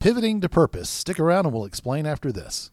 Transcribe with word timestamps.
Pivoting 0.00 0.40
to 0.40 0.48
Purpose. 0.48 0.88
Stick 0.88 1.20
around 1.20 1.44
and 1.44 1.54
we'll 1.54 1.66
explain 1.66 2.06
after 2.06 2.32
this. 2.32 2.70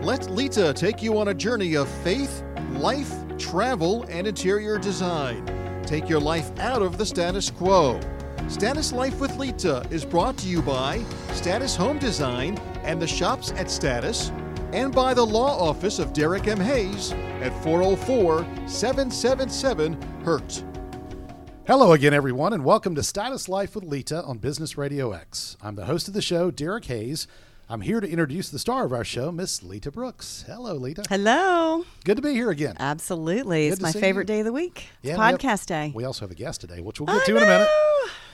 Let 0.00 0.30
Lita 0.30 0.72
take 0.72 1.02
you 1.02 1.18
on 1.18 1.28
a 1.28 1.34
journey 1.34 1.74
of 1.74 1.86
faith, 2.02 2.42
life, 2.70 3.12
travel, 3.36 4.04
and 4.08 4.26
interior 4.26 4.78
design. 4.78 5.44
Take 5.84 6.08
your 6.08 6.20
life 6.20 6.50
out 6.58 6.80
of 6.80 6.96
the 6.96 7.04
status 7.04 7.50
quo. 7.50 8.00
Status 8.48 8.90
Life 8.90 9.20
with 9.20 9.36
Lita 9.36 9.86
is 9.90 10.06
brought 10.06 10.38
to 10.38 10.48
you 10.48 10.62
by 10.62 11.04
Status 11.32 11.76
Home 11.76 11.98
Design 11.98 12.56
and 12.84 13.02
the 13.02 13.06
shops 13.06 13.52
at 13.52 13.70
Status, 13.70 14.30
and 14.72 14.94
by 14.94 15.12
the 15.12 15.24
law 15.24 15.58
office 15.58 15.98
of 15.98 16.14
Derek 16.14 16.48
M. 16.48 16.58
Hayes 16.58 17.12
at 17.42 17.52
404 17.62 18.46
777 18.66 20.00
HURT. 20.24 20.64
Hello 21.66 21.92
again, 21.92 22.12
everyone, 22.12 22.52
and 22.52 22.62
welcome 22.64 22.94
to 22.94 23.02
Status 23.02 23.48
Life 23.48 23.74
with 23.74 23.84
Lita 23.84 24.22
on 24.24 24.36
Business 24.38 24.76
Radio 24.76 25.12
X. 25.12 25.56
I'm 25.62 25.76
the 25.76 25.86
host 25.86 26.08
of 26.08 26.14
the 26.14 26.20
show, 26.20 26.50
Derek 26.50 26.84
Hayes. 26.86 27.26
I'm 27.70 27.80
here 27.80 28.00
to 28.00 28.08
introduce 28.08 28.50
the 28.50 28.58
star 28.58 28.84
of 28.84 28.92
our 28.92 29.04
show, 29.04 29.32
Miss 29.32 29.62
Lita 29.62 29.90
Brooks. 29.90 30.44
Hello, 30.46 30.74
Lita. 30.74 31.04
Hello. 31.08 31.84
Good 32.04 32.16
to 32.16 32.22
be 32.22 32.32
here 32.34 32.50
again. 32.50 32.76
Absolutely. 32.78 33.66
Good 33.68 33.72
it's 33.74 33.82
my 33.82 33.92
favorite 33.92 34.24
you. 34.28 34.34
day 34.34 34.40
of 34.40 34.44
the 34.44 34.52
week. 34.52 34.88
It's 35.02 35.08
Yeah, 35.08 35.16
we 35.16 35.20
have- 35.22 35.38
podcast 35.40 35.66
day. 35.66 35.90
We 35.94 36.04
also 36.04 36.26
have 36.26 36.30
a 36.30 36.34
guest 36.34 36.60
today, 36.60 36.80
which 36.82 37.00
we'll 37.00 37.06
get 37.06 37.22
I 37.22 37.24
to 37.24 37.36
in 37.38 37.42
a 37.42 37.46
minute. 37.46 37.68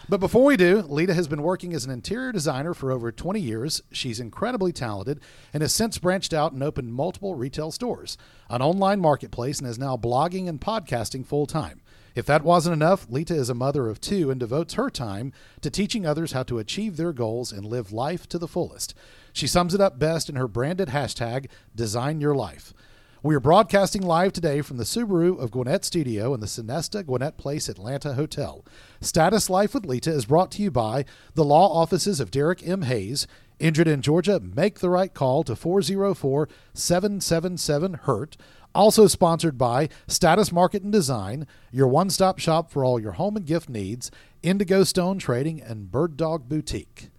But 0.08 0.18
before 0.18 0.44
we 0.44 0.56
do, 0.56 0.78
Lita 0.82 1.14
has 1.14 1.28
been 1.28 1.42
working 1.42 1.72
as 1.72 1.84
an 1.84 1.92
interior 1.92 2.32
designer 2.32 2.74
for 2.74 2.90
over 2.90 3.12
20 3.12 3.38
years. 3.38 3.80
She's 3.92 4.18
incredibly 4.18 4.72
talented 4.72 5.20
and 5.54 5.62
has 5.62 5.72
since 5.72 5.98
branched 5.98 6.34
out 6.34 6.50
and 6.52 6.64
opened 6.64 6.92
multiple 6.92 7.36
retail 7.36 7.70
stores, 7.70 8.18
an 8.48 8.60
online 8.60 8.98
marketplace, 8.98 9.60
and 9.60 9.68
is 9.68 9.78
now 9.78 9.96
blogging 9.96 10.48
and 10.48 10.60
podcasting 10.60 11.24
full 11.24 11.46
time. 11.46 11.80
If 12.14 12.26
that 12.26 12.42
wasn't 12.42 12.74
enough, 12.74 13.06
Lita 13.08 13.34
is 13.34 13.48
a 13.48 13.54
mother 13.54 13.88
of 13.88 14.00
two 14.00 14.30
and 14.30 14.40
devotes 14.40 14.74
her 14.74 14.90
time 14.90 15.32
to 15.60 15.70
teaching 15.70 16.04
others 16.04 16.32
how 16.32 16.42
to 16.44 16.58
achieve 16.58 16.96
their 16.96 17.12
goals 17.12 17.52
and 17.52 17.64
live 17.64 17.92
life 17.92 18.28
to 18.30 18.38
the 18.38 18.48
fullest. 18.48 18.94
She 19.32 19.46
sums 19.46 19.74
it 19.74 19.80
up 19.80 19.98
best 19.98 20.28
in 20.28 20.36
her 20.36 20.48
branded 20.48 20.88
hashtag, 20.88 21.48
Design 21.74 22.20
Your 22.20 22.34
Life. 22.34 22.74
We 23.22 23.34
are 23.34 23.40
broadcasting 23.40 24.00
live 24.00 24.32
today 24.32 24.62
from 24.62 24.78
the 24.78 24.84
Subaru 24.84 25.38
of 25.38 25.50
Gwinnett 25.50 25.84
Studio 25.84 26.32
in 26.32 26.40
the 26.40 26.46
Sonesta 26.46 27.04
Gwinnett 27.04 27.36
Place 27.36 27.68
Atlanta 27.68 28.14
Hotel. 28.14 28.64
Status 29.02 29.50
Life 29.50 29.74
with 29.74 29.84
Lita 29.84 30.10
is 30.10 30.24
brought 30.24 30.50
to 30.52 30.62
you 30.62 30.70
by 30.70 31.04
the 31.34 31.44
law 31.44 31.70
offices 31.70 32.18
of 32.18 32.30
Derek 32.30 32.66
M. 32.66 32.82
Hayes. 32.82 33.26
Injured 33.60 33.88
in 33.88 34.00
Georgia, 34.00 34.40
make 34.40 34.78
the 34.78 34.88
right 34.88 35.12
call 35.12 35.44
to 35.44 35.54
404 35.54 36.48
777 36.72 37.94
HURT. 38.04 38.38
Also 38.74 39.06
sponsored 39.06 39.58
by 39.58 39.90
Status 40.08 40.50
Market 40.50 40.82
and 40.82 40.90
Design, 40.90 41.46
your 41.70 41.86
one 41.86 42.08
stop 42.08 42.38
shop 42.38 42.70
for 42.70 42.86
all 42.86 42.98
your 42.98 43.12
home 43.12 43.36
and 43.36 43.44
gift 43.44 43.68
needs, 43.68 44.10
Indigo 44.42 44.82
Stone 44.82 45.18
Trading, 45.18 45.60
and 45.60 45.90
Bird 45.90 46.16
Dog 46.16 46.48
Boutique. 46.48 47.10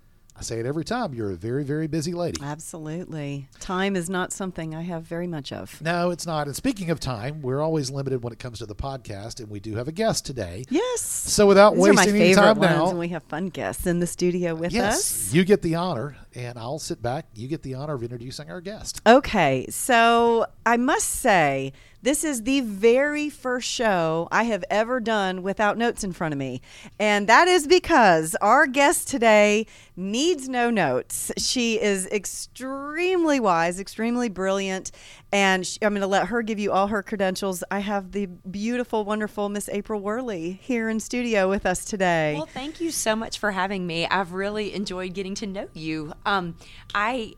I 0.41 0.43
say 0.43 0.59
it 0.59 0.65
every 0.65 0.83
time, 0.83 1.13
you're 1.13 1.29
a 1.29 1.35
very, 1.35 1.63
very 1.63 1.85
busy 1.85 2.13
lady. 2.13 2.41
Absolutely. 2.41 3.47
Time 3.59 3.95
is 3.95 4.09
not 4.09 4.33
something 4.33 4.73
I 4.73 4.81
have 4.81 5.03
very 5.03 5.27
much 5.27 5.53
of. 5.53 5.79
No, 5.83 6.09
it's 6.09 6.25
not. 6.25 6.47
And 6.47 6.55
speaking 6.55 6.89
of 6.89 6.99
time, 6.99 7.43
we're 7.43 7.61
always 7.61 7.91
limited 7.91 8.23
when 8.23 8.33
it 8.33 8.39
comes 8.39 8.57
to 8.57 8.65
the 8.65 8.73
podcast, 8.73 9.39
and 9.39 9.51
we 9.51 9.59
do 9.59 9.75
have 9.75 9.87
a 9.87 9.91
guest 9.91 10.25
today. 10.25 10.65
Yes. 10.67 11.01
So 11.03 11.45
without 11.45 11.75
These 11.75 11.81
wasting 11.83 12.15
any 12.15 12.33
time 12.33 12.57
ones, 12.57 12.71
now, 12.71 12.89
and 12.89 12.97
we 12.97 13.09
have 13.09 13.21
fun 13.25 13.49
guests 13.49 13.85
in 13.85 13.99
the 13.99 14.07
studio 14.07 14.55
with 14.55 14.71
yes, 14.71 14.97
us. 14.97 15.31
you 15.31 15.45
get 15.45 15.61
the 15.61 15.75
honor, 15.75 16.17
and 16.33 16.57
I'll 16.57 16.79
sit 16.79 17.03
back. 17.03 17.27
You 17.35 17.47
get 17.47 17.61
the 17.61 17.75
honor 17.75 17.93
of 17.93 18.01
introducing 18.01 18.49
our 18.49 18.61
guest. 18.61 18.99
Okay, 19.05 19.67
so 19.69 20.47
I 20.65 20.77
must 20.77 21.07
say, 21.07 21.71
this 22.01 22.23
is 22.23 22.43
the 22.43 22.61
very 22.61 23.29
first 23.29 23.69
show 23.69 24.27
I 24.31 24.43
have 24.43 24.63
ever 24.69 24.99
done 24.99 25.43
without 25.43 25.77
notes 25.77 26.03
in 26.03 26.13
front 26.13 26.33
of 26.33 26.37
me. 26.37 26.61
And 26.99 27.27
that 27.27 27.47
is 27.47 27.67
because 27.67 28.35
our 28.41 28.67
guest 28.67 29.07
today 29.07 29.67
needs 29.95 30.49
no 30.49 30.69
notes. 30.69 31.31
She 31.37 31.79
is 31.79 32.07
extremely 32.07 33.39
wise, 33.39 33.79
extremely 33.79 34.29
brilliant, 34.29 34.91
and 35.31 35.65
sh 35.65 35.77
I'm 35.81 35.93
going 35.93 36.01
to 36.01 36.07
let 36.07 36.27
her 36.27 36.41
give 36.41 36.59
you 36.59 36.71
all 36.71 36.87
her 36.87 37.03
credentials. 37.03 37.63
I 37.69 37.79
have 37.79 38.11
the 38.11 38.25
beautiful, 38.25 39.05
wonderful 39.05 39.49
Miss 39.49 39.69
April 39.69 40.01
Worley 40.01 40.59
here 40.61 40.89
in 40.89 40.99
studio 40.99 41.49
with 41.49 41.65
us 41.65 41.85
today. 41.85 42.33
Well, 42.35 42.47
thank 42.47 42.81
you 42.81 42.91
so 42.91 43.15
much 43.15 43.39
for 43.39 43.51
having 43.51 43.85
me. 43.85 44.07
I've 44.07 44.33
really 44.33 44.73
enjoyed 44.73 45.13
getting 45.13 45.35
to 45.35 45.47
know 45.47 45.67
you. 45.73 46.13
Um, 46.25 46.55
I 46.95 47.35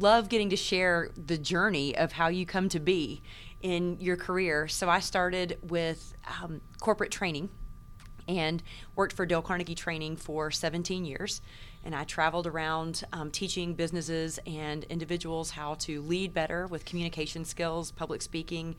love 0.00 0.28
getting 0.28 0.50
to 0.50 0.56
share 0.56 1.10
the 1.16 1.38
journey 1.38 1.96
of 1.96 2.12
how 2.12 2.28
you 2.28 2.44
come 2.44 2.68
to 2.70 2.80
be 2.80 3.22
in 3.62 3.98
your 4.00 4.16
career. 4.16 4.68
So 4.68 4.88
I 4.88 5.00
started 5.00 5.58
with 5.62 6.14
um, 6.42 6.60
corporate 6.80 7.10
training 7.10 7.48
and 8.26 8.62
worked 8.96 9.14
for 9.14 9.26
Dale 9.26 9.42
Carnegie 9.42 9.74
Training 9.74 10.16
for 10.16 10.50
17 10.50 11.04
years. 11.04 11.40
And 11.84 11.94
I 11.94 12.04
traveled 12.04 12.46
around 12.46 13.04
um, 13.12 13.30
teaching 13.30 13.74
businesses 13.74 14.38
and 14.46 14.84
individuals 14.84 15.50
how 15.50 15.74
to 15.80 16.00
lead 16.02 16.32
better 16.32 16.66
with 16.66 16.84
communication 16.84 17.44
skills, 17.44 17.90
public 17.90 18.22
speaking, 18.22 18.76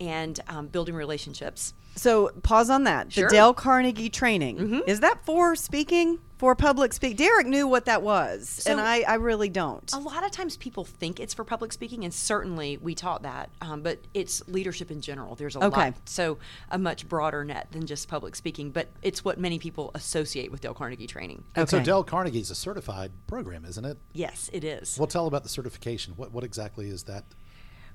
and 0.00 0.38
um, 0.48 0.66
building 0.68 0.94
relationships. 0.94 1.74
So 1.96 2.30
pause 2.42 2.70
on 2.70 2.84
that. 2.84 3.12
Sure. 3.12 3.28
The 3.28 3.34
Dale 3.36 3.54
Carnegie 3.54 4.10
training 4.10 4.82
is 4.86 4.98
that 5.00 5.24
for 5.24 5.54
speaking, 5.54 6.18
for 6.38 6.56
public 6.56 6.92
speak? 6.92 7.16
Derek 7.16 7.46
knew 7.46 7.68
what 7.68 7.84
that 7.84 8.02
was, 8.02 8.64
and 8.66 8.80
I, 8.80 9.02
I 9.02 9.14
really 9.14 9.48
don't. 9.48 9.92
A 9.92 9.98
lot 9.98 10.24
of 10.24 10.32
times 10.32 10.56
people 10.56 10.84
think 10.84 11.20
it's 11.20 11.32
for 11.32 11.44
public 11.44 11.72
speaking, 11.72 12.02
and 12.04 12.12
certainly 12.12 12.78
we 12.78 12.96
taught 12.96 13.22
that, 13.22 13.48
um, 13.60 13.82
but 13.82 14.00
it's 14.12 14.42
leadership 14.48 14.90
in 14.90 15.00
general. 15.00 15.36
There's 15.36 15.54
a 15.54 15.62
Okay. 15.64 15.84
lot, 15.86 15.94
so 16.08 16.38
a 16.68 16.78
much 16.78 17.08
broader 17.08 17.44
net 17.44 17.68
than 17.70 17.86
just 17.86 18.08
public 18.08 18.34
speaking, 18.34 18.70
but 18.72 18.88
it's 19.02 19.24
what 19.24 19.38
many 19.38 19.60
people 19.60 19.92
associate 19.94 20.50
with 20.50 20.62
Dale 20.62 20.74
Carnegie 20.74 21.06
training. 21.06 21.44
And 21.54 21.68
so 21.68 21.76
Okay. 21.76 21.84
Dale 21.84 22.02
Carnegie 22.02 22.40
is 22.40 22.50
a 22.50 22.56
certified 22.56 23.12
program, 23.28 23.64
isn't 23.64 23.84
it? 23.84 23.98
Yes, 24.12 24.50
it 24.52 24.64
is. 24.64 24.98
Well, 24.98 25.06
tell 25.06 25.28
about 25.28 25.44
the 25.44 25.48
certification. 25.48 26.14
What 26.16 26.32
what 26.32 26.42
exactly 26.42 26.88
is 26.88 27.04
that? 27.04 27.24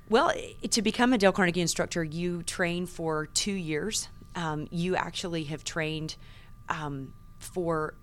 Well, 0.09 0.34
to 0.72 0.81
become 0.81 1.14
a 1.14 1.20
Dale 1.20 1.31
Carnegie 1.31 1.62
instructor, 1.62 2.03
you 2.03 2.42
train 2.42 2.88
for 2.88 3.28
two 3.28 3.53
years. 3.53 4.09
Um, 4.36 4.68
you 4.72 4.96
actually 4.96 5.44
have 5.46 5.64
trained 5.64 6.16
um, 6.68 7.14
for, 7.38 7.94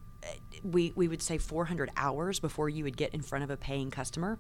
we, 0.73 0.93
we 0.95 1.09
would 1.09 1.23
say 1.23 1.39
400 1.39 1.91
hours 1.97 2.41
before 2.41 2.69
you 2.69 2.85
would 2.85 2.97
get 2.97 3.15
in 3.15 3.23
front 3.23 3.45
of 3.45 3.51
a 3.51 3.57
paying 3.57 3.91
customer. 3.91 4.39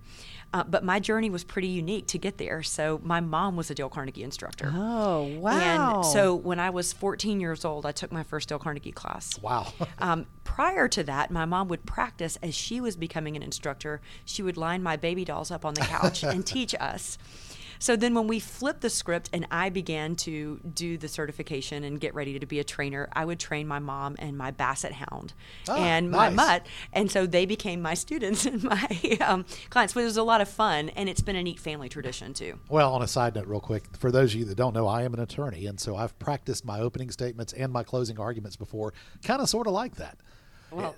Uh, 0.52 0.64
but 0.64 0.84
my 0.84 0.98
journey 0.98 1.30
was 1.30 1.44
pretty 1.44 1.68
unique 1.68 2.06
to 2.08 2.18
get 2.18 2.38
there. 2.38 2.62
So 2.62 3.00
my 3.02 3.20
mom 3.20 3.56
was 3.56 3.70
a 3.70 3.74
Dale 3.74 3.88
Carnegie 3.88 4.22
instructor. 4.22 4.72
Oh, 4.74 5.24
wow. 5.38 5.96
And 5.96 6.06
so 6.06 6.34
when 6.34 6.58
I 6.60 6.70
was 6.70 6.92
14 6.92 7.40
years 7.40 7.64
old, 7.64 7.86
I 7.86 7.92
took 7.92 8.12
my 8.12 8.22
first 8.22 8.48
Dale 8.48 8.58
Carnegie 8.58 8.92
class. 8.92 9.38
Wow. 9.40 9.72
Um, 9.98 10.26
prior 10.44 10.88
to 10.88 11.02
that, 11.04 11.30
my 11.30 11.46
mom 11.46 11.68
would 11.68 11.86
practice 11.86 12.36
as 12.42 12.54
she 12.54 12.80
was 12.80 12.96
becoming 12.96 13.34
an 13.34 13.42
instructor. 13.42 14.00
She 14.24 14.42
would 14.42 14.56
line 14.56 14.82
my 14.82 14.96
baby 14.96 15.24
dolls 15.24 15.50
up 15.50 15.64
on 15.64 15.74
the 15.74 15.80
couch 15.80 16.22
and 16.22 16.46
teach 16.46 16.74
us. 16.74 17.16
So 17.78 17.96
then, 17.96 18.14
when 18.14 18.26
we 18.26 18.40
flipped 18.40 18.80
the 18.80 18.90
script 18.90 19.30
and 19.32 19.46
I 19.50 19.70
began 19.70 20.16
to 20.16 20.60
do 20.74 20.96
the 20.96 21.08
certification 21.08 21.84
and 21.84 22.00
get 22.00 22.14
ready 22.14 22.38
to 22.38 22.46
be 22.46 22.58
a 22.60 22.64
trainer, 22.64 23.08
I 23.12 23.24
would 23.24 23.38
train 23.38 23.66
my 23.66 23.78
mom 23.78 24.16
and 24.18 24.36
my 24.36 24.50
basset 24.50 24.92
hound 24.92 25.34
Ah, 25.68 25.76
and 25.76 26.10
my 26.10 26.28
mutt. 26.30 26.66
And 26.92 27.10
so 27.10 27.26
they 27.26 27.46
became 27.46 27.82
my 27.82 27.94
students 28.06 28.46
and 28.46 28.62
my 28.62 29.18
um, 29.20 29.44
clients, 29.70 29.94
which 29.94 30.04
was 30.04 30.16
a 30.16 30.22
lot 30.22 30.40
of 30.40 30.48
fun. 30.48 30.90
And 30.90 31.08
it's 31.08 31.20
been 31.22 31.36
a 31.36 31.42
neat 31.42 31.58
family 31.58 31.88
tradition, 31.88 32.34
too. 32.34 32.58
Well, 32.68 32.92
on 32.94 33.02
a 33.02 33.08
side 33.08 33.34
note, 33.34 33.46
real 33.46 33.60
quick, 33.60 33.84
for 33.96 34.10
those 34.10 34.34
of 34.34 34.40
you 34.40 34.44
that 34.46 34.56
don't 34.56 34.74
know, 34.74 34.86
I 34.86 35.02
am 35.02 35.14
an 35.14 35.20
attorney, 35.20 35.66
and 35.66 35.78
so 35.78 35.96
I've 35.96 36.18
practiced 36.18 36.64
my 36.64 36.80
opening 36.80 37.10
statements 37.10 37.52
and 37.52 37.72
my 37.72 37.82
closing 37.82 38.18
arguments 38.18 38.56
before, 38.56 38.92
kind 39.22 39.40
of 39.40 39.48
sort 39.48 39.66
of 39.66 39.72
like 39.72 39.96
that. 39.96 40.18
Well, 40.70 40.94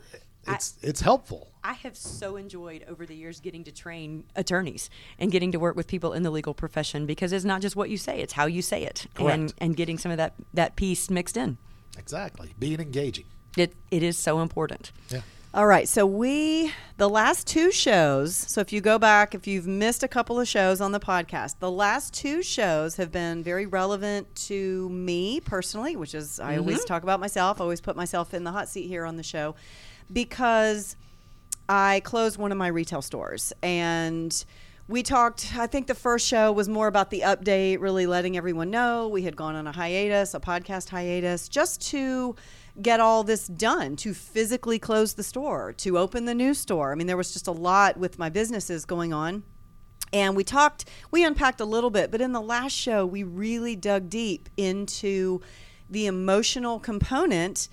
It's 0.54 0.74
it's 0.82 1.00
helpful. 1.00 1.52
I 1.62 1.74
have 1.74 1.96
so 1.96 2.36
enjoyed 2.36 2.84
over 2.88 3.04
the 3.04 3.14
years 3.14 3.40
getting 3.40 3.64
to 3.64 3.72
train 3.72 4.24
attorneys 4.36 4.88
and 5.18 5.30
getting 5.30 5.52
to 5.52 5.58
work 5.58 5.76
with 5.76 5.86
people 5.86 6.12
in 6.12 6.22
the 6.22 6.30
legal 6.30 6.54
profession 6.54 7.04
because 7.04 7.32
it's 7.32 7.44
not 7.44 7.60
just 7.60 7.76
what 7.76 7.90
you 7.90 7.96
say, 7.96 8.20
it's 8.20 8.32
how 8.32 8.46
you 8.46 8.62
say 8.62 8.84
it 8.84 9.06
and, 9.16 9.26
Correct. 9.26 9.54
and 9.58 9.76
getting 9.76 9.98
some 9.98 10.10
of 10.10 10.16
that, 10.16 10.34
that 10.54 10.76
piece 10.76 11.10
mixed 11.10 11.36
in. 11.36 11.58
Exactly. 11.98 12.54
Being 12.58 12.80
engaging. 12.80 13.26
It, 13.56 13.74
it 13.90 14.02
is 14.02 14.16
so 14.16 14.40
important. 14.40 14.92
Yeah. 15.10 15.20
All 15.54 15.66
right, 15.66 15.88
so 15.88 16.04
we 16.04 16.72
the 16.98 17.08
last 17.08 17.46
two 17.46 17.72
shows. 17.72 18.36
So 18.36 18.60
if 18.60 18.70
you 18.70 18.82
go 18.82 18.98
back, 18.98 19.34
if 19.34 19.46
you've 19.46 19.66
missed 19.66 20.02
a 20.02 20.08
couple 20.08 20.38
of 20.38 20.46
shows 20.46 20.80
on 20.82 20.92
the 20.92 21.00
podcast, 21.00 21.58
the 21.58 21.70
last 21.70 22.12
two 22.12 22.42
shows 22.42 22.96
have 22.96 23.10
been 23.10 23.42
very 23.42 23.64
relevant 23.64 24.32
to 24.46 24.88
me 24.90 25.40
personally, 25.40 25.96
which 25.96 26.14
is 26.14 26.38
I 26.38 26.58
always 26.58 26.78
mm-hmm. 26.78 26.86
talk 26.86 27.02
about 27.02 27.18
myself. 27.18 27.60
I 27.60 27.64
always 27.64 27.80
put 27.80 27.96
myself 27.96 28.34
in 28.34 28.44
the 28.44 28.52
hot 28.52 28.68
seat 28.68 28.88
here 28.88 29.06
on 29.06 29.16
the 29.16 29.22
show 29.22 29.54
because 30.12 30.96
I 31.68 32.00
closed 32.00 32.38
one 32.38 32.52
of 32.52 32.58
my 32.58 32.68
retail 32.68 33.02
stores. 33.02 33.52
And 33.62 34.44
we 34.88 35.02
talked 35.02 35.54
i 35.58 35.66
think 35.66 35.86
the 35.86 35.94
first 35.94 36.26
show 36.26 36.50
was 36.50 36.66
more 36.66 36.86
about 36.86 37.10
the 37.10 37.20
update 37.20 37.78
really 37.78 38.06
letting 38.06 38.36
everyone 38.36 38.70
know. 38.70 39.06
We 39.06 39.22
had 39.22 39.36
gone 39.36 39.54
on 39.54 39.66
a 39.66 39.72
hiatus 39.72 40.34
a 40.34 40.40
podcast 40.40 40.88
hiatus 40.88 41.48
just 41.48 41.82
to 41.90 42.34
get 42.80 42.98
all 42.98 43.22
this 43.22 43.46
done 43.46 43.96
to 43.96 44.14
physically 44.14 44.78
close 44.78 45.14
the 45.14 45.22
store 45.22 45.72
to 45.74 45.98
open 45.98 46.24
the 46.24 46.34
new 46.34 46.54
store. 46.54 46.90
I 46.90 46.94
mean 46.94 47.06
there 47.06 47.18
was 47.18 47.32
just 47.32 47.46
a 47.46 47.52
lot 47.52 47.98
with 47.98 48.18
my 48.18 48.30
businesses 48.30 48.84
going 48.84 49.12
on. 49.12 49.44
And 50.10 50.34
we 50.34 50.42
talked 50.42 50.86
we 51.10 51.22
unpacked 51.22 51.60
a 51.60 51.66
little 51.66 51.90
bit 51.90 52.10
but 52.10 52.22
in 52.22 52.32
the 52.32 52.40
last 52.40 52.72
show 52.72 53.04
we 53.04 53.22
really 53.22 53.76
dug 53.76 54.08
deep 54.08 54.48
into 54.56 55.42
the 55.90 56.06
emotional 56.06 56.80
component 56.80 57.68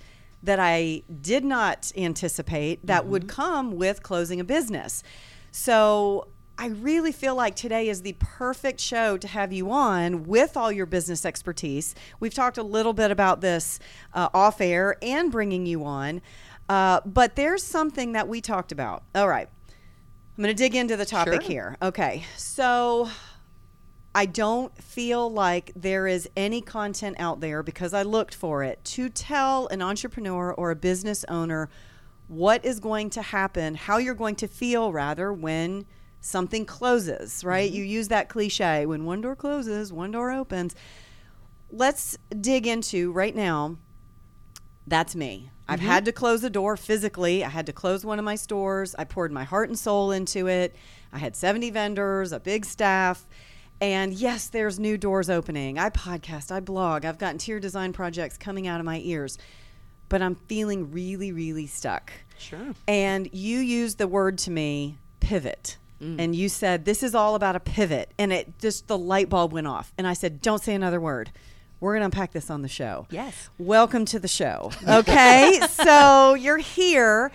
that 0.46 0.58
I 0.58 1.02
did 1.20 1.44
not 1.44 1.92
anticipate 1.96 2.86
that 2.86 3.06
would 3.06 3.28
come 3.28 3.72
with 3.76 4.02
closing 4.02 4.40
a 4.40 4.44
business. 4.44 5.02
So 5.50 6.28
I 6.58 6.68
really 6.68 7.12
feel 7.12 7.34
like 7.34 7.54
today 7.54 7.88
is 7.88 8.02
the 8.02 8.16
perfect 8.18 8.80
show 8.80 9.18
to 9.18 9.28
have 9.28 9.52
you 9.52 9.70
on 9.70 10.22
with 10.24 10.56
all 10.56 10.72
your 10.72 10.86
business 10.86 11.26
expertise. 11.26 11.94
We've 12.18 12.32
talked 12.32 12.56
a 12.56 12.62
little 12.62 12.94
bit 12.94 13.10
about 13.10 13.40
this 13.42 13.78
uh, 14.14 14.30
off 14.32 14.60
air 14.60 14.96
and 15.02 15.30
bringing 15.30 15.66
you 15.66 15.84
on, 15.84 16.22
uh, 16.68 17.00
but 17.04 17.36
there's 17.36 17.62
something 17.62 18.12
that 18.12 18.26
we 18.26 18.40
talked 18.40 18.72
about. 18.72 19.02
All 19.14 19.28
right. 19.28 19.48
I'm 20.36 20.42
going 20.42 20.54
to 20.54 20.58
dig 20.62 20.74
into 20.74 20.96
the 20.96 21.06
topic 21.06 21.42
Sure. 21.42 21.50
here. 21.50 21.76
Okay. 21.82 22.24
So 22.36 23.08
I 24.16 24.24
don't 24.24 24.74
feel 24.82 25.30
like 25.30 25.72
there 25.76 26.06
is 26.06 26.26
any 26.34 26.62
content 26.62 27.16
out 27.18 27.40
there 27.40 27.62
because 27.62 27.92
I 27.92 28.02
looked 28.02 28.34
for 28.34 28.64
it 28.64 28.82
to 28.84 29.10
tell 29.10 29.66
an 29.66 29.82
entrepreneur 29.82 30.54
or 30.54 30.70
a 30.70 30.74
business 30.74 31.22
owner 31.28 31.68
what 32.26 32.64
is 32.64 32.80
going 32.80 33.10
to 33.10 33.20
happen, 33.20 33.74
how 33.74 33.98
you're 33.98 34.14
going 34.14 34.36
to 34.36 34.48
feel 34.48 34.90
rather 34.90 35.34
when 35.34 35.84
something 36.22 36.64
closes, 36.64 37.44
right? 37.44 37.68
Mm-hmm. 37.68 37.76
You 37.76 37.84
use 37.84 38.08
that 38.08 38.30
cliche 38.30 38.86
when 38.86 39.04
one 39.04 39.20
door 39.20 39.36
closes, 39.36 39.92
one 39.92 40.12
door 40.12 40.32
opens. 40.32 40.74
Let's 41.70 42.16
dig 42.40 42.66
into 42.66 43.12
right 43.12 43.36
now 43.36 43.76
that's 44.86 45.14
me. 45.14 45.50
I've 45.68 45.80
mm-hmm. 45.80 45.88
had 45.88 46.04
to 46.06 46.12
close 46.12 46.42
a 46.42 46.48
door 46.48 46.78
physically. 46.78 47.44
I 47.44 47.50
had 47.50 47.66
to 47.66 47.72
close 47.74 48.02
one 48.02 48.18
of 48.18 48.24
my 48.24 48.36
stores. 48.36 48.94
I 48.98 49.04
poured 49.04 49.30
my 49.30 49.44
heart 49.44 49.68
and 49.68 49.78
soul 49.78 50.10
into 50.10 50.46
it. 50.46 50.74
I 51.12 51.18
had 51.18 51.36
70 51.36 51.68
vendors, 51.70 52.32
a 52.32 52.40
big 52.40 52.64
staff. 52.64 53.26
And 53.80 54.12
yes, 54.12 54.48
there's 54.48 54.78
new 54.78 54.96
doors 54.96 55.28
opening. 55.28 55.78
I 55.78 55.90
podcast, 55.90 56.50
I 56.50 56.60
blog, 56.60 57.04
I've 57.04 57.18
got 57.18 57.32
interior 57.32 57.60
design 57.60 57.92
projects 57.92 58.36
coming 58.36 58.66
out 58.66 58.80
of 58.80 58.86
my 58.86 59.00
ears. 59.04 59.38
But 60.08 60.22
I'm 60.22 60.36
feeling 60.46 60.92
really, 60.92 61.32
really 61.32 61.66
stuck. 61.66 62.12
Sure. 62.38 62.74
And 62.86 63.28
you 63.32 63.58
used 63.58 63.98
the 63.98 64.06
word 64.06 64.38
to 64.38 64.50
me, 64.50 64.98
pivot. 65.20 65.78
Mm. 66.00 66.20
And 66.20 66.36
you 66.36 66.48
said, 66.48 66.84
this 66.84 67.02
is 67.02 67.14
all 67.14 67.34
about 67.34 67.56
a 67.56 67.60
pivot. 67.60 68.12
And 68.18 68.32
it 68.32 68.58
just, 68.58 68.86
the 68.86 68.98
light 68.98 69.28
bulb 69.28 69.52
went 69.52 69.66
off. 69.66 69.92
And 69.98 70.06
I 70.06 70.12
said, 70.12 70.40
don't 70.40 70.62
say 70.62 70.74
another 70.74 71.00
word. 71.00 71.30
We're 71.80 71.92
going 71.92 72.02
to 72.02 72.06
unpack 72.06 72.32
this 72.32 72.50
on 72.50 72.62
the 72.62 72.68
show. 72.68 73.06
Yes. 73.10 73.50
Welcome 73.58 74.04
to 74.06 74.18
the 74.18 74.28
show. 74.28 74.70
Okay. 74.88 75.60
so 75.70 76.34
you're 76.34 76.56
here. 76.58 77.30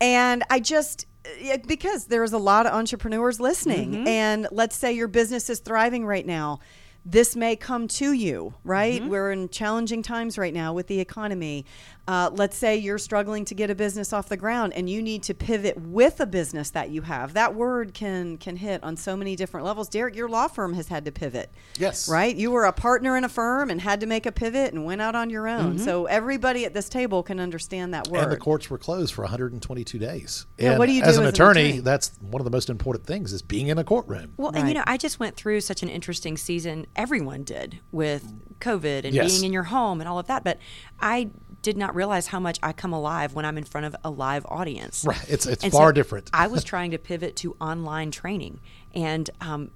And 0.00 0.42
I 0.50 0.60
just, 0.60 1.06
eh, 1.40 1.58
because 1.66 2.06
there's 2.06 2.32
a 2.32 2.38
lot 2.38 2.66
of 2.66 2.72
entrepreneurs 2.72 3.40
listening. 3.40 3.92
Mm-hmm. 3.92 4.08
And 4.08 4.48
let's 4.50 4.76
say 4.76 4.92
your 4.92 5.08
business 5.08 5.50
is 5.50 5.60
thriving 5.60 6.06
right 6.06 6.26
now. 6.26 6.60
This 7.08 7.36
may 7.36 7.54
come 7.54 7.86
to 7.86 8.12
you, 8.12 8.54
right? 8.64 9.00
Mm-hmm. 9.00 9.10
We're 9.10 9.30
in 9.30 9.48
challenging 9.48 10.02
times 10.02 10.36
right 10.36 10.52
now 10.52 10.72
with 10.72 10.88
the 10.88 10.98
economy. 10.98 11.64
Uh, 12.08 12.30
let's 12.32 12.56
say 12.56 12.76
you're 12.76 12.98
struggling 12.98 13.44
to 13.44 13.54
get 13.54 13.68
a 13.70 13.74
business 13.74 14.12
off 14.12 14.28
the 14.28 14.36
ground 14.36 14.72
and 14.74 14.88
you 14.88 15.02
need 15.02 15.24
to 15.24 15.34
pivot 15.34 15.80
with 15.80 16.20
a 16.20 16.26
business 16.26 16.70
that 16.70 16.90
you 16.90 17.02
have. 17.02 17.34
That 17.34 17.54
word 17.54 17.94
can 17.94 18.38
can 18.38 18.56
hit 18.56 18.82
on 18.84 18.96
so 18.96 19.16
many 19.16 19.36
different 19.36 19.66
levels. 19.66 19.88
Derek, 19.88 20.14
your 20.16 20.28
law 20.28 20.48
firm 20.48 20.74
has 20.74 20.88
had 20.88 21.04
to 21.04 21.12
pivot. 21.12 21.52
Yes. 21.78 22.08
Right? 22.08 22.34
You 22.34 22.50
were 22.50 22.64
a 22.64 22.72
partner 22.72 23.16
in 23.16 23.24
a 23.24 23.28
firm 23.28 23.70
and 23.70 23.80
had 23.80 24.00
to 24.00 24.06
make 24.06 24.26
a 24.26 24.32
pivot 24.32 24.72
and 24.72 24.84
went 24.84 25.00
out 25.00 25.14
on 25.14 25.30
your 25.30 25.48
own. 25.48 25.76
Mm-hmm. 25.76 25.84
So 25.84 26.06
everybody 26.06 26.64
at 26.64 26.74
this 26.74 26.88
table 26.88 27.22
can 27.22 27.38
understand 27.38 27.94
that 27.94 28.08
word. 28.08 28.22
And 28.24 28.32
the 28.32 28.36
courts 28.36 28.68
were 28.68 28.78
closed 28.78 29.14
for 29.14 29.22
122 29.22 29.98
days. 29.98 30.46
Yeah, 30.58 30.70
and 30.70 30.78
what 30.78 30.86
do 30.86 30.92
you 30.92 31.02
do 31.02 31.08
as 31.08 31.18
an 31.18 31.24
as 31.24 31.28
an 31.28 31.34
attorney, 31.34 31.60
attorney? 31.60 31.80
That's 31.80 32.16
one 32.20 32.40
of 32.40 32.44
the 32.44 32.50
most 32.50 32.70
important 32.70 33.06
things 33.06 33.32
is 33.32 33.42
being 33.42 33.68
in 33.68 33.78
a 33.78 33.84
courtroom. 33.84 34.34
Well, 34.36 34.52
and 34.54 34.68
you 34.68 34.74
know, 34.74 34.84
I 34.86 34.96
just 34.96 35.18
went 35.20 35.36
through 35.36 35.60
such 35.60 35.82
an 35.82 35.88
interesting 35.88 36.36
season. 36.36 36.86
Everyone 36.96 37.44
did 37.44 37.78
with 37.92 38.32
COVID 38.60 39.04
and 39.04 39.14
Yes. 39.14 39.30
being 39.32 39.44
in 39.44 39.52
your 39.52 39.64
home 39.64 40.00
and 40.00 40.08
all 40.08 40.18
of 40.18 40.26
that. 40.26 40.42
But 40.42 40.58
I 40.98 41.30
did 41.62 41.76
not 41.76 41.94
realize 41.94 42.28
how 42.28 42.40
much 42.40 42.58
I 42.62 42.72
come 42.72 42.92
alive 42.92 43.34
when 43.34 43.44
I'm 43.44 43.58
in 43.58 43.64
front 43.64 43.86
of 43.86 43.96
a 44.02 44.10
live 44.10 44.44
audience. 44.46 45.04
Right. 45.06 45.22
It's- 45.24 45.46
it's 45.46 45.62
And 45.64 45.72
far 45.72 45.92
different. 45.92 46.30
I 46.32 46.46
was 46.46 46.64
trying 46.64 46.90
to 46.92 46.98
pivot 46.98 47.36
to 47.36 47.54
online 47.60 48.10
training, 48.10 48.60
and 48.94 49.28
um, 49.40 49.70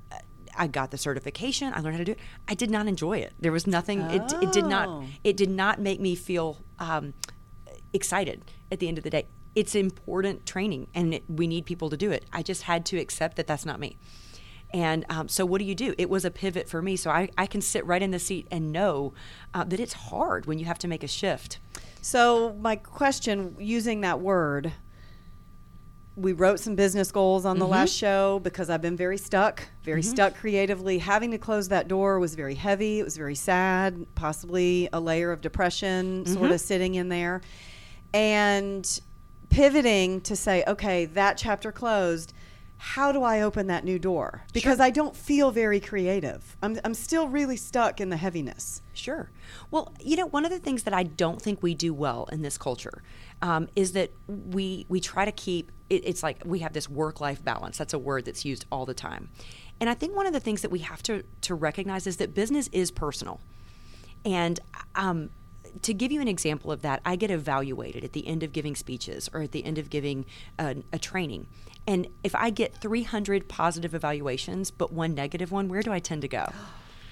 I 0.57 0.67
got 0.67 0.91
the 0.93 0.99
certification. 0.99 1.73
I 1.75 1.81
learned 1.81 1.95
how 1.97 1.99
to 1.99 2.05
do 2.05 2.13
it. 2.13 2.19
I 2.49 2.55
did 2.55 2.71
not 2.71 2.87
enjoy 2.87 3.19
it. 3.19 3.33
There 3.41 3.53
was 3.53 3.67
nothing. 3.67 4.01
It, 4.03 4.23
it 4.43 4.53
did 4.53 4.67
not. 4.67 4.89
Oh. 4.89 5.05
It 5.25 5.37
did 5.37 5.51
not 5.51 5.81
make 5.81 6.01
me 6.01 6.15
feel 6.15 6.59
um, 6.79 7.13
excited 7.93 8.45
at 8.71 8.79
the 8.81 8.89
end 8.89 8.99
of 8.99 9.05
the 9.05 9.11
day. 9.11 9.27
It's 9.55 9.75
important 9.75 10.47
training, 10.47 10.87
and 10.95 11.15
it, 11.15 11.25
we 11.29 11.47
need 11.49 11.67
people 11.67 11.91
to 11.91 11.97
do 11.97 12.11
it. 12.13 12.25
I 12.33 12.43
just 12.43 12.63
had 12.63 12.87
to 12.87 12.99
accept 12.99 13.37
that 13.37 13.47
that's 13.49 13.67
not 13.67 13.81
me. 13.81 13.97
And 14.73 15.05
um, 15.09 15.29
so, 15.29 15.45
what 15.45 15.59
do 15.59 15.65
you 15.65 15.75
do? 15.75 15.95
It 15.99 16.09
was 16.09 16.25
a 16.25 16.31
pivot 16.31 16.69
for 16.69 16.81
me. 16.81 16.95
So, 16.97 17.11
I, 17.11 17.29
I 17.37 17.47
can 17.47 17.61
sit 17.61 17.85
right 17.87 18.03
in 18.03 18.11
the 18.13 18.19
seat 18.21 18.47
and 18.51 18.71
know 18.73 19.13
uh, 19.53 19.65
that 19.65 19.81
it's 19.81 19.95
hard 19.95 20.47
when 20.47 20.59
you 20.59 20.65
have 20.67 20.79
to 20.79 20.89
make 20.89 21.03
a 21.03 21.09
shift. 21.09 21.59
So 22.03 22.55
my 22.61 22.77
question, 22.77 23.57
using 23.59 24.01
that 24.03 24.21
word, 24.21 24.73
we 26.17 26.33
wrote 26.33 26.59
some 26.61 26.75
business 26.75 27.13
goals 27.13 27.45
on 27.45 27.59
the 27.59 27.65
Mm-hmm. 27.65 27.73
last 27.73 27.95
show 27.95 28.41
because 28.43 28.71
I've 28.71 28.81
been 28.83 28.97
very 28.97 29.19
stuck, 29.19 29.63
very 29.85 30.03
stuck 30.03 30.35
creatively. 30.35 30.99
Having 30.99 31.31
to 31.33 31.39
close 31.39 31.69
that 31.69 31.89
door 31.89 32.19
was 32.19 32.35
very 32.35 32.55
heavy. 32.55 33.01
It 33.01 33.05
was 33.05 33.17
very 33.17 33.35
sad, 33.35 34.07
possibly 34.15 34.89
a 34.93 35.01
layer 35.01 35.31
of 35.33 35.41
depression 35.41 36.25
Mm-hmm. 36.25 36.35
sort 36.35 36.51
of 36.53 36.61
sitting 36.61 36.95
in 36.95 37.09
there. 37.11 37.43
And 38.15 39.01
pivoting 39.51 40.21
to 40.23 40.37
say, 40.37 40.65
okay, 40.67 41.05
that 41.07 41.37
chapter 41.37 41.73
closed. 41.73 42.33
How 42.83 43.13
do 43.13 43.23
I 43.23 43.43
open 43.43 43.67
that 43.67 43.85
new 43.85 43.99
door? 43.99 44.43
Because 44.55 44.81
I 44.81 44.89
don't 44.89 45.15
feel 45.15 45.51
very 45.51 45.81
creative. 45.81 46.57
I'm, 46.63 46.81
I'm 46.83 46.95
still 46.95 47.29
really 47.29 47.59
stuck 47.59 48.01
in 48.01 48.09
the 48.09 48.17
heaviness. 48.17 48.81
Sure. 48.95 49.31
Well, 49.71 49.93
you 50.01 50.17
know, 50.17 50.25
one 50.25 50.47
of 50.47 50.51
the 50.51 50.59
things 50.59 50.85
that 50.85 50.95
I 50.95 51.03
don't 51.03 51.43
think 51.43 51.63
we 51.63 51.75
do 51.75 51.93
well 51.93 52.27
in 52.33 52.41
this 52.41 52.57
culture 52.57 53.03
um, 53.43 53.69
is 53.77 53.93
that 53.93 54.13
we 54.27 54.87
we 54.89 54.99
try 54.99 55.27
to 55.27 55.33
keep. 55.33 55.71
It, 55.91 56.07
it's 56.07 56.23
like 56.23 56.39
we 56.47 56.61
have 56.61 56.73
this 56.73 56.89
work 56.89 57.21
life 57.21 57.45
balance. 57.45 57.77
That's 57.77 57.93
a 57.93 57.99
word 57.99 58.25
that's 58.25 58.47
used 58.47 58.65
all 58.73 58.87
the 58.87 58.95
time, 58.95 59.29
and 59.79 59.91
I 59.91 59.95
think 59.95 60.17
one 60.17 60.27
of 60.27 60.33
the 60.33 60.41
things 60.41 60.63
that 60.63 60.71
we 60.71 60.79
have 60.79 61.03
to 61.03 61.23
to 61.43 61.55
recognize 61.55 62.07
is 62.07 62.17
that 62.17 62.35
business 62.35 62.71
is 62.73 62.91
personal, 62.91 63.41
and 64.25 64.59
um, 64.95 65.29
to 65.83 65.95
give 65.95 66.11
you 66.13 66.21
an 66.21 66.29
example 66.29 66.71
of 66.73 66.83
that, 66.83 67.01
I 67.05 67.17
get 67.17 67.31
evaluated 67.31 68.05
at 68.05 68.13
the 68.13 68.27
end 68.27 68.43
of 68.43 68.53
giving 68.53 68.75
speeches 68.77 69.29
or 69.33 69.43
at 69.43 69.53
the 69.53 69.65
end 69.65 69.79
of 69.79 69.91
giving 69.91 70.27
a, 70.59 70.77
a 70.93 70.99
training. 70.99 71.47
And 71.87 72.07
if 72.23 72.35
I 72.35 72.51
get 72.51 72.77
300 72.77 73.49
positive 73.49 73.95
evaluations 73.95 74.71
but 74.71 74.93
one 74.93 75.15
negative 75.15 75.51
one, 75.51 75.69
where 75.69 75.83
do 75.83 75.93
I 75.93 75.99
tend 75.99 76.23
to 76.23 76.29
go? 76.29 76.47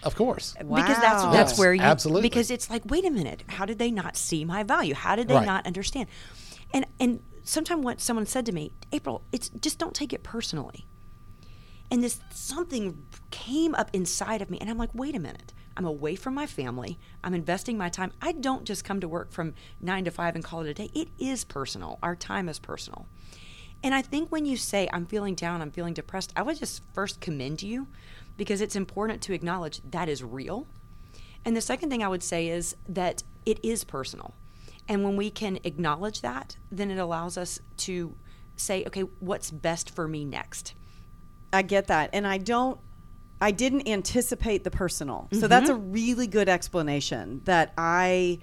Of 0.03 0.15
course. 0.15 0.55
because 0.59 1.01
that's 1.01 1.25
Wow. 1.25 1.33
that's 1.33 1.59
where 1.59 1.75
you 1.75 1.81
absolutely. 1.83 2.23
because 2.29 2.51
it's 2.53 2.71
like 2.71 2.83
wait 2.87 3.05
a 3.05 3.11
minute 3.11 3.43
how 3.49 3.65
did 3.65 3.81
they 3.81 3.91
not 3.91 4.17
see 4.17 4.45
my 4.45 4.63
value 4.63 4.95
how 4.95 5.17
did 5.17 5.27
they 5.27 5.35
Right. 5.35 5.45
not 5.45 5.67
understand 5.67 6.07
and 6.73 6.87
and 7.01 7.21
sometime 7.43 7.83
what 7.83 8.01
someone 8.01 8.25
said 8.25 8.47
to 8.47 8.53
me 8.53 8.71
april 8.93 9.23
it's 9.33 9.49
just 9.49 9.77
don't 9.81 9.95
take 9.95 10.13
it 10.13 10.23
personally 10.23 10.87
and 11.91 12.01
this 12.05 12.21
something 12.31 13.03
came 13.33 13.75
up 13.75 13.91
inside 13.93 14.41
of 14.41 14.51
me 14.51 14.59
and 14.61 14.71
i'm 14.71 14.79
like 14.79 14.91
wait 14.95 15.17
a 15.17 15.19
minute 15.19 15.53
i'm 15.79 15.87
away 15.87 16.15
from 16.15 16.35
my 16.35 16.47
family 16.47 16.99
i'm 17.25 17.33
investing 17.33 17.79
my 17.79 17.89
time 17.89 18.13
i 18.21 18.33
don't 18.33 18.65
just 18.65 18.85
come 18.85 19.01
to 19.01 19.09
work 19.09 19.33
from 19.33 19.55
nine 19.81 20.05
to 20.05 20.11
five 20.11 20.35
and 20.35 20.45
call 20.45 20.61
it 20.61 20.69
a 20.69 20.75
day 20.75 20.91
it 20.95 21.09
is 21.19 21.45
personal 21.45 21.99
our 22.03 22.15
time 22.15 22.49
is 22.49 22.59
personal 22.59 23.07
and 23.83 23.95
I 23.95 24.03
think 24.03 24.31
when 24.31 24.45
you 24.45 24.57
say, 24.57 24.89
I'm 24.93 25.07
feeling 25.07 25.35
down, 25.35 25.63
I'm 25.63 25.71
feeling 25.71 25.95
depressed, 25.95 26.33
I 26.35 26.43
would 26.43 26.59
just 26.59 26.83
first 26.93 27.21
commend 27.21 27.63
you 27.63 27.87
because 28.37 28.61
it's 28.61 28.77
important 28.77 29.23
to 29.23 29.33
acknowledge 29.33 29.81
that 29.91 30.09
is 30.09 30.23
real. 30.23 30.67
And 31.45 31.57
the 31.57 31.61
second 31.61 31.91
thing 31.91 32.03
I 32.03 32.09
would 32.09 32.23
say 32.23 32.49
is 32.49 32.77
that 32.89 33.23
it 33.47 33.65
is 33.65 33.85
personal. 33.85 34.35
And 34.89 35.05
when 35.05 35.17
we 35.17 35.31
can 35.31 35.59
acknowledge 35.65 36.23
that, 36.23 36.57
then 36.73 36.91
it 36.91 36.99
allows 36.99 37.39
us 37.39 37.61
to 37.79 38.15
say, 38.57 38.85
okay, 38.87 39.03
what's 39.21 39.51
best 39.51 39.91
for 39.91 40.09
me 40.09 40.25
next? 40.25 40.75
I 41.53 41.63
get 41.63 41.87
that. 41.87 42.11
And 42.13 42.27
I 42.27 42.39
don't 42.39 42.81
I 43.41 43.51
didn't 43.51 43.89
anticipate 43.89 44.65
the 44.65 44.71
personal. 44.71 45.29
So 45.31 45.39
mm-hmm. 45.39 45.47
that's 45.49 45.71
a 45.71 45.75
really 45.75 46.27
good 46.27 46.49
explanation 46.49 47.41
that 47.45 47.73
I 47.79 48.41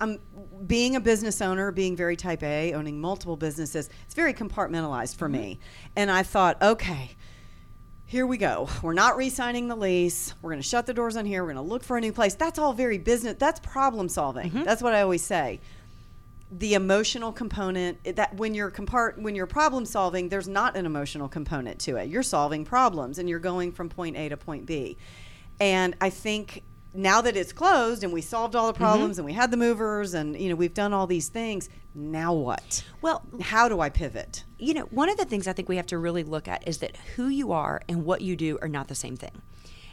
I'm 0.00 0.18
being 0.66 0.96
a 0.96 1.00
business 1.00 1.40
owner, 1.40 1.70
being 1.70 1.96
very 1.96 2.16
type 2.16 2.42
A, 2.42 2.72
owning 2.74 3.00
multiple 3.00 3.36
businesses. 3.36 3.88
It's 4.04 4.14
very 4.14 4.34
compartmentalized 4.34 5.16
for 5.16 5.28
mm-hmm. 5.28 5.40
me. 5.40 5.60
And 5.96 6.10
I 6.10 6.22
thought, 6.22 6.60
okay, 6.62 7.12
here 8.06 8.26
we 8.26 8.36
go. 8.36 8.68
We're 8.82 8.92
not 8.92 9.16
re-signing 9.16 9.68
the 9.68 9.76
lease. 9.76 10.34
We're 10.42 10.50
going 10.50 10.62
to 10.62 10.68
shut 10.68 10.86
the 10.86 10.94
doors 10.94 11.16
on 11.16 11.24
here. 11.26 11.42
We're 11.42 11.52
going 11.52 11.64
to 11.64 11.70
look 11.70 11.82
for 11.82 11.96
a 11.96 12.00
new 12.00 12.12
place. 12.12 12.34
That's 12.34 12.58
all 12.58 12.72
very 12.72 12.98
business. 12.98 13.36
That's 13.38 13.60
problem 13.60 14.08
solving. 14.08 14.50
Mm-hmm. 14.50 14.64
That's 14.64 14.82
what 14.82 14.94
I 14.94 15.02
always 15.02 15.22
say. 15.22 15.60
The 16.56 16.74
emotional 16.74 17.32
component 17.32 18.16
that 18.16 18.34
when 18.36 18.54
you're 18.54 18.70
compart 18.70 19.18
when 19.18 19.34
you're 19.34 19.46
problem 19.46 19.84
solving, 19.84 20.28
there's 20.28 20.48
not 20.48 20.76
an 20.76 20.86
emotional 20.86 21.28
component 21.28 21.80
to 21.80 21.96
it. 21.96 22.08
You're 22.08 22.22
solving 22.22 22.64
problems 22.64 23.18
and 23.18 23.28
you're 23.28 23.40
going 23.40 23.72
from 23.72 23.88
point 23.88 24.16
A 24.16 24.28
to 24.28 24.36
point 24.36 24.66
B. 24.66 24.96
And 25.58 25.96
I 26.00 26.10
think 26.10 26.62
now 26.96 27.20
that 27.22 27.36
it's 27.36 27.52
closed 27.52 28.04
and 28.04 28.12
we 28.12 28.20
solved 28.20 28.54
all 28.54 28.68
the 28.68 28.72
mm-hmm. 28.72 28.84
problems 28.84 29.18
and 29.18 29.26
we 29.26 29.32
had 29.32 29.50
the 29.50 29.56
movers 29.56 30.14
and 30.14 30.38
you 30.40 30.48
know 30.48 30.54
we've 30.54 30.74
done 30.74 30.92
all 30.92 31.08
these 31.08 31.28
things, 31.28 31.68
now 31.94 32.32
what? 32.32 32.84
Well, 33.02 33.22
How 33.40 33.68
do 33.68 33.80
I 33.80 33.88
pivot? 33.88 34.44
you 34.64 34.72
know, 34.72 34.84
one 34.84 35.10
of 35.10 35.18
the 35.18 35.24
things 35.26 35.46
I 35.46 35.52
think 35.52 35.68
we 35.68 35.76
have 35.76 35.86
to 35.88 35.98
really 35.98 36.22
look 36.22 36.48
at 36.48 36.66
is 36.66 36.78
that 36.78 36.96
who 37.16 37.28
you 37.28 37.52
are 37.52 37.82
and 37.88 38.04
what 38.04 38.22
you 38.22 38.34
do 38.34 38.58
are 38.62 38.68
not 38.68 38.88
the 38.88 38.94
same 38.94 39.16
thing. 39.16 39.42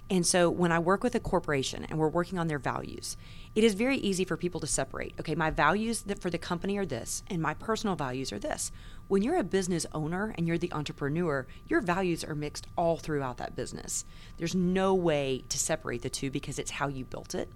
And 0.10 0.25
so 0.25 0.50
when 0.50 0.72
I 0.72 0.80
work 0.80 1.03
with 1.03 1.15
a 1.15 1.20
corporation 1.20 1.86
and 1.89 2.00
we're 2.00 2.10
working 2.10 2.38
on 2.38 2.48
their 2.48 2.60
values, 2.60 3.18
it 3.53 3.63
is 3.63 3.74
very 3.74 3.98
easy 3.98 4.24
for 4.24 4.38
people 4.38 4.62
to 4.62 4.67
separate. 4.67 5.13
Okay, 5.20 5.36
my 5.36 5.50
values 5.50 6.05
for 6.20 6.29
the 6.29 6.38
company 6.38 6.77
are 6.77 6.86
this, 6.86 7.22
and 7.27 7.41
my 7.41 7.53
personal 7.53 7.96
values 7.96 8.31
are 8.31 8.39
this. 8.39 8.72
When 9.10 9.24
you're 9.24 9.38
a 9.38 9.43
business 9.43 9.86
owner 9.93 10.34
and 10.38 10.48
you're 10.48 10.58
the 10.58 10.72
entrepreneur, 10.72 11.46
your 11.67 11.81
values 11.81 12.24
are 12.24 12.36
mixed 12.36 12.67
all 12.77 12.96
throughout 12.96 13.38
that 13.38 13.55
business. 13.55 14.05
There's 14.38 14.55
no 14.55 14.93
way 14.93 15.43
to 15.50 15.60
separate 15.60 16.01
the 16.01 16.10
two 16.10 16.31
because 16.31 16.60
it's 16.60 16.72
how 16.72 16.88
you 16.88 17.03
built 17.03 17.36
it. 17.36 17.51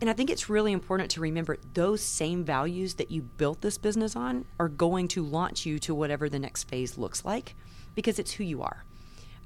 And 0.00 0.08
I 0.08 0.12
think 0.12 0.30
it's 0.30 0.48
really 0.48 0.72
important 0.72 1.10
to 1.12 1.20
remember 1.20 1.56
those 1.74 2.02
same 2.02 2.44
values 2.44 2.94
that 2.94 3.10
you 3.10 3.22
built 3.22 3.62
this 3.62 3.78
business 3.78 4.14
on 4.14 4.44
are 4.60 4.68
going 4.68 5.08
to 5.08 5.24
launch 5.24 5.66
you 5.66 5.78
to 5.80 5.94
whatever 5.94 6.28
the 6.28 6.38
next 6.38 6.64
phase 6.64 6.98
looks 6.98 7.24
like 7.24 7.56
because 7.94 8.18
it's 8.18 8.32
who 8.32 8.44
you 8.44 8.62
are. 8.62 8.84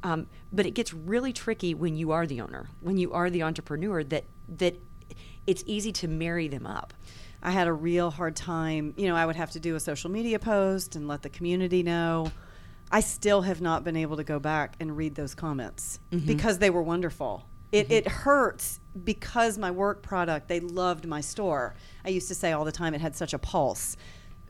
Um, 0.02 0.26
but 0.52 0.66
it 0.66 0.73
gets 0.73 0.92
really 0.92 1.33
tricky 1.33 1.73
when 1.73 1.97
you 1.97 2.11
are 2.11 2.26
the 2.26 2.40
owner, 2.40 2.66
when 2.81 2.99
you 2.99 3.12
are 3.12 3.31
the 3.31 3.45
entrepreneur, 3.45 4.02
that 4.04 4.25
that 4.49 4.76
it's 5.46 5.62
easy 5.66 5.92
to 5.92 6.08
marry 6.08 6.49
them 6.49 6.66
up. 6.66 6.94
I 7.42 7.50
had 7.50 7.66
a 7.66 7.72
real 7.72 8.11
hard 8.11 8.37
time. 8.37 8.94
You 8.96 9.08
know, 9.08 9.16
I 9.16 9.26
would 9.26 9.37
have 9.37 9.50
to 9.52 9.61
do 9.61 9.75
a 9.75 9.80
social 9.80 10.11
media 10.11 10.38
post 10.38 10.94
and 10.94 11.08
let 11.08 11.22
the 11.22 11.28
community 11.28 11.82
know. 11.82 12.30
I 12.90 13.00
still 13.00 13.42
have 13.42 13.61
not 13.61 13.84
been 13.84 13.96
able 13.96 14.16
to 14.18 14.25
go 14.25 14.38
back 14.38 14.76
and 14.78 14.96
read 14.96 15.14
those 15.14 15.34
comments 15.34 15.99
Mm-hmm. 16.12 16.26
because 16.26 16.58
they 16.58 16.70
were 16.70 16.82
wonderful. 16.82 17.46
It, 17.72 17.90
it 17.90 18.06
hurts 18.06 18.80
because 19.02 19.56
my 19.56 19.70
work 19.70 20.02
product, 20.02 20.46
they 20.49 20.61
loved 20.61 21.06
my 21.06 21.22
store. 21.22 21.75
I 22.04 22.11
used 22.11 22.28
to 22.28 22.34
say 22.34 22.52
all 22.52 22.66
the 22.66 22.72
time 22.72 22.92
it 22.94 23.00
had 23.00 23.16
such 23.16 23.32
a 23.32 23.38
pulse. 23.38 23.96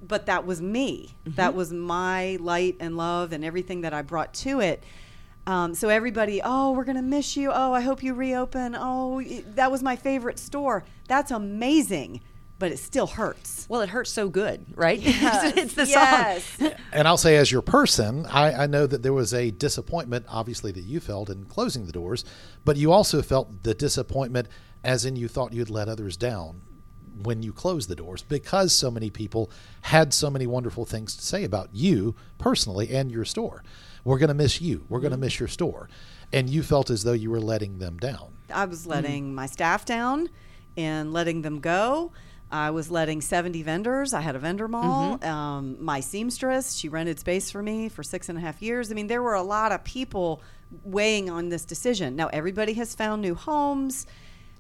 But 0.07 0.27
that 0.27 0.45
was 0.45 0.61
me. 0.61 1.15
Mm-hmm. 1.25 1.37
That 1.37 1.55
was 1.55 1.73
my 1.73 2.37
light 2.41 2.77
and 2.81 2.97
love 2.97 3.33
and 3.33 3.45
everything 3.45 3.83
that 3.83 3.95
I 3.95 4.03
brought 4.03 4.35
to 4.35 4.59
it. 4.61 4.83
Um, 5.47 5.75
so 5.75 5.89
everybody, 5.89 6.41
oh, 6.45 6.73
we're 6.73 6.85
gonna 6.85 7.03
miss 7.03 7.37
you. 7.37 7.51
Oh, 7.53 7.73
I 7.73 7.81
hope 7.81 8.03
you 8.03 8.15
reopen. 8.15 8.77
Oh, 8.79 9.23
that 9.55 9.71
was 9.71 9.83
my 9.83 9.97
favorite 9.97 10.39
store. 10.39 10.85
That's 11.09 11.33
amazing, 11.33 12.21
but 12.59 12.71
it 12.71 12.79
still 12.79 13.09
hurts. 13.09 13.67
Well, 13.69 13.81
it 13.81 13.89
hurts 13.89 14.11
so 14.11 14.29
good, 14.29 14.65
right? 14.77 15.01
Yes, 15.03 15.57
it's 15.57 15.75
the 15.75 15.87
yes. 15.87 16.45
song. 16.45 16.73
And 16.93 17.09
I'll 17.09 17.17
say, 17.17 17.37
as 17.37 17.51
your 17.51 17.63
person, 17.63 18.25
I, 18.27 18.65
I 18.65 18.67
know 18.67 18.87
that 18.87 19.03
there 19.03 19.13
was 19.13 19.35
a 19.35 19.51
disappointment, 19.51 20.27
obviously, 20.29 20.71
that 20.73 20.85
you 20.85 21.01
felt 21.01 21.29
in 21.29 21.45
closing 21.47 21.87
the 21.87 21.93
doors, 21.93 22.25
but 22.65 22.77
you 22.77 22.93
also 22.93 23.21
felt 23.23 23.65
the 23.65 23.75
disappointment 23.75 24.49
as 24.85 25.05
in 25.05 25.17
you 25.17 25.27
thought 25.27 25.53
you'd 25.53 25.71
let 25.71 25.89
others 25.89 26.17
down 26.17 26.61
when 27.23 27.43
you 27.43 27.53
closed 27.53 27.89
the 27.89 27.97
doors 27.97 28.23
because 28.23 28.73
so 28.73 28.91
many 28.91 29.11
people 29.11 29.51
had 29.83 30.13
so 30.15 30.31
many 30.31 30.47
wonderful 30.47 30.85
things 30.85 31.17
to 31.17 31.25
say 31.25 31.45
about 31.45 31.69
you 31.73 32.15
personally 32.39 32.91
and 32.95 33.11
your 33.11 33.25
store. 33.25 33.63
We're 34.05 34.19
going 34.19 34.29
to 34.29 34.35
miss 34.35 34.61
you. 34.61 34.85
We're 34.89 35.01
going 35.01 35.11
to 35.11 35.17
mm-hmm. 35.17 35.25
miss 35.25 35.41
your 35.41 35.49
store. 35.49 35.89
And 36.33 36.49
you 36.49 36.63
felt 36.63 36.91
as 36.91 37.05
though 37.05 37.13
you 37.13 37.31
were 37.31 37.41
letting 37.41 37.79
them 37.79 37.99
down. 37.99 38.33
I 38.53 38.65
was 38.65 38.87
letting 38.87 39.31
mm. 39.31 39.35
my 39.35 39.47
staff 39.47 39.85
down 39.85 40.29
and 40.77 41.13
letting 41.13 41.43
them 41.43 41.61
go. 41.61 42.13
I 42.51 42.71
was 42.71 42.91
letting 42.91 43.23
70 43.23 43.63
vendors. 43.63 44.13
I 44.13 44.21
had 44.21 44.37
a 44.37 44.39
vendor 44.39 44.69
mall. 44.69 45.17
Mm-hmm. 45.19 45.29
Um, 45.29 45.77
my 45.81 46.01
seamstress, 46.01 46.75
she 46.75 46.89
rented 46.89 47.19
space 47.19 47.51
for 47.51 47.63
me 47.63 47.89
for 47.89 48.03
six 48.03 48.29
and 48.29 48.37
a 48.37 48.41
half 48.43 48.61
years. 48.61 48.91
I 48.91 48.95
mean, 48.95 49.07
there 49.07 49.23
were 49.23 49.35
a 49.35 49.43
lot 49.43 49.73
of 49.73 49.83
people 49.85 50.43
weighing 50.85 51.31
on 51.31 51.49
this 51.49 51.65
decision. 51.65 52.15
Now, 52.15 52.29
everybody 52.29 52.75
has 52.75 52.95
found 52.95 53.23
new 53.23 53.35
homes. 53.35 54.07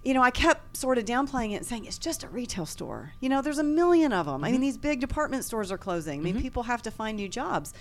You 0.02 0.14
know, 0.14 0.22
I 0.22 0.30
kept 0.30 0.76
sort 0.76 0.96
of 0.96 1.04
downplaying 1.04 1.52
it 1.52 1.56
and 1.56 1.66
saying 1.66 1.84
it's 1.84 1.98
just 1.98 2.24
a 2.24 2.28
retail 2.28 2.64
store. 2.64 3.12
You 3.20 3.28
know, 3.28 3.42
there's 3.42 3.58
a 3.58 3.64
million 3.64 4.12
of 4.12 4.24
them. 4.24 4.42
I 4.42 4.46
mean, 4.48 4.54
mm-hmm. 4.54 4.62
these 4.62 4.78
big 4.78 5.00
department 5.00 5.44
stores 5.44 5.70
are 5.70 5.78
closing. 5.78 6.20
I 6.20 6.22
mean, 6.22 6.40
people 6.40 6.62
have 6.64 6.82
to 6.82 6.90
find 6.90 7.16
new 7.16 7.28
jobs. 7.28 7.74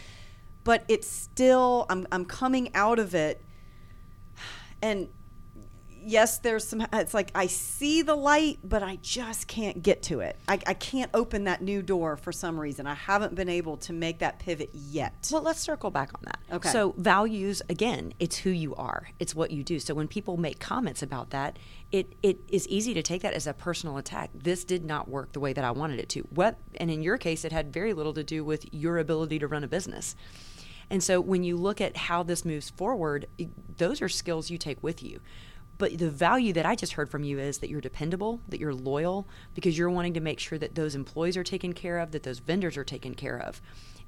But 0.64 0.84
it's 0.88 1.08
still, 1.08 1.86
I'm, 1.90 2.08
I'm 2.12 2.26
coming 2.26 2.70
out 2.76 3.00
of 3.00 3.16
it 3.16 3.44
and 4.82 5.08
yes 6.04 6.40
there's 6.40 6.68
some 6.68 6.84
it's 6.94 7.14
like 7.14 7.30
i 7.36 7.46
see 7.46 8.02
the 8.02 8.16
light 8.16 8.58
but 8.64 8.82
i 8.82 8.96
just 9.04 9.48
can't 9.48 9.84
get 9.84 10.02
to 10.02 10.20
it 10.20 10.36
I, 10.48 10.54
I 10.66 10.74
can't 10.74 11.12
open 11.14 11.44
that 11.44 11.62
new 11.62 11.84
door 11.84 12.18
for 12.18 12.32
some 12.32 12.60
reason 12.60 12.88
i 12.88 12.96
haven't 12.96 13.36
been 13.36 13.50
able 13.50 13.78
to 13.78 13.94
make 13.94 14.18
that 14.20 14.40
pivot 14.40 14.72
yet 14.74 15.14
Well, 15.32 15.44
let's 15.44 15.60
circle 15.60 15.92
back 15.92 16.10
on 16.16 16.22
that. 16.26 16.40
Okay. 16.52 16.70
So, 16.70 16.94
values, 16.98 17.62
again, 17.70 18.14
it's 18.20 18.38
who 18.38 18.50
you 18.50 18.76
are, 18.76 19.10
it's 19.20 19.34
what 19.34 19.52
you 19.52 19.64
do. 19.64 19.80
So, 19.80 19.94
when 19.94 20.08
people 20.08 20.36
make 20.36 20.60
comments 20.60 21.02
about 21.02 21.30
that, 21.30 21.58
it, 21.92 22.14
it 22.22 22.40
is 22.50 22.68
easy 22.68 22.94
to 22.94 23.02
take 23.02 23.22
that 23.22 23.34
as 23.34 23.48
a 23.48 23.54
personal 23.54 23.98
attack. 23.98 24.32
This 24.34 24.64
did 24.66 24.84
not 24.84 25.08
work 25.08 25.32
the 25.32 25.40
way 25.40 25.54
that 25.54 25.64
I 25.64 25.72
wanted 25.72 26.00
it 26.00 26.10
to. 26.10 26.22
What, 26.32 26.58
and 26.76 26.92
in 26.92 27.02
your 27.02 27.18
case, 27.18 27.46
it 27.46 27.52
had 27.52 27.72
very 27.72 27.94
little 27.94 28.14
to 28.14 28.24
do 28.24 28.44
with 28.44 28.66
your 28.74 28.98
ability 28.98 29.40
to 29.40 29.48
run 29.48 29.64
a 29.64 29.68
business. 29.68 30.16
And 30.92 31.02
so, 31.02 31.22
when 31.22 31.44
you 31.44 31.56
look 31.56 31.80
at 31.80 31.96
how 31.96 32.22
this 32.22 32.44
moves 32.44 32.70
forward, 32.70 33.26
those 33.78 34.02
are 34.02 34.10
skills 34.10 34.50
you 34.50 34.58
take 34.58 34.84
with 34.84 35.02
you. 35.02 35.22
But 35.78 35.98
the 35.98 36.12
value 36.12 36.54
that 36.54 36.66
I 36.66 36.76
just 36.76 36.94
heard 36.94 37.10
from 37.10 37.24
you 37.24 37.40
is 37.40 37.58
that 37.60 37.70
you're 37.70 37.82
dependable, 37.82 38.42
that 38.50 38.60
you're 38.60 38.76
loyal, 38.76 39.28
because 39.56 39.78
you're 39.78 39.90
wanting 39.90 40.14
to 40.14 40.20
make 40.20 40.40
sure 40.40 40.60
that 40.60 40.76
those 40.76 40.94
employees 40.94 41.38
are 41.38 41.44
taken 41.44 41.74
care 41.74 41.98
of, 41.98 42.12
that 42.12 42.24
those 42.24 42.38
vendors 42.40 42.78
are 42.78 42.84
taken 42.84 43.16
care 43.16 43.40
of. 43.40 43.62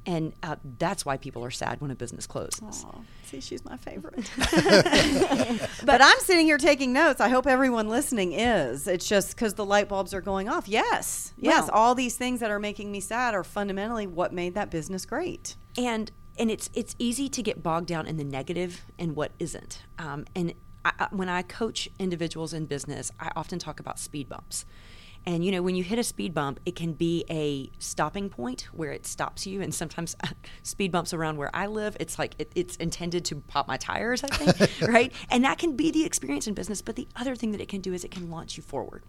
And 0.05 0.33
uh, 0.43 0.57
that's 0.77 1.05
why 1.05 1.17
people 1.17 1.43
are 1.45 1.49
sad 1.49 1.79
when 1.79 1.89
a 1.89 1.95
business 1.95 2.27
closes. 2.27 2.85
Aw, 2.85 2.99
see 3.23 3.41
she's 3.41 3.65
my 3.65 3.77
favorite 3.77 4.29
but 5.85 6.01
i'm 6.01 6.19
sitting 6.19 6.45
here 6.45 6.57
taking 6.57 6.93
notes 6.93 7.19
i 7.19 7.29
hope 7.29 7.47
everyone 7.47 7.89
listening 7.89 8.33
is 8.33 8.87
it's 8.87 9.07
just 9.07 9.35
because 9.35 9.55
the 9.55 9.65
light 9.65 9.89
bulbs 9.89 10.13
are 10.13 10.21
going 10.21 10.47
off 10.47 10.67
yes 10.67 11.33
yes 11.37 11.69
all 11.73 11.95
these 11.95 12.15
things 12.15 12.39
that 12.39 12.51
are 12.51 12.59
making 12.59 12.91
me 12.91 12.99
sad 12.99 13.33
are 13.33 13.43
fundamentally 13.43 14.05
what 14.05 14.33
made 14.33 14.53
that 14.53 14.69
business 14.69 15.05
great 15.05 15.55
and 15.77 16.11
and 16.37 16.49
it's 16.49 16.69
it's 16.73 16.95
easy 16.99 17.29
to 17.29 17.43
get 17.43 17.61
bogged 17.61 17.87
down 17.87 18.07
in 18.07 18.17
the 18.17 18.23
negative 18.23 18.85
and 18.97 19.15
what 19.15 19.31
isn't. 19.39 19.83
Um, 19.97 20.25
and 20.35 20.53
I, 20.85 21.07
when 21.11 21.29
I 21.29 21.43
coach 21.43 21.89
individuals 21.99 22.53
in 22.53 22.65
business, 22.65 23.11
I 23.19 23.31
often 23.35 23.59
talk 23.59 23.79
about 23.79 23.99
speed 23.99 24.29
bumps. 24.29 24.65
And 25.25 25.45
you 25.45 25.51
know, 25.51 25.61
when 25.61 25.75
you 25.75 25.83
hit 25.83 25.97
a 25.99 26.03
speed 26.03 26.33
bump, 26.33 26.59
it 26.65 26.75
can 26.75 26.93
be 26.93 27.23
a 27.29 27.69
stopping 27.79 28.29
point 28.29 28.67
where 28.73 28.91
it 28.91 29.05
stops 29.05 29.47
you. 29.47 29.61
And 29.61 29.73
sometimes 29.73 30.15
speed 30.63 30.91
bumps 30.91 31.13
around 31.13 31.37
where 31.37 31.49
I 31.53 31.67
live, 31.67 31.95
it's 31.99 32.19
like 32.19 32.35
it, 32.39 32.51
it's 32.55 32.75
intended 32.77 33.23
to 33.25 33.37
pop 33.37 33.67
my 33.67 33.77
tires, 33.77 34.23
I 34.23 34.27
think, 34.27 34.81
right? 34.89 35.13
And 35.29 35.45
that 35.45 35.59
can 35.59 35.75
be 35.77 35.91
the 35.91 36.03
experience 36.03 36.47
in 36.47 36.53
business. 36.53 36.81
But 36.81 36.97
the 36.97 37.07
other 37.15 37.35
thing 37.35 37.51
that 37.51 37.61
it 37.61 37.69
can 37.69 37.79
do 37.79 37.93
is 37.93 38.03
it 38.03 38.11
can 38.11 38.29
launch 38.29 38.57
you 38.57 38.63
forward. 38.63 39.03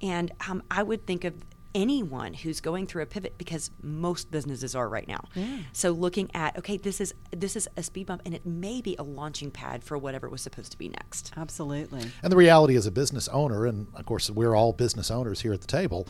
And 0.00 0.32
um, 0.48 0.62
I 0.70 0.82
would 0.82 1.06
think 1.06 1.24
of 1.24 1.34
anyone 1.74 2.34
who's 2.34 2.60
going 2.60 2.86
through 2.86 3.02
a 3.02 3.06
pivot 3.06 3.36
because 3.38 3.70
most 3.82 4.30
businesses 4.30 4.74
are 4.74 4.88
right 4.88 5.08
now. 5.08 5.24
Yeah. 5.34 5.58
So 5.72 5.90
looking 5.90 6.30
at 6.34 6.56
okay, 6.58 6.76
this 6.76 7.00
is 7.00 7.14
this 7.30 7.56
is 7.56 7.68
a 7.76 7.82
speed 7.82 8.06
bump 8.06 8.22
and 8.24 8.34
it 8.34 8.46
may 8.46 8.80
be 8.80 8.96
a 8.98 9.02
launching 9.02 9.50
pad 9.50 9.84
for 9.84 9.96
whatever 9.98 10.28
was 10.28 10.42
supposed 10.42 10.72
to 10.72 10.78
be 10.78 10.88
next. 10.88 11.32
absolutely 11.36 12.02
And 12.22 12.32
the 12.32 12.36
reality 12.36 12.76
as 12.76 12.86
a 12.86 12.90
business 12.90 13.28
owner, 13.28 13.66
and 13.66 13.88
of 13.94 14.06
course, 14.06 14.30
we're 14.30 14.54
all 14.54 14.72
business 14.72 15.10
owners 15.10 15.40
here 15.40 15.52
at 15.52 15.60
the 15.60 15.66
table, 15.66 16.08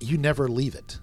you 0.00 0.18
never 0.18 0.48
leave 0.48 0.74
it. 0.74 0.98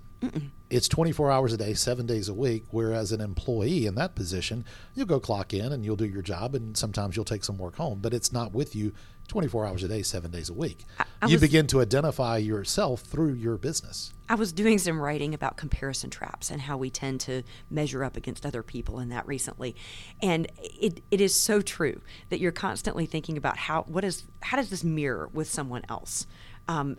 It's 0.70 0.88
24 0.88 1.32
hours 1.32 1.54
a 1.54 1.58
day, 1.58 1.74
seven 1.74 2.06
days 2.06 2.28
a 2.30 2.34
week. 2.34 2.66
Whereas 2.72 3.12
an 3.12 3.22
employee 3.22 3.86
in 3.86 3.96
that 3.96 4.16
position, 4.16 4.66
you'll 4.94 5.06
go 5.06 5.20
clock 5.20 5.54
in 5.54 5.72
and 5.72 5.86
you'll 5.86 5.96
do 5.96 6.06
your 6.06 6.22
job, 6.22 6.56
and 6.56 6.76
sometimes 6.78 7.16
you'll 7.16 7.26
take 7.26 7.44
some 7.44 7.58
work 7.58 7.78
home, 7.78 8.00
but 8.02 8.14
it's 8.14 8.32
not 8.32 8.52
with 8.52 8.76
you 8.76 8.94
24 9.30 9.66
hours 9.66 9.84
a 9.84 9.88
day, 9.88 10.02
seven 10.02 10.32
days 10.32 10.50
a 10.50 10.54
week. 10.54 10.86
I 11.22 11.28
you 11.28 11.36
was- 11.36 11.42
begin 11.42 11.68
to 11.68 11.80
identify 11.82 12.38
yourself 12.38 13.02
through 13.02 13.34
your 13.34 13.58
business. 13.58 14.12
I 14.28 14.36
was 14.36 14.52
doing 14.52 14.78
some 14.78 15.00
writing 15.00 15.34
about 15.34 15.56
comparison 15.56 16.10
traps 16.10 16.52
and 16.52 16.62
how 16.62 16.78
we 16.78 16.90
tend 16.90 17.22
to 17.22 17.44
measure 17.70 18.04
up 18.04 18.18
against 18.18 18.46
other 18.46 18.62
people 18.62 19.00
in 19.00 19.10
that 19.10 19.26
recently. 19.28 19.76
And 20.22 20.52
it, 20.58 21.02
it 21.10 21.22
is 21.22 21.34
so 21.34 21.62
true 21.62 22.02
that 22.30 22.40
you're 22.40 22.52
constantly 22.52 23.06
thinking 23.06 23.38
about 23.38 23.58
how 23.58 23.84
what 23.84 24.04
is 24.04 24.26
how 24.42 24.58
does 24.58 24.70
this 24.70 24.84
mirror 24.84 25.30
with 25.34 25.50
someone 25.50 25.84
else? 25.90 26.28
Um, 26.68 26.98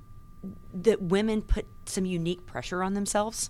that 0.73 1.01
women 1.01 1.41
put 1.41 1.65
some 1.85 2.05
unique 2.05 2.45
pressure 2.45 2.83
on 2.83 2.93
themselves 2.93 3.49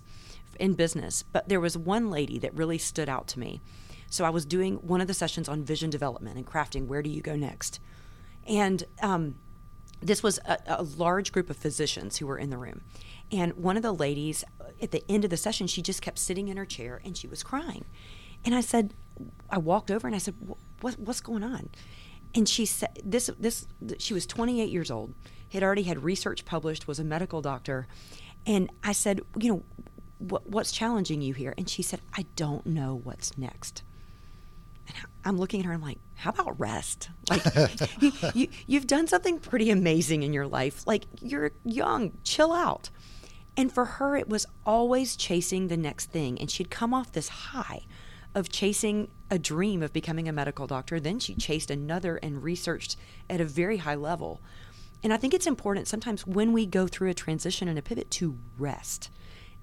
in 0.58 0.74
business, 0.74 1.22
but 1.32 1.48
there 1.48 1.60
was 1.60 1.76
one 1.76 2.10
lady 2.10 2.38
that 2.38 2.54
really 2.54 2.78
stood 2.78 3.08
out 3.08 3.26
to 3.28 3.38
me. 3.38 3.60
So 4.08 4.24
I 4.24 4.30
was 4.30 4.44
doing 4.44 4.76
one 4.76 5.00
of 5.00 5.08
the 5.08 5.14
sessions 5.14 5.48
on 5.48 5.64
vision 5.64 5.90
development 5.90 6.36
and 6.36 6.46
crafting. 6.46 6.86
Where 6.86 7.02
do 7.02 7.10
you 7.10 7.20
go 7.20 7.36
next? 7.36 7.80
And 8.46 8.84
um, 9.02 9.34
this 10.00 10.22
was 10.22 10.38
a, 10.44 10.58
a, 10.66 10.82
large 10.82 11.32
group 11.32 11.50
of 11.50 11.56
physicians 11.56 12.18
who 12.18 12.26
were 12.26 12.38
in 12.38 12.50
the 12.50 12.58
room. 12.58 12.82
And 13.32 13.54
one 13.54 13.76
of 13.76 13.82
the 13.82 13.92
ladies 13.92 14.44
at 14.80 14.92
the 14.92 15.04
end 15.10 15.24
of 15.24 15.30
the 15.30 15.36
session, 15.36 15.66
she 15.66 15.82
just 15.82 16.02
kept 16.02 16.18
sitting 16.18 16.48
in 16.48 16.56
her 16.56 16.64
chair 16.64 17.00
and 17.04 17.16
she 17.16 17.26
was 17.26 17.42
crying. 17.42 17.84
And 18.44 18.54
I 18.54 18.60
said, 18.60 18.94
I 19.50 19.58
walked 19.58 19.90
over 19.90 20.06
and 20.06 20.14
I 20.14 20.18
said, 20.18 20.34
what, 20.80 20.98
what's 20.98 21.20
going 21.20 21.42
on? 21.42 21.70
And 22.34 22.48
she 22.48 22.66
said, 22.66 23.00
this, 23.04 23.30
this, 23.38 23.66
she 23.98 24.14
was 24.14 24.26
28 24.26 24.70
years 24.70 24.90
old, 24.90 25.14
had 25.52 25.62
already 25.62 25.84
had 25.84 26.02
research 26.02 26.44
published, 26.44 26.86
was 26.86 26.98
a 26.98 27.04
medical 27.04 27.40
doctor. 27.40 27.86
And 28.46 28.70
I 28.82 28.92
said, 28.92 29.20
you 29.38 29.52
know, 29.52 29.62
what, 30.18 30.48
what's 30.48 30.72
challenging 30.72 31.20
you 31.20 31.34
here? 31.34 31.54
And 31.58 31.68
she 31.68 31.82
said, 31.82 32.00
I 32.14 32.26
don't 32.36 32.66
know 32.66 33.00
what's 33.02 33.36
next. 33.36 33.82
And 34.88 34.96
I'm 35.24 35.38
looking 35.38 35.60
at 35.60 35.66
her. 35.66 35.72
I'm 35.72 35.82
like, 35.82 35.98
how 36.14 36.30
about 36.30 36.58
rest? 36.58 37.10
Like, 37.28 37.42
you, 38.00 38.12
you, 38.34 38.48
you've 38.66 38.86
done 38.86 39.06
something 39.08 39.38
pretty 39.38 39.70
amazing 39.70 40.22
in 40.22 40.32
your 40.32 40.46
life. 40.46 40.86
Like, 40.86 41.04
you're 41.20 41.52
young, 41.64 42.12
chill 42.22 42.52
out. 42.52 42.90
And 43.56 43.72
for 43.72 43.84
her, 43.84 44.16
it 44.16 44.28
was 44.28 44.46
always 44.64 45.16
chasing 45.16 45.68
the 45.68 45.76
next 45.76 46.10
thing. 46.10 46.38
And 46.38 46.50
she'd 46.50 46.70
come 46.70 46.94
off 46.94 47.12
this 47.12 47.28
high 47.28 47.82
of 48.34 48.50
chasing 48.50 49.08
a 49.30 49.38
dream 49.38 49.82
of 49.82 49.92
becoming 49.92 50.28
a 50.28 50.32
medical 50.32 50.66
doctor. 50.66 51.00
Then 51.00 51.18
she 51.18 51.34
chased 51.34 51.70
another 51.70 52.16
and 52.16 52.42
researched 52.42 52.96
at 53.30 53.40
a 53.40 53.44
very 53.44 53.78
high 53.78 53.94
level. 53.94 54.40
And 55.02 55.12
I 55.12 55.16
think 55.16 55.34
it's 55.34 55.46
important 55.46 55.88
sometimes 55.88 56.26
when 56.26 56.52
we 56.52 56.66
go 56.66 56.86
through 56.86 57.10
a 57.10 57.14
transition 57.14 57.68
and 57.68 57.78
a 57.78 57.82
pivot 57.82 58.10
to 58.12 58.36
rest 58.58 59.10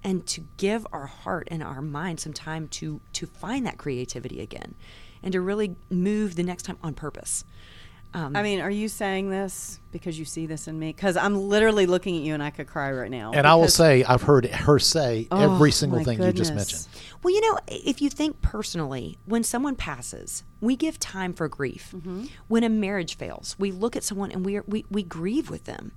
and 0.02 0.26
to 0.26 0.44
give 0.56 0.86
our 0.92 1.06
heart 1.06 1.48
and 1.50 1.62
our 1.62 1.80
mind 1.80 2.20
some 2.20 2.32
time 2.32 2.68
to 2.68 3.00
to 3.14 3.26
find 3.26 3.66
that 3.66 3.78
creativity 3.78 4.40
again 4.40 4.74
and 5.22 5.32
to 5.32 5.40
really 5.40 5.76
move 5.90 6.36
the 6.36 6.42
next 6.42 6.64
time 6.64 6.78
on 6.82 6.94
purpose. 6.94 7.44
Um, 8.14 8.36
I 8.36 8.44
mean, 8.44 8.60
are 8.60 8.70
you 8.70 8.88
saying 8.88 9.28
this 9.28 9.80
because 9.90 10.16
you 10.16 10.24
see 10.24 10.46
this 10.46 10.68
in 10.68 10.78
me? 10.78 10.92
Because 10.92 11.16
I'm 11.16 11.36
literally 11.36 11.86
looking 11.86 12.16
at 12.16 12.22
you 12.22 12.32
and 12.32 12.42
I 12.42 12.50
could 12.50 12.68
cry 12.68 12.92
right 12.92 13.10
now. 13.10 13.32
And 13.34 13.44
I 13.44 13.56
will 13.56 13.68
say, 13.68 14.04
I've 14.04 14.22
heard 14.22 14.46
her 14.46 14.78
say 14.78 15.26
oh, 15.32 15.54
every 15.54 15.72
single 15.72 15.98
thing 16.04 16.18
goodness. 16.18 16.26
you 16.26 16.38
just 16.38 16.54
mentioned. 16.54 16.88
Well, 17.24 17.34
you 17.34 17.40
know, 17.40 17.58
if 17.66 18.00
you 18.00 18.08
think 18.08 18.40
personally, 18.40 19.18
when 19.26 19.42
someone 19.42 19.74
passes, 19.74 20.44
we 20.60 20.76
give 20.76 21.00
time 21.00 21.32
for 21.32 21.48
grief. 21.48 21.92
Mm-hmm. 21.94 22.26
When 22.46 22.62
a 22.62 22.68
marriage 22.68 23.16
fails, 23.16 23.56
we 23.58 23.72
look 23.72 23.96
at 23.96 24.04
someone 24.04 24.30
and 24.30 24.44
we, 24.44 24.56
are, 24.56 24.64
we, 24.68 24.84
we 24.90 25.02
grieve 25.02 25.50
with 25.50 25.64
them. 25.64 25.90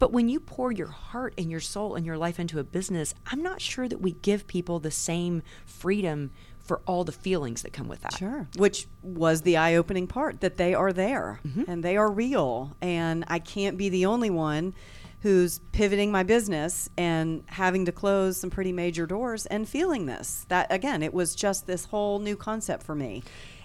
But 0.00 0.12
when 0.12 0.28
you 0.28 0.40
pour 0.40 0.72
your 0.72 0.88
heart 0.88 1.34
and 1.38 1.50
your 1.50 1.60
soul 1.60 1.94
and 1.94 2.06
your 2.06 2.16
life 2.18 2.38
into 2.40 2.58
a 2.58 2.64
business, 2.64 3.14
I'm 3.26 3.42
not 3.42 3.60
sure 3.60 3.88
that 3.88 4.00
we 4.00 4.12
give 4.12 4.46
people 4.46 4.80
the 4.80 4.90
same 4.90 5.42
freedom 5.66 6.30
for 6.68 6.82
all 6.86 7.02
the 7.02 7.12
feelings 7.12 7.62
that 7.62 7.72
come 7.72 7.88
with 7.88 8.02
that. 8.02 8.16
Sure. 8.18 8.46
Which 8.56 8.86
was 9.02 9.42
the 9.42 9.56
eye 9.56 9.74
opening 9.74 10.06
part 10.06 10.40
that 10.42 10.58
they 10.58 10.74
are 10.74 10.92
there 10.92 11.40
mm-hmm. 11.44 11.64
and 11.66 11.82
they 11.82 11.96
are 11.96 12.10
real. 12.10 12.76
And 12.80 13.24
I 13.26 13.40
can't 13.40 13.76
be 13.76 13.88
the 13.88 14.06
only 14.06 14.30
one 14.30 14.74
who's 15.22 15.58
pivoting 15.72 16.12
my 16.12 16.22
business 16.22 16.88
and 16.96 17.42
having 17.46 17.86
to 17.86 17.92
close 17.92 18.36
some 18.36 18.50
pretty 18.50 18.72
major 18.72 19.06
doors 19.06 19.46
and 19.46 19.68
feeling 19.68 20.06
this. 20.06 20.46
That, 20.48 20.70
again, 20.70 21.02
it 21.02 21.12
was 21.12 21.34
just 21.34 21.66
this 21.66 21.86
whole 21.86 22.20
new 22.20 22.36
concept 22.36 22.84
for 22.84 22.94
me. 22.94 23.24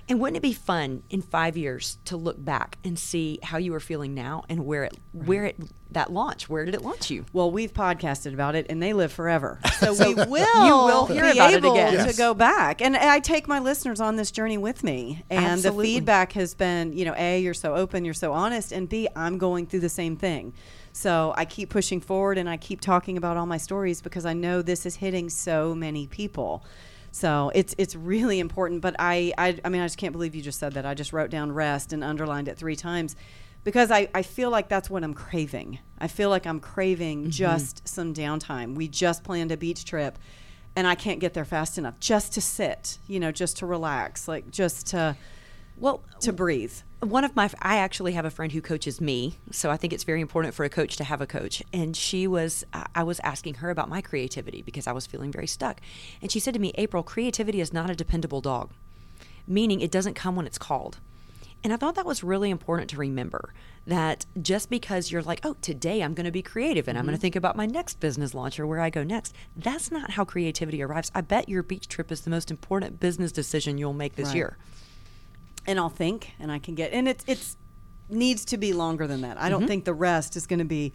And 0.09 0.19
wouldn't 0.19 0.37
it 0.37 0.41
be 0.41 0.53
fun 0.53 1.03
in 1.09 1.21
five 1.21 1.55
years 1.55 1.97
to 2.05 2.17
look 2.17 2.43
back 2.43 2.77
and 2.83 2.99
see 2.99 3.39
how 3.41 3.57
you 3.57 3.73
are 3.73 3.79
feeling 3.79 4.13
now 4.13 4.43
and 4.49 4.65
where 4.65 4.83
it 4.83 4.97
right. 5.13 5.27
where 5.27 5.45
it 5.45 5.57
that 5.91 6.11
launch? 6.11 6.49
Where 6.49 6.65
did 6.65 6.75
it 6.75 6.81
launch 6.81 7.09
you? 7.09 7.25
Well, 7.31 7.49
we've 7.51 7.71
podcasted 7.71 8.33
about 8.33 8.55
it, 8.55 8.65
and 8.69 8.83
they 8.83 8.91
live 8.91 9.13
forever, 9.13 9.59
so, 9.79 9.93
we 9.93 10.13
will 10.13 10.65
you 10.65 10.73
will 10.73 11.05
hear 11.05 11.23
be 11.23 11.37
about 11.37 11.53
able 11.53 11.75
it 11.75 11.93
again. 11.93 12.07
to 12.07 12.17
go 12.17 12.33
back. 12.33 12.81
And 12.81 12.97
I 12.97 13.19
take 13.19 13.47
my 13.47 13.59
listeners 13.59 14.01
on 14.01 14.17
this 14.17 14.31
journey 14.31 14.57
with 14.57 14.83
me, 14.83 15.23
and 15.29 15.45
Absolutely. 15.45 15.87
the 15.87 15.93
feedback 15.93 16.33
has 16.33 16.53
been, 16.53 16.91
you 16.93 17.05
know, 17.05 17.15
a 17.17 17.39
you're 17.39 17.53
so 17.53 17.75
open, 17.75 18.03
you're 18.03 18.13
so 18.13 18.33
honest, 18.33 18.71
and 18.73 18.89
b 18.89 19.07
I'm 19.15 19.37
going 19.37 19.67
through 19.67 19.81
the 19.81 19.89
same 19.89 20.17
thing. 20.17 20.53
So 20.91 21.33
I 21.37 21.45
keep 21.45 21.69
pushing 21.69 22.01
forward, 22.01 22.37
and 22.37 22.49
I 22.49 22.57
keep 22.57 22.81
talking 22.81 23.17
about 23.17 23.37
all 23.37 23.45
my 23.45 23.57
stories 23.57 24.01
because 24.01 24.25
I 24.25 24.33
know 24.33 24.61
this 24.61 24.85
is 24.85 24.97
hitting 24.97 25.29
so 25.29 25.73
many 25.73 26.07
people. 26.07 26.65
So 27.13 27.51
it's 27.53 27.75
it's 27.77 27.95
really 27.95 28.39
important. 28.39 28.81
But 28.81 28.95
I, 28.97 29.33
I 29.37 29.59
I 29.63 29.69
mean 29.69 29.81
I 29.81 29.85
just 29.85 29.99
can't 29.99 30.11
believe 30.11 30.33
you 30.33 30.41
just 30.41 30.59
said 30.59 30.73
that. 30.73 30.85
I 30.85 30.95
just 30.95 31.13
wrote 31.13 31.29
down 31.29 31.51
rest 31.51 31.93
and 31.93 32.03
underlined 32.03 32.47
it 32.47 32.57
three 32.57 32.75
times 32.75 33.15
because 33.63 33.91
I, 33.91 34.09
I 34.15 34.23
feel 34.23 34.49
like 34.49 34.67
that's 34.67 34.89
what 34.89 35.03
I'm 35.03 35.13
craving. 35.13 35.77
I 35.99 36.07
feel 36.07 36.29
like 36.29 36.47
I'm 36.47 36.59
craving 36.59 37.21
mm-hmm. 37.21 37.29
just 37.29 37.87
some 37.87 38.15
downtime. 38.15 38.73
We 38.75 38.87
just 38.87 39.23
planned 39.23 39.51
a 39.51 39.57
beach 39.57 39.85
trip 39.85 40.17
and 40.75 40.87
I 40.87 40.95
can't 40.95 41.19
get 41.19 41.35
there 41.35 41.45
fast 41.45 41.77
enough 41.77 41.99
just 41.99 42.33
to 42.33 42.41
sit, 42.41 42.97
you 43.07 43.19
know, 43.19 43.31
just 43.31 43.57
to 43.57 43.67
relax, 43.67 44.27
like 44.27 44.49
just 44.49 44.87
to 44.87 45.15
well 45.77 46.01
to 46.21 46.33
breathe. 46.33 46.73
One 46.99 47.23
of 47.23 47.35
my 47.35 47.49
i 47.61 47.77
actually 47.77 48.13
have 48.13 48.25
a 48.25 48.31
friend 48.31 48.51
who 48.51 48.61
coaches 48.61 49.01
me 49.01 49.35
so 49.51 49.69
i 49.69 49.77
think 49.77 49.91
it's 49.91 50.03
very 50.03 50.21
important 50.21 50.53
for 50.53 50.63
a 50.63 50.69
coach 50.69 50.95
to 50.97 51.03
have 51.03 51.21
a 51.21 51.27
coach. 51.27 51.61
And 51.73 51.95
she 51.95 52.27
was 52.27 52.65
i 52.95 53.03
was 53.03 53.19
asking 53.21 53.55
her 53.55 53.69
about 53.69 53.89
my 53.89 54.01
creativity 54.01 54.61
because 54.61 54.87
i 54.87 54.91
was 54.91 55.05
feeling 55.05 55.31
very 55.31 55.47
stuck. 55.47 55.81
And 56.21 56.31
she 56.31 56.39
said 56.39 56.53
to 56.53 56.59
me 56.59 56.71
april 56.75 57.03
creativity 57.03 57.59
is 57.61 57.73
not 57.73 57.89
a 57.89 57.95
dependable 57.95 58.41
dog 58.41 58.71
meaning 59.47 59.81
it 59.81 59.91
doesn't 59.91 60.13
come 60.13 60.35
when 60.35 60.47
it's 60.47 60.57
called. 60.57 60.99
And 61.63 61.71
i 61.71 61.77
thought 61.77 61.95
that 61.95 62.05
was 62.05 62.23
really 62.23 62.49
important 62.49 62.89
to 62.91 62.97
remember 62.97 63.53
that 63.87 64.25
just 64.41 64.69
because 64.69 65.11
you're 65.11 65.21
like 65.21 65.41
oh 65.43 65.55
today 65.61 66.01
i'm 66.01 66.13
going 66.13 66.25
to 66.25 66.31
be 66.31 66.41
creative 66.41 66.87
and 66.87 66.95
mm-hmm. 66.95 66.99
i'm 66.99 67.05
going 67.05 67.17
to 67.17 67.21
think 67.21 67.35
about 67.35 67.55
my 67.55 67.65
next 67.65 67.99
business 67.99 68.33
launch 68.33 68.59
or 68.59 68.67
where 68.67 68.79
i 68.79 68.89
go 68.89 69.03
next 69.03 69.33
that's 69.55 69.91
not 69.91 70.11
how 70.11 70.23
creativity 70.25 70.81
arrives. 70.81 71.11
I 71.15 71.21
bet 71.21 71.49
your 71.49 71.63
beach 71.63 71.87
trip 71.87 72.11
is 72.11 72.21
the 72.21 72.29
most 72.29 72.51
important 72.51 72.99
business 72.99 73.31
decision 73.31 73.77
you'll 73.77 73.93
make 73.93 74.15
this 74.15 74.29
right. 74.29 74.35
year 74.35 74.57
and 75.65 75.79
I'll 75.79 75.89
think 75.89 76.33
and 76.39 76.51
I 76.51 76.59
can 76.59 76.75
get 76.75 76.91
and 76.93 77.07
it's 77.07 77.23
it's 77.27 77.57
needs 78.09 78.45
to 78.45 78.57
be 78.57 78.73
longer 78.73 79.07
than 79.07 79.21
that. 79.21 79.41
I 79.41 79.49
don't 79.49 79.61
mm-hmm. 79.61 79.67
think 79.67 79.85
the 79.85 79.93
rest 79.93 80.35
is 80.35 80.45
going 80.45 80.59
to 80.59 80.65
be 80.65 80.93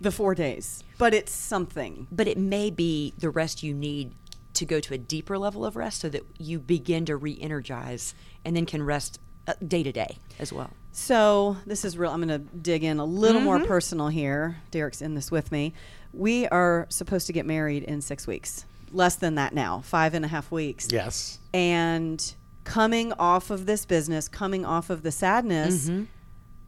the 0.00 0.10
4 0.10 0.34
days, 0.34 0.84
but 0.98 1.12
it's 1.12 1.32
something. 1.32 2.06
But 2.12 2.28
it 2.28 2.38
may 2.38 2.70
be 2.70 3.14
the 3.18 3.30
rest 3.30 3.62
you 3.62 3.74
need 3.74 4.14
to 4.54 4.64
go 4.64 4.80
to 4.80 4.94
a 4.94 4.98
deeper 4.98 5.38
level 5.38 5.64
of 5.64 5.76
rest 5.76 6.00
so 6.00 6.08
that 6.08 6.22
you 6.38 6.58
begin 6.58 7.04
to 7.06 7.16
re-energize 7.16 8.14
and 8.44 8.56
then 8.56 8.66
can 8.66 8.82
rest 8.82 9.18
uh, 9.46 9.54
day 9.66 9.82
to 9.82 9.92
day 9.92 10.18
as 10.38 10.52
well. 10.52 10.70
So 10.92 11.56
this 11.66 11.84
is 11.84 11.96
real. 11.96 12.10
I'm 12.10 12.26
going 12.26 12.28
to 12.28 12.56
dig 12.56 12.84
in 12.84 12.98
a 12.98 13.04
little 13.04 13.40
mm-hmm. 13.40 13.44
more 13.44 13.64
personal 13.64 14.08
here. 14.08 14.58
Derek's 14.70 15.00
in 15.00 15.14
this 15.14 15.30
with 15.30 15.52
me. 15.52 15.72
We 16.12 16.46
are 16.48 16.86
supposed 16.88 17.26
to 17.28 17.32
get 17.32 17.46
married 17.46 17.84
in 17.84 18.00
six 18.00 18.26
weeks. 18.26 18.64
Less 18.92 19.14
than 19.14 19.36
that 19.36 19.54
now, 19.54 19.80
five 19.80 20.14
and 20.14 20.24
a 20.24 20.28
half 20.28 20.50
weeks. 20.50 20.88
Yes. 20.90 21.38
And 21.54 22.34
coming 22.70 23.12
off 23.14 23.50
of 23.50 23.66
this 23.66 23.84
business, 23.84 24.28
coming 24.28 24.64
off 24.64 24.90
of 24.90 25.02
the 25.02 25.10
sadness, 25.10 25.88
mm-hmm. 25.88 26.04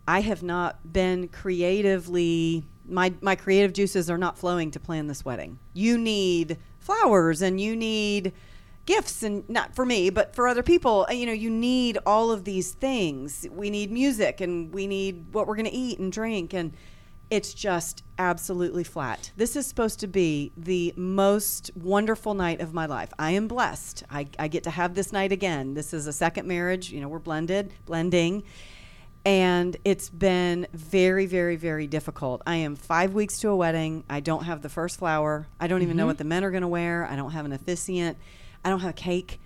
I 0.08 0.20
have 0.20 0.42
not 0.42 0.92
been 0.92 1.28
creatively 1.28 2.64
my 2.88 3.14
my 3.20 3.36
creative 3.36 3.72
juices 3.72 4.10
are 4.10 4.18
not 4.18 4.36
flowing 4.36 4.72
to 4.72 4.80
plan 4.80 5.06
this 5.06 5.24
wedding. 5.24 5.60
You 5.72 5.96
need 5.96 6.58
flowers 6.80 7.40
and 7.40 7.60
you 7.60 7.76
need 7.76 8.32
gifts 8.84 9.22
and 9.22 9.48
not 9.48 9.76
for 9.76 9.86
me 9.86 10.10
but 10.10 10.34
for 10.34 10.48
other 10.48 10.64
people 10.64 11.06
you 11.08 11.24
know 11.24 11.32
you 11.32 11.48
need 11.48 11.96
all 12.04 12.32
of 12.32 12.42
these 12.42 12.72
things 12.72 13.46
we 13.52 13.70
need 13.70 13.92
music 13.92 14.40
and 14.40 14.74
we 14.74 14.88
need 14.88 15.24
what 15.30 15.46
we're 15.46 15.54
going 15.54 15.64
to 15.64 15.72
eat 15.72 16.00
and 16.00 16.10
drink 16.10 16.52
and 16.52 16.72
it's 17.32 17.54
just 17.54 18.04
absolutely 18.18 18.84
flat. 18.84 19.32
This 19.38 19.56
is 19.56 19.66
supposed 19.66 20.00
to 20.00 20.06
be 20.06 20.52
the 20.54 20.92
most 20.96 21.70
wonderful 21.74 22.34
night 22.34 22.60
of 22.60 22.74
my 22.74 22.84
life. 22.84 23.10
I 23.18 23.30
am 23.30 23.48
blessed. 23.48 24.04
I, 24.10 24.26
I 24.38 24.48
get 24.48 24.64
to 24.64 24.70
have 24.70 24.94
this 24.94 25.14
night 25.14 25.32
again. 25.32 25.72
This 25.72 25.94
is 25.94 26.06
a 26.06 26.12
second 26.12 26.46
marriage. 26.46 26.90
You 26.90 27.00
know, 27.00 27.08
we're 27.08 27.18
blended, 27.18 27.72
blending. 27.86 28.42
And 29.24 29.74
it's 29.82 30.10
been 30.10 30.66
very, 30.74 31.24
very, 31.24 31.56
very 31.56 31.86
difficult. 31.86 32.42
I 32.46 32.56
am 32.56 32.76
five 32.76 33.14
weeks 33.14 33.38
to 33.38 33.48
a 33.48 33.56
wedding. 33.56 34.04
I 34.10 34.20
don't 34.20 34.44
have 34.44 34.60
the 34.60 34.68
first 34.68 34.98
flower. 34.98 35.46
I 35.58 35.68
don't 35.68 35.80
even 35.80 35.96
know 35.96 36.02
mm-hmm. 36.02 36.08
what 36.08 36.18
the 36.18 36.24
men 36.24 36.44
are 36.44 36.50
going 36.50 36.60
to 36.60 36.68
wear. 36.68 37.08
I 37.10 37.16
don't 37.16 37.30
have 37.30 37.46
an 37.46 37.52
officiant. 37.54 38.18
I 38.62 38.68
don't 38.68 38.80
have 38.80 38.90
a 38.90 38.92
cake 38.92 39.40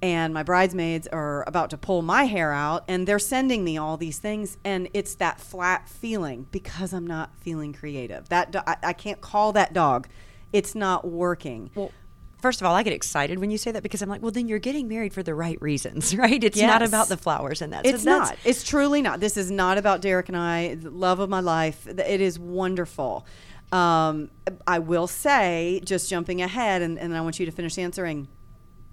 and 0.00 0.32
my 0.32 0.42
bridesmaids 0.42 1.08
are 1.08 1.44
about 1.46 1.70
to 1.70 1.78
pull 1.78 2.02
my 2.02 2.24
hair 2.24 2.52
out 2.52 2.84
and 2.86 3.06
they're 3.06 3.18
sending 3.18 3.64
me 3.64 3.76
all 3.76 3.96
these 3.96 4.18
things 4.18 4.56
and 4.64 4.88
it's 4.94 5.16
that 5.16 5.40
flat 5.40 5.88
feeling 5.88 6.46
because 6.52 6.92
i'm 6.92 7.06
not 7.06 7.30
feeling 7.40 7.72
creative. 7.72 8.28
That 8.28 8.52
do- 8.52 8.60
I, 8.66 8.76
I 8.82 8.92
can't 8.92 9.20
call 9.20 9.52
that 9.52 9.72
dog. 9.72 10.08
It's 10.52 10.74
not 10.74 11.06
working. 11.06 11.70
Well, 11.74 11.92
first 12.40 12.60
of 12.60 12.66
all, 12.66 12.74
I 12.74 12.82
get 12.82 12.92
excited 12.92 13.38
when 13.38 13.50
you 13.50 13.58
say 13.58 13.70
that 13.72 13.82
because 13.82 14.02
I'm 14.02 14.08
like, 14.08 14.22
well, 14.22 14.30
then 14.30 14.48
you're 14.48 14.58
getting 14.58 14.88
married 14.88 15.12
for 15.12 15.22
the 15.22 15.34
right 15.34 15.60
reasons, 15.60 16.14
right? 16.24 16.42
It's 16.42 16.58
not 16.60 16.82
about 16.82 17.08
the 17.08 17.16
flowers 17.16 17.62
and 17.62 17.72
that. 17.72 17.84
So 17.84 17.92
it's 17.94 18.04
not. 18.04 18.36
It's 18.44 18.62
truly 18.62 19.02
not. 19.02 19.20
This 19.20 19.36
is 19.36 19.50
not 19.50 19.78
about 19.78 20.00
derek 20.00 20.28
and 20.28 20.36
i 20.36 20.74
the 20.74 20.90
love 20.90 21.20
of 21.20 21.28
my 21.28 21.40
life. 21.40 21.86
It 21.86 22.20
is 22.20 22.38
wonderful. 22.38 23.26
Um, 23.70 24.30
i 24.66 24.78
will 24.78 25.06
say 25.06 25.82
just 25.84 26.08
jumping 26.08 26.40
ahead 26.40 26.80
and, 26.80 26.98
and 26.98 27.14
i 27.14 27.20
want 27.20 27.38
you 27.38 27.44
to 27.44 27.52
finish 27.52 27.76
answering 27.76 28.26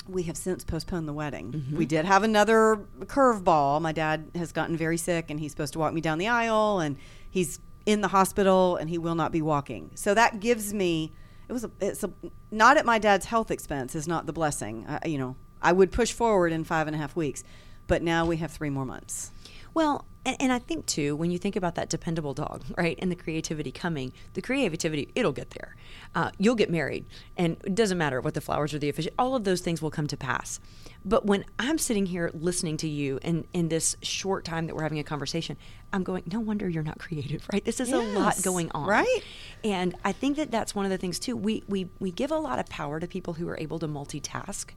we 0.08 0.24
have 0.24 0.38
since 0.38 0.64
postponed 0.64 1.08
the 1.08 1.14
wedding. 1.14 1.52
Mm-hmm. 1.52 1.78
We 1.78 1.86
did 1.86 2.06
have 2.06 2.24
another 2.24 2.80
curveball. 3.02 3.82
My 3.82 3.92
dad 3.92 4.32
has 4.36 4.52
gotten 4.52 4.78
very 4.78 4.98
sick 4.98 5.30
and 5.30 5.40
he's 5.40 5.52
supposed 5.52 5.74
to 5.74 5.80
walk 5.80 5.94
me 5.94 6.02
down 6.02 6.18
the 6.18 6.28
aisle 6.28 6.80
and 6.80 6.98
he's 7.30 7.60
in 7.86 8.02
the 8.02 8.08
hospital 8.08 8.76
and 8.76 8.90
he 8.90 8.98
will 8.98 9.16
not 9.16 9.32
be 9.32 9.42
walking. 9.42 9.92
So 9.96 10.14
that 10.14 10.40
gives 10.40 10.74
me 10.74 11.12
it 11.48 11.54
was 11.54 11.64
a, 11.64 11.72
it's 11.80 12.04
a, 12.04 12.12
not 12.52 12.78
at 12.78 12.86
my 12.86 12.98
dad's 12.98 13.26
health 13.26 13.52
expense 13.52 13.96
is 13.96 14.08
not 14.08 14.26
the 14.26 14.34
blessing. 14.34 14.86
I, 14.88 15.08
you 15.08 15.18
know, 15.18 15.36
I 15.62 15.72
would 15.72 15.92
push 15.92 16.12
forward 16.12 16.52
in 16.52 16.64
five 16.64 16.88
and 16.88 16.96
a 16.96 17.00
half 17.00 17.16
weeks, 17.16 17.44
but 17.88 18.02
now 18.02 18.26
we 18.26 18.38
have 18.38 18.52
three 18.52 18.70
more 18.70 18.86
months. 18.86 19.32
Well, 19.74 20.06
and, 20.26 20.36
and 20.40 20.52
I 20.52 20.60
think 20.60 20.86
too, 20.86 21.16
when 21.16 21.32
you 21.32 21.38
think 21.38 21.56
about 21.56 21.76
that 21.76 21.90
dependable 21.90 22.34
dog, 22.34 22.64
right, 22.78 22.98
and 23.02 23.12
the 23.12 23.16
creativity 23.16 23.72
coming, 23.72 24.12
the 24.34 24.42
creativity, 24.42 25.10
it'll 25.16 25.32
get 25.32 25.52
there. 25.52 25.76
Uh, 26.14 26.32
you'll 26.38 26.56
get 26.56 26.70
married, 26.70 27.06
and 27.38 27.58
it 27.64 27.76
doesn't 27.76 27.98
matter 27.98 28.20
what 28.22 28.34
the 28.34 28.42
flowers 28.42 28.74
or 28.74 28.80
the 28.80 28.90
official, 28.90 29.12
all 29.18 29.36
of 29.36 29.44
those 29.44 29.62
things 29.62 29.82
will 29.82 29.92
come 29.92 30.08
to 30.08 30.18
pass. 30.18 30.60
But 31.04 31.26
when 31.26 31.46
I'm 31.60 31.78
sitting 31.78 32.08
here 32.08 32.32
listening 32.34 32.78
to 32.78 32.88
you, 32.88 33.20
and 33.22 33.46
in 33.54 33.70
this 33.70 33.96
short 34.02 34.44
time 34.44 34.66
that 34.68 34.76
we're 34.76 34.84
having 34.84 35.00
a 35.00 35.04
conversation, 35.04 35.56
I'm 35.94 36.04
going, 36.04 36.24
no 36.32 36.40
wonder 36.40 36.68
you're 36.68 36.84
not 36.84 36.98
creative, 37.00 37.48
right? 37.54 37.64
This 37.64 37.80
is 37.80 37.92
a 37.92 38.00
lot 38.00 38.42
going 38.42 38.72
on, 38.74 38.88
right? 38.88 39.24
And 39.64 39.96
I 40.04 40.12
think 40.12 40.38
that 40.38 40.52
that's 40.52 40.74
one 40.74 40.86
of 40.86 40.92
the 40.92 40.98
things 40.98 41.20
too. 41.20 41.38
We 41.38 41.64
we 41.68 41.90
we 42.00 42.12
give 42.12 42.32
a 42.32 42.38
lot 42.38 42.60
of 42.60 42.68
power 42.68 43.00
to 43.00 43.08
people 43.08 43.34
who 43.34 43.48
are 43.50 43.58
able 43.60 43.80
to 43.80 43.88
multitask, 43.88 44.72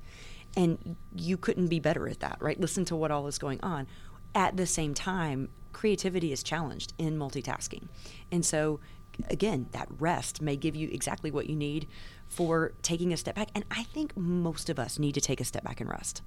and 0.56 0.96
you 1.14 1.36
couldn't 1.36 1.68
be 1.68 1.80
better 1.80 2.08
at 2.08 2.20
that, 2.20 2.38
right? 2.40 2.58
Listen 2.60 2.84
to 2.86 2.96
what 2.96 3.10
all 3.10 3.26
is 3.26 3.38
going 3.38 3.60
on. 3.62 3.86
At 4.38 4.56
the 4.56 4.66
same 4.66 4.94
time, 4.94 5.48
creativity 5.72 6.32
is 6.32 6.42
challenged 6.42 6.92
in 6.96 7.18
multitasking, 7.18 7.88
and 8.30 8.46
so 8.46 8.80
again, 9.28 9.66
that 9.72 9.88
rest 9.98 10.40
may 10.40 10.56
give 10.56 10.76
you 10.76 10.88
exactly 10.92 11.30
what 11.30 11.48
you 11.48 11.56
need 11.56 11.88
for 12.28 12.72
taking 12.82 13.12
a 13.12 13.16
step 13.16 13.34
back. 13.34 13.48
And 13.54 13.64
I 13.70 13.82
think 13.82 14.16
most 14.16 14.70
of 14.70 14.78
us 14.78 14.98
need 14.98 15.14
to 15.14 15.20
take 15.20 15.40
a 15.40 15.44
step 15.44 15.64
back 15.64 15.80
and 15.80 15.90
rest. 15.90 16.22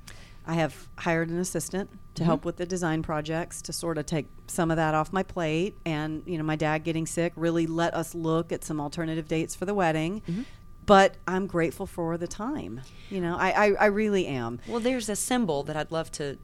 I 0.45 0.56
have 0.56 0.89
hired 0.97 1.30
an 1.30 1.39
assistant 1.39 1.91
to 1.91 1.97
mm-hmm. 2.21 2.26
help 2.26 2.45
with 2.45 2.58
the 2.58 2.65
design 2.65 3.04
projects 3.04 3.62
to 3.63 3.74
sort 3.74 3.97
of 3.97 4.08
take 4.08 4.28
some 4.47 4.71
of 4.71 4.78
that 4.78 4.95
off 4.95 5.13
my 5.13 5.24
plate. 5.24 5.78
And, 5.86 6.24
you 6.26 6.38
know, 6.38 6.43
my 6.43 6.56
dad 6.56 6.84
getting 6.84 7.06
sick 7.06 7.34
really 7.36 7.67
let 7.67 7.93
us 7.93 8.15
look 8.15 8.52
at 8.52 8.63
some 8.63 8.82
alternative 8.82 9.28
dates 9.28 9.56
for 9.56 9.65
the 9.65 9.76
wedding. 9.76 10.21
Mm-hmm. 10.21 10.41
But 10.88 11.17
I'm 11.28 11.45
grateful 11.45 11.86
for 11.86 12.17
the 12.17 12.28
time. 12.28 12.82
You 13.12 13.21
know, 13.21 13.38
I, 13.38 13.67
I, 13.67 13.71
I 13.74 13.86
really 13.86 14.26
am. 14.26 14.60
Well, 14.67 14.80
there's 14.80 15.10
a 15.10 15.15
symbol 15.15 15.62
that 15.63 15.78
I'd 15.78 15.91
love 15.91 16.12
to 16.13 16.39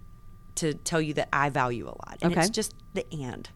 to 0.57 0.73
tell 0.73 1.01
you 1.01 1.13
that 1.15 1.29
I 1.33 1.49
value 1.49 1.85
a 1.85 1.95
lot, 1.95 2.17
and 2.21 2.33
it's 2.33 2.49
just 2.49 2.73
the 2.93 3.05
and, 3.13 3.49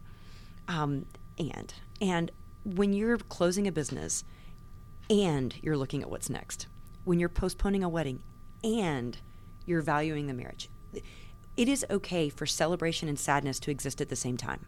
um, 0.68 1.06
and. 1.38 1.72
And 2.00 2.30
when 2.64 2.92
you're 2.92 3.18
closing 3.18 3.66
a 3.66 3.72
business, 3.72 4.24
and 5.10 5.54
you're 5.62 5.76
looking 5.76 6.02
at 6.02 6.10
what's 6.10 6.30
next, 6.30 6.66
when 7.04 7.20
you're 7.20 7.28
postponing 7.28 7.84
a 7.84 7.88
wedding, 7.88 8.22
and 8.64 9.18
you're 9.66 9.82
valuing 9.82 10.26
the 10.26 10.34
marriage, 10.34 10.68
it 11.56 11.68
is 11.68 11.84
okay 11.90 12.28
for 12.28 12.46
celebration 12.46 13.08
and 13.08 13.18
sadness 13.18 13.60
to 13.60 13.70
exist 13.70 14.00
at 14.00 14.08
the 14.08 14.16
same 14.16 14.36
time. 14.36 14.66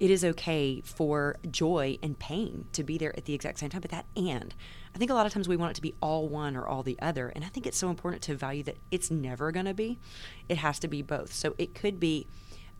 It 0.00 0.10
is 0.10 0.24
okay 0.24 0.80
for 0.84 1.36
joy 1.50 1.98
and 2.02 2.18
pain 2.18 2.66
to 2.72 2.84
be 2.84 2.98
there 2.98 3.16
at 3.16 3.24
the 3.24 3.34
exact 3.34 3.58
same 3.58 3.70
time, 3.70 3.80
but 3.80 3.90
that 3.90 4.06
and 4.16 4.54
I 4.98 5.00
think 5.00 5.12
a 5.12 5.14
lot 5.14 5.26
of 5.26 5.32
times 5.32 5.46
we 5.46 5.56
want 5.56 5.70
it 5.70 5.74
to 5.74 5.80
be 5.80 5.94
all 6.02 6.26
one 6.28 6.56
or 6.56 6.66
all 6.66 6.82
the 6.82 6.98
other. 7.00 7.28
And 7.28 7.44
I 7.44 7.48
think 7.48 7.68
it's 7.68 7.78
so 7.78 7.88
important 7.88 8.20
to 8.24 8.34
value 8.34 8.64
that 8.64 8.78
it's 8.90 9.12
never 9.12 9.52
going 9.52 9.66
to 9.66 9.72
be. 9.72 9.96
It 10.48 10.56
has 10.58 10.80
to 10.80 10.88
be 10.88 11.02
both. 11.02 11.32
So 11.32 11.54
it 11.56 11.72
could 11.72 12.00
be 12.00 12.26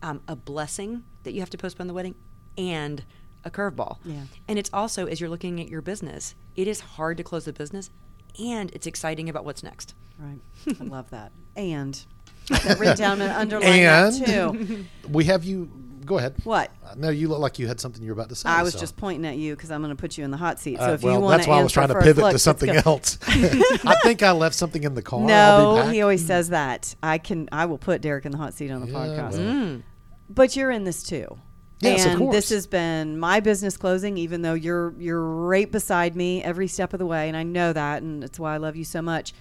um, 0.03 0.19
a 0.27 0.35
blessing 0.35 1.05
that 1.23 1.31
you 1.31 1.39
have 1.39 1.49
to 1.51 1.57
postpone 1.57 1.87
the 1.87 1.93
wedding 1.93 2.15
and 2.57 3.05
a 3.45 3.49
curveball. 3.49 3.99
Yeah. 4.03 4.23
And 4.49 4.59
it's 4.59 4.69
also, 4.73 5.05
as 5.05 5.21
you're 5.21 5.29
looking 5.29 5.61
at 5.61 5.69
your 5.69 5.81
business, 5.81 6.35
it 6.57 6.67
is 6.67 6.81
hard 6.81 7.15
to 7.15 7.23
close 7.23 7.45
the 7.45 7.53
business 7.53 7.89
and 8.37 8.69
it's 8.71 8.85
exciting 8.85 9.29
about 9.29 9.45
what's 9.45 9.63
next. 9.63 9.95
Right. 10.17 10.41
I 10.77 10.83
love 10.83 11.09
that. 11.11 11.31
And 11.55 12.05
Got 12.49 12.61
that 12.63 12.79
written 12.79 12.97
down 12.97 13.21
and 13.21 13.31
underline 13.31 13.83
that 13.83 14.25
too. 14.25 14.85
we 15.07 15.23
have 15.23 15.45
you. 15.45 15.71
Go 16.09 16.17
ahead. 16.17 16.37
What? 16.43 16.71
Uh, 16.83 16.95
no, 16.97 17.09
you 17.11 17.27
look 17.27 17.37
like 17.37 17.59
you 17.59 17.67
had 17.67 17.79
something 17.79 18.01
you 18.01 18.09
were 18.09 18.13
about 18.13 18.29
to 18.29 18.35
say. 18.35 18.49
I 18.49 18.63
was 18.63 18.73
so. 18.73 18.79
just 18.79 18.97
pointing 18.97 19.29
at 19.29 19.37
you 19.37 19.55
because 19.55 19.69
I'm 19.69 19.83
going 19.83 19.95
to 19.95 20.01
put 20.01 20.17
you 20.17 20.25
in 20.25 20.31
the 20.31 20.37
hot 20.37 20.59
seat. 20.59 20.79
So 20.79 20.93
if 20.93 21.03
well, 21.03 21.13
you 21.13 21.19
want 21.19 21.37
that's 21.37 21.47
why 21.47 21.59
I 21.59 21.63
was 21.63 21.71
trying 21.71 21.89
to 21.89 22.01
pivot 22.01 22.31
to 22.31 22.39
something 22.39 22.71
else. 22.71 23.19
I 23.27 23.95
think 24.01 24.23
I 24.23 24.31
left 24.31 24.55
something 24.55 24.83
in 24.83 24.95
the 24.95 25.03
car. 25.03 25.19
I'll 25.19 25.27
No, 25.27 25.75
be 25.75 25.81
back. 25.83 25.93
he 25.93 26.01
always 26.01 26.25
says 26.25 26.49
that. 26.49 26.95
I 27.03 27.19
can. 27.19 27.47
I 27.51 27.67
will 27.67 27.77
put 27.77 28.01
Derek 28.01 28.25
in 28.25 28.31
the 28.31 28.39
hot 28.39 28.55
seat 28.55 28.71
on 28.71 28.81
the 28.81 28.87
Yeah, 28.87 28.93
podcast. 28.93 29.37
well. 29.37 29.83
But 30.31 30.55
you're 30.55 30.71
in 30.71 30.83
this 30.83 31.03
too. 31.03 31.37
Yes, 31.81 32.07
and 32.07 32.33
this 32.33 32.49
has 32.49 32.65
been 32.65 33.19
my 33.19 33.39
business 33.39 33.77
closing, 33.77 34.17
even 34.17 34.41
though 34.41 34.55
you're 34.55 34.95
you're 34.97 35.23
right 35.23 35.71
beside 35.71 36.15
me 36.15 36.43
every 36.43 36.67
step 36.67 36.91
of 36.93 36.97
the 36.99 37.05
way, 37.05 37.27
and 37.27 37.37
I 37.37 37.43
know 37.43 37.71
that, 37.71 38.01
and 38.01 38.23
it's 38.23 38.39
why 38.39 38.55
I 38.55 38.57
love 38.57 38.75
you 38.75 38.83
so 38.83 39.03
much. 39.03 39.33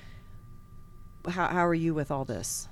How, 1.27 1.49
how 1.49 1.67
are 1.67 1.75
you 1.75 1.95
with 1.95 2.11
all 2.11 2.27
this? 2.27 2.69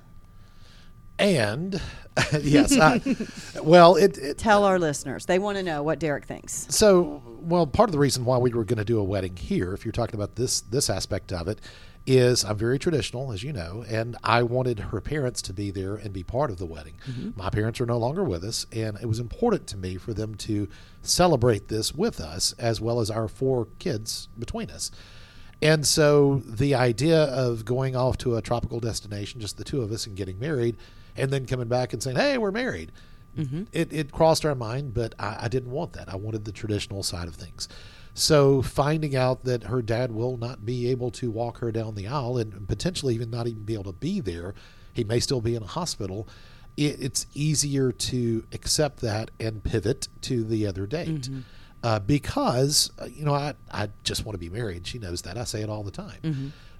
And 1.19 1.81
yes, 2.41 2.77
I, 2.77 3.01
well, 3.61 3.95
it, 3.95 4.17
it 4.17 4.37
Tell 4.37 4.63
our 4.63 4.79
listeners. 4.79 5.25
They 5.25 5.39
want 5.39 5.57
to 5.57 5.63
know 5.63 5.83
what 5.83 5.99
Derek 5.99 6.25
thinks. 6.25 6.67
So, 6.69 7.21
well, 7.39 7.67
part 7.67 7.89
of 7.89 7.93
the 7.93 7.99
reason 7.99 8.25
why 8.25 8.37
we 8.37 8.51
were 8.51 8.63
going 8.63 8.77
to 8.77 8.85
do 8.85 8.99
a 8.99 9.03
wedding 9.03 9.35
here, 9.35 9.73
if 9.73 9.85
you're 9.85 9.91
talking 9.91 10.15
about 10.15 10.35
this 10.35 10.61
this 10.61 10.89
aspect 10.89 11.31
of 11.31 11.47
it, 11.47 11.59
is 12.07 12.45
I'm 12.45 12.57
very 12.57 12.79
traditional, 12.79 13.33
as 13.33 13.43
you 13.43 13.51
know, 13.51 13.83
and 13.87 14.15
I 14.23 14.43
wanted 14.43 14.79
her 14.79 15.01
parents 15.01 15.41
to 15.43 15.53
be 15.53 15.71
there 15.71 15.95
and 15.95 16.13
be 16.13 16.23
part 16.23 16.49
of 16.49 16.57
the 16.57 16.65
wedding. 16.65 16.93
Mm-hmm. 17.05 17.31
My 17.35 17.49
parents 17.49 17.81
are 17.81 17.85
no 17.85 17.97
longer 17.97 18.23
with 18.23 18.43
us, 18.43 18.65
and 18.71 18.97
it 19.01 19.07
was 19.07 19.19
important 19.19 19.67
to 19.67 19.77
me 19.77 19.97
for 19.97 20.13
them 20.13 20.35
to 20.35 20.69
celebrate 21.01 21.67
this 21.67 21.93
with 21.93 22.21
us, 22.21 22.53
as 22.57 22.79
well 22.79 23.01
as 23.01 23.11
our 23.11 23.27
four 23.27 23.67
kids 23.77 24.29
between 24.39 24.71
us. 24.71 24.89
And 25.61 25.85
so 25.85 26.41
the 26.45 26.75
idea 26.75 27.23
of 27.23 27.65
going 27.65 27.95
off 27.95 28.17
to 28.19 28.37
a 28.37 28.41
tropical 28.41 28.79
destination, 28.79 29.41
just 29.41 29.57
the 29.57 29.63
two 29.63 29.81
of 29.81 29.91
us, 29.91 30.07
and 30.07 30.15
getting 30.15 30.39
married, 30.39 30.77
and 31.17 31.31
then 31.31 31.45
coming 31.45 31.67
back 31.67 31.93
and 31.93 32.01
saying, 32.01 32.17
"Hey, 32.17 32.37
we're 32.37 32.51
married," 32.51 32.91
it, 33.71 33.91
it 33.93 34.11
crossed 34.11 34.45
our 34.45 34.55
mind, 34.55 34.93
but 34.93 35.13
I, 35.19 35.37
I 35.43 35.47
didn't 35.47 35.71
want 35.71 35.93
that. 35.93 36.09
I 36.11 36.15
wanted 36.15 36.45
the 36.45 36.51
traditional 36.51 37.03
side 37.03 37.27
of 37.27 37.35
things. 37.35 37.67
So 38.13 38.63
finding 38.63 39.15
out 39.15 39.43
that 39.43 39.65
her 39.65 39.83
dad 39.83 40.11
will 40.11 40.37
not 40.37 40.65
be 40.65 40.89
able 40.89 41.11
to 41.11 41.29
walk 41.29 41.59
her 41.59 41.71
down 41.71 41.93
the 41.93 42.07
aisle 42.07 42.37
and 42.39 42.67
potentially 42.67 43.13
even 43.13 43.29
not 43.29 43.45
even 43.47 43.61
be 43.63 43.75
able 43.75 43.83
to 43.85 43.93
be 43.93 44.19
there, 44.21 44.55
he 44.91 45.03
may 45.03 45.19
still 45.19 45.39
be 45.41 45.53
in 45.53 45.61
a 45.61 45.67
hospital. 45.67 46.27
It, 46.75 46.99
it's 46.99 47.27
easier 47.35 47.91
to 47.91 48.43
accept 48.53 49.01
that 49.01 49.29
and 49.39 49.63
pivot 49.63 50.07
to 50.21 50.43
the 50.43 50.65
other 50.65 50.87
date. 50.87 51.29
Uh, 51.83 51.99
because 51.99 52.89
uh, 52.99 53.05
you 53.05 53.23
know 53.23 53.35
I, 53.35 53.53
I 53.71 53.89
just 54.03 54.25
want 54.25 54.33
to 54.33 54.39
be 54.39 54.49
married 54.49 54.87
she 54.87 54.97
knows 54.97 55.21
that 55.21 55.37
i 55.37 55.43
say 55.43 55.61
it 55.61 55.69
all 55.69 55.83
the 55.83 55.91
time 55.91 56.17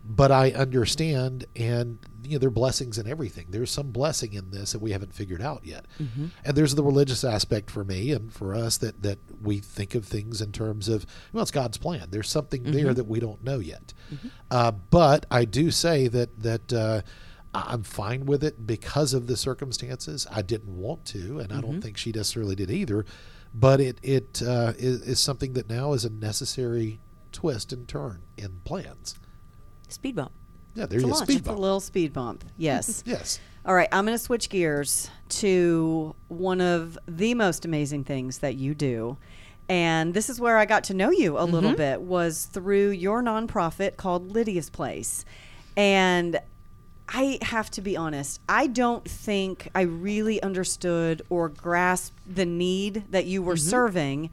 but 0.07 0.31
i 0.31 0.51
understand 0.51 1.45
and 1.55 1.99
you 2.23 2.33
know 2.33 2.39
there 2.39 2.47
are 2.47 2.51
blessings 2.51 2.97
in 2.97 3.07
everything. 3.07 3.47
There's 3.49 3.71
some 3.71 3.91
blessing 3.91 4.33
in 4.33 4.51
this 4.51 4.73
that 4.73 4.81
we 4.81 4.91
haven't 4.91 5.13
figured 5.13 5.41
out 5.41 5.65
yet. 5.65 5.85
And 6.43 6.57
there's 6.57 6.75
the 6.75 6.83
religious 6.83 7.23
aspect 7.23 7.71
for 7.71 7.85
me 7.85 8.11
and 8.11 8.33
for 8.33 8.53
us 8.53 8.77
that 8.79 9.01
that 9.03 9.19
we 9.41 9.59
think 9.59 9.95
of 9.95 10.05
things 10.05 10.41
in 10.41 10.51
terms 10.51 10.89
of 10.89 11.05
well 11.31 11.41
it's 11.41 11.51
god's 11.51 11.77
plan. 11.77 12.07
There's 12.09 12.29
something 12.29 12.63
there 12.63 12.93
that 12.93 13.05
we 13.05 13.19
don't 13.21 13.43
know 13.43 13.59
yet. 13.59 13.93
Uh, 14.51 14.71
but 14.71 15.25
i 15.31 15.45
do 15.45 15.71
say 15.71 16.07
that 16.09 16.39
that 16.41 16.73
uh, 16.73 17.01
I'm 17.53 17.83
fine 17.83 18.25
with 18.25 18.43
it 18.43 18.67
because 18.67 19.13
of 19.13 19.27
the 19.27 19.37
circumstances. 19.37 20.27
I 20.29 20.41
didn't 20.41 20.77
want 20.77 21.05
to, 21.05 21.39
and 21.39 21.53
I 21.53 21.61
don't 21.61 21.81
think 21.81 21.97
she 21.97 22.11
necessarily 22.11 22.55
did 22.55 22.69
either. 22.69 23.05
But 23.53 23.79
it 23.79 23.99
it 24.03 24.41
uh, 24.45 24.73
is, 24.77 25.01
is 25.01 25.19
something 25.19 25.53
that 25.53 25.69
now 25.69 25.93
is 25.93 26.03
a 26.03 26.09
necessary 26.09 26.99
twist 27.31 27.71
and 27.71 27.87
turn 27.87 28.23
in 28.37 28.59
plans. 28.65 29.15
Speed 29.89 30.15
bump. 30.15 30.31
Yeah, 30.75 30.85
there's 30.85 31.03
It's 31.03 31.09
a 31.11 31.13
a 31.13 31.15
launch. 31.15 31.23
speed 31.29 31.39
It's 31.39 31.47
a 31.47 31.53
little 31.53 31.79
speed 31.79 32.13
bump. 32.13 32.43
Yes. 32.57 33.03
Yes. 33.05 33.39
All 33.65 33.73
right, 33.75 33.89
I'm 33.91 34.05
going 34.05 34.17
to 34.17 34.23
switch 34.23 34.47
gears 34.49 35.09
to 35.29 36.15
one 36.29 36.61
of 36.61 36.97
the 37.05 37.33
most 37.33 37.65
amazing 37.65 38.05
things 38.05 38.37
that 38.39 38.55
you 38.55 38.73
do. 38.73 39.17
and 39.69 40.13
this 40.13 40.29
is 40.29 40.39
where 40.39 40.57
I 40.57 40.63
got 40.65 40.85
to 40.85 40.93
know 40.93 41.11
you 41.11 41.37
a 41.37 41.43
little 41.43 41.71
Mm-hmm. 41.71 41.77
bit 41.77 42.01
was 42.01 42.45
through 42.45 42.91
your 42.91 43.21
nonprofit 43.21 43.97
called 43.97 44.31
Lydia's 44.31 44.69
Place. 44.69 45.25
And 45.75 46.39
I 47.09 47.39
have 47.41 47.69
to 47.71 47.81
be 47.81 47.97
honest, 47.97 48.39
I 48.47 48.67
don't 48.67 49.03
think 49.05 49.69
I 49.75 49.81
really 49.81 50.41
understood 50.41 51.21
or 51.29 51.49
grasped 51.49 52.17
the 52.25 52.45
need 52.45 53.03
that 53.11 53.25
you 53.25 53.41
were 53.41 53.55
Mm-hmm. 53.55 53.69
serving 53.69 54.29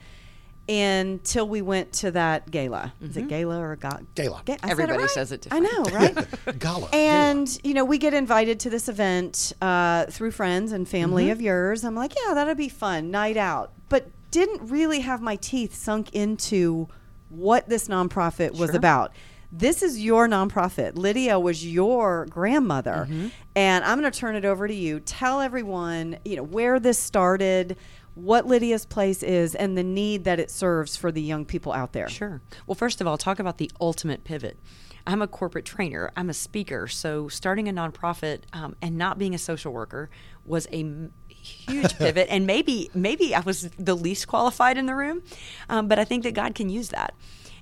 until 0.68 1.46
we 1.48 1.62
went 1.62 1.92
to 1.92 2.10
that 2.12 2.50
gala. 2.50 2.92
Is 3.00 3.16
it 3.16 3.28
gala 3.28 3.58
or 3.58 3.76
ga- 3.76 3.98
Gala. 4.14 4.42
Ga- 4.44 4.54
Mm-hmm. 4.56 4.70
Everybody 4.70 5.00
right? 5.02 5.10
says 5.10 5.32
it 5.32 5.46
I 5.50 5.60
know, 5.60 5.82
right? 5.92 6.26
Gala. 6.58 6.88
And 6.92 7.58
you 7.64 7.74
know, 7.74 7.84
we 7.84 7.98
get 7.98 8.14
invited 8.14 8.60
to 8.60 8.70
this 8.70 8.88
event 8.88 9.52
uh, 9.60 10.06
through 10.06 10.30
friends 10.32 10.72
and 10.72 10.88
family 10.88 11.24
Mm-hmm. 11.24 11.32
of 11.32 11.40
yours. 11.42 11.84
I'm 11.84 11.94
like, 11.94 12.12
yeah, 12.26 12.34
that'll 12.34 12.54
be 12.54 12.68
fun, 12.68 13.10
night 13.10 13.36
out. 13.36 13.72
But 13.88 14.08
didn't 14.30 14.68
really 14.68 15.00
have 15.00 15.20
my 15.20 15.36
teeth 15.36 15.74
sunk 15.74 16.12
into 16.14 16.88
what 17.28 17.68
this 17.68 17.88
nonprofit 17.88 18.52
was 18.52 18.70
Sure. 18.70 18.76
about. 18.76 19.12
This 19.52 19.82
is 19.84 20.00
your 20.02 20.26
nonprofit. 20.28 20.96
Lydia 20.96 21.38
was 21.38 21.64
your 21.64 22.26
grandmother, 22.26 23.06
Mm-hmm. 23.08 23.28
and 23.54 23.84
I'm 23.84 24.00
going 24.00 24.10
to 24.10 24.18
turn 24.18 24.34
it 24.34 24.44
over 24.44 24.66
to 24.66 24.74
you. 24.74 24.98
Tell 25.00 25.40
everyone, 25.40 26.18
you 26.24 26.36
know, 26.36 26.42
where 26.42 26.80
this 26.80 26.98
started, 26.98 27.76
what 28.14 28.46
Lydia's 28.46 28.86
Place 28.86 29.22
is, 29.22 29.54
and 29.54 29.76
the 29.76 29.82
need 29.82 30.24
that 30.24 30.38
it 30.38 30.50
serves 30.50 30.96
for 30.96 31.10
the 31.10 31.22
young 31.22 31.44
people 31.44 31.72
out 31.72 31.92
there. 31.92 32.08
Sure. 32.08 32.40
Well, 32.66 32.74
first 32.74 33.00
of 33.00 33.06
all, 33.06 33.18
talk 33.18 33.38
about 33.38 33.58
the 33.58 33.70
ultimate 33.80 34.24
pivot. 34.24 34.58
I'm 35.06 35.20
a 35.20 35.26
corporate 35.26 35.64
trainer. 35.64 36.10
I'm 36.16 36.30
a 36.30 36.34
speaker. 36.34 36.88
So 36.88 37.28
starting 37.28 37.68
a 37.68 37.72
nonprofit 37.72 38.42
um, 38.52 38.74
and 38.80 38.96
not 38.96 39.18
being 39.18 39.34
a 39.34 39.38
social 39.38 39.72
worker 39.72 40.08
was 40.44 40.66
a 40.66 40.80
m- 40.80 41.12
huge 41.28 41.94
pivot. 41.98 42.28
And 42.30 42.46
maybe 42.46 42.90
maybe 42.94 43.34
I 43.34 43.40
was 43.40 43.68
the 43.78 43.94
least 43.94 44.28
qualified 44.28 44.78
in 44.78 44.86
the 44.86 44.94
room, 44.94 45.22
um, 45.68 45.88
but 45.88 45.98
I 45.98 46.04
think 46.04 46.22
that 46.22 46.32
God 46.32 46.54
can 46.54 46.70
use 46.70 46.88
that. 46.88 47.14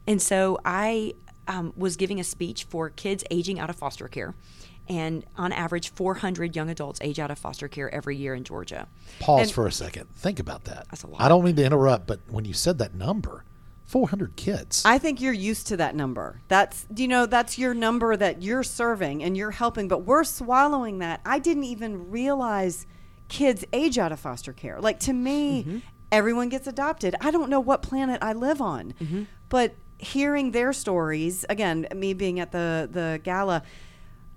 And 0.06 0.22
so 0.22 0.58
I 0.64 1.14
um, 1.48 1.72
was 1.76 1.96
giving 1.96 2.20
a 2.20 2.24
speech 2.24 2.64
for 2.64 2.90
kids 2.90 3.24
aging 3.30 3.58
out 3.58 3.70
of 3.70 3.76
foster 3.76 4.08
care. 4.08 4.34
And 4.88 5.24
on 5.36 5.52
average, 5.52 5.90
400 5.90 6.56
young 6.56 6.68
adults 6.68 7.00
age 7.02 7.18
out 7.18 7.30
of 7.30 7.38
foster 7.38 7.68
care 7.68 7.92
every 7.94 8.16
year 8.16 8.34
in 8.34 8.44
Georgia. 8.44 8.88
Pause 9.20 9.42
And- 9.42 9.52
for 9.52 9.66
a 9.66 9.72
second. 9.72 10.08
Think 10.14 10.40
about 10.40 10.64
that. 10.64 10.86
That's 10.90 11.04
a 11.04 11.06
lot. 11.06 11.20
I 11.20 11.28
don't 11.28 11.44
mean 11.44 11.56
to 11.56 11.64
interrupt, 11.64 12.06
but 12.06 12.20
when 12.28 12.44
you 12.44 12.52
said 12.52 12.78
that 12.78 12.94
number, 12.94 13.44
400 13.92 14.36
kids. 14.36 14.82
I 14.86 14.96
think 14.96 15.20
you're 15.20 15.34
used 15.34 15.66
to 15.66 15.76
that 15.76 15.94
number. 15.94 16.40
That's 16.48 16.86
you 16.96 17.06
know 17.06 17.26
that's 17.26 17.58
your 17.58 17.74
number 17.74 18.16
that 18.16 18.40
you're 18.42 18.62
serving 18.62 19.22
and 19.22 19.36
you're 19.36 19.50
helping, 19.50 19.86
but 19.86 19.98
we're 19.98 20.24
swallowing 20.24 20.98
that. 21.00 21.20
I 21.26 21.38
didn't 21.38 21.64
even 21.64 22.10
realize 22.10 22.86
kids 23.28 23.66
age 23.72 23.98
out 23.98 24.10
of 24.10 24.18
foster 24.18 24.54
care. 24.54 24.80
Like 24.80 24.98
to 25.00 25.12
me, 25.12 25.64
mm-hmm. 25.64 25.78
everyone 26.10 26.48
gets 26.48 26.66
adopted. 26.66 27.16
I 27.20 27.30
don't 27.30 27.50
know 27.50 27.60
what 27.60 27.82
planet 27.82 28.22
I 28.22 28.32
live 28.32 28.62
on, 28.62 28.94
mm-hmm. 28.94 29.24
but 29.50 29.74
hearing 29.98 30.52
their 30.52 30.72
stories 30.72 31.44
again, 31.50 31.86
me 31.94 32.14
being 32.14 32.40
at 32.40 32.50
the 32.50 32.88
the 32.90 33.20
gala, 33.22 33.56
i 33.56 33.66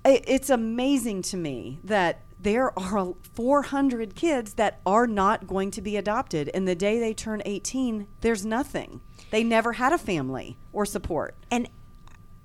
it's 0.05 0.49
amazing 0.49 1.21
to 1.23 1.37
me 1.37 1.79
that 1.83 2.21
there 2.39 2.77
are 2.77 3.13
400 3.33 4.15
kids 4.15 4.53
that 4.53 4.79
are 4.85 5.07
not 5.07 5.47
going 5.47 5.71
to 5.71 5.81
be 5.81 5.97
adopted 5.97 6.49
and 6.53 6.67
the 6.67 6.75
day 6.75 6.99
they 6.99 7.13
turn 7.13 7.41
18 7.45 8.07
there's 8.21 8.45
nothing 8.45 9.01
they 9.31 9.43
never 9.43 9.73
had 9.73 9.91
a 9.91 9.97
family 9.97 10.57
or 10.71 10.85
support 10.85 11.35
and 11.49 11.69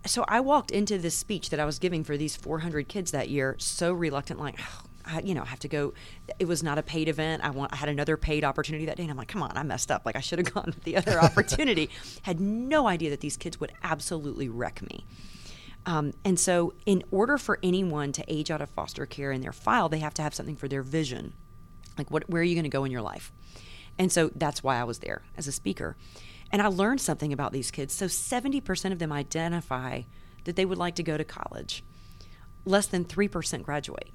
so 0.06 0.24
I 0.28 0.40
walked 0.40 0.70
into 0.70 0.96
this 0.96 1.14
speech 1.14 1.50
that 1.50 1.60
I 1.60 1.66
was 1.66 1.78
giving 1.78 2.04
for 2.04 2.16
these 2.16 2.34
400 2.34 2.88
kids 2.88 3.10
that 3.10 3.28
year 3.28 3.54
so 3.58 3.92
reluctant, 3.92 4.40
like, 4.40 4.58
"Oh, 4.58 4.82
I, 5.04 5.20
you 5.20 5.34
know, 5.34 5.42
I 5.42 5.46
have 5.46 5.58
to 5.60 5.68
go. 5.68 5.92
It 6.38 6.46
was 6.46 6.62
not 6.62 6.78
a 6.78 6.82
paid 6.82 7.08
event. 7.08 7.44
I 7.44 7.50
want. 7.50 7.72
I 7.72 7.76
had 7.76 7.88
another 7.88 8.16
paid 8.16 8.44
opportunity 8.44 8.86
that 8.86 8.96
day, 8.96 9.02
and 9.02 9.10
I'm 9.10 9.16
like, 9.16 9.28
come 9.28 9.42
on, 9.42 9.56
I 9.56 9.62
messed 9.62 9.90
up. 9.90 10.02
Like 10.04 10.16
I 10.16 10.20
should 10.20 10.38
have 10.38 10.52
gone 10.54 10.66
with 10.66 10.84
the 10.84 10.96
other 10.96 11.20
opportunity. 11.20 11.90
Had 12.22 12.40
no 12.40 12.86
idea 12.86 13.10
that 13.10 13.20
these 13.20 13.36
kids 13.36 13.58
would 13.60 13.72
absolutely 13.82 14.48
wreck 14.48 14.82
me. 14.82 15.04
Um, 15.86 16.12
and 16.24 16.38
so, 16.38 16.74
in 16.84 17.02
order 17.10 17.38
for 17.38 17.58
anyone 17.62 18.12
to 18.12 18.24
age 18.28 18.50
out 18.50 18.60
of 18.60 18.68
foster 18.70 19.06
care 19.06 19.32
in 19.32 19.40
their 19.40 19.52
file, 19.52 19.88
they 19.88 19.98
have 20.00 20.14
to 20.14 20.22
have 20.22 20.34
something 20.34 20.56
for 20.56 20.68
their 20.68 20.82
vision. 20.82 21.32
Like, 21.96 22.10
what, 22.10 22.28
where 22.28 22.42
are 22.42 22.44
you 22.44 22.54
going 22.54 22.64
to 22.64 22.68
go 22.70 22.84
in 22.84 22.92
your 22.92 23.02
life? 23.02 23.32
And 23.98 24.12
so 24.12 24.30
that's 24.34 24.62
why 24.62 24.78
I 24.78 24.84
was 24.84 25.00
there 25.00 25.22
as 25.36 25.46
a 25.46 25.52
speaker. 25.52 25.96
And 26.52 26.60
I 26.62 26.66
learned 26.66 27.00
something 27.00 27.32
about 27.32 27.52
these 27.52 27.70
kids. 27.70 27.94
So 27.94 28.06
70% 28.06 28.92
of 28.92 28.98
them 28.98 29.12
identify 29.12 30.02
that 30.44 30.56
they 30.56 30.64
would 30.64 30.78
like 30.78 30.96
to 30.96 31.02
go 31.02 31.16
to 31.16 31.24
college. 31.24 31.84
Less 32.64 32.86
than 32.86 33.04
3% 33.04 33.62
graduate 33.62 34.10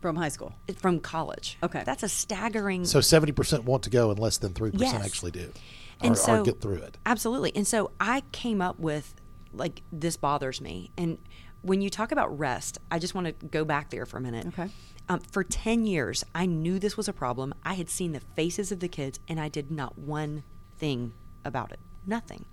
from 0.00 0.16
high 0.16 0.28
school 0.28 0.54
from 0.76 1.00
college. 1.00 1.58
Okay. 1.62 1.82
That's 1.84 2.02
a 2.02 2.08
staggering. 2.08 2.84
so 2.84 2.98
70% 3.00 3.64
want 3.64 3.84
to 3.84 3.90
go 3.90 4.10
and 4.10 4.18
less 4.18 4.38
than 4.38 4.52
3% 4.52 4.72
Yes. 4.74 4.94
actually 4.94 5.30
do 5.30 5.52
and 6.00 6.16
so 6.16 6.40
or 6.40 6.44
get 6.44 6.60
through 6.60 6.76
it. 6.76 6.98
Absolutely. 7.06 7.54
And 7.56 7.66
so 7.66 7.90
I 7.98 8.22
came 8.32 8.60
up 8.60 8.78
with 8.78 9.14
like 9.56 9.82
this 9.92 10.16
bothers 10.16 10.60
me. 10.60 10.90
And 10.96 11.18
when 11.62 11.80
you 11.80 11.90
talk 11.90 12.12
about 12.12 12.36
rest, 12.38 12.78
I 12.90 12.98
just 12.98 13.14
want 13.14 13.26
to 13.26 13.46
go 13.46 13.64
back 13.64 13.90
there 13.90 14.06
for 14.06 14.18
a 14.18 14.20
minute. 14.20 14.46
Okay. 14.48 14.68
Um, 15.08 15.20
for 15.20 15.44
10 15.44 15.84
years, 15.86 16.24
I 16.34 16.46
knew 16.46 16.78
this 16.78 16.96
was 16.96 17.08
a 17.08 17.12
problem. 17.12 17.54
I 17.64 17.74
had 17.74 17.90
seen 17.90 18.12
the 18.12 18.20
faces 18.20 18.72
of 18.72 18.80
the 18.80 18.88
kids 18.88 19.18
and 19.28 19.38
I 19.40 19.48
did 19.48 19.70
not 19.70 19.98
one 19.98 20.44
thing 20.78 21.12
about 21.44 21.72
it. 21.72 21.78
Nothing. 22.06 22.44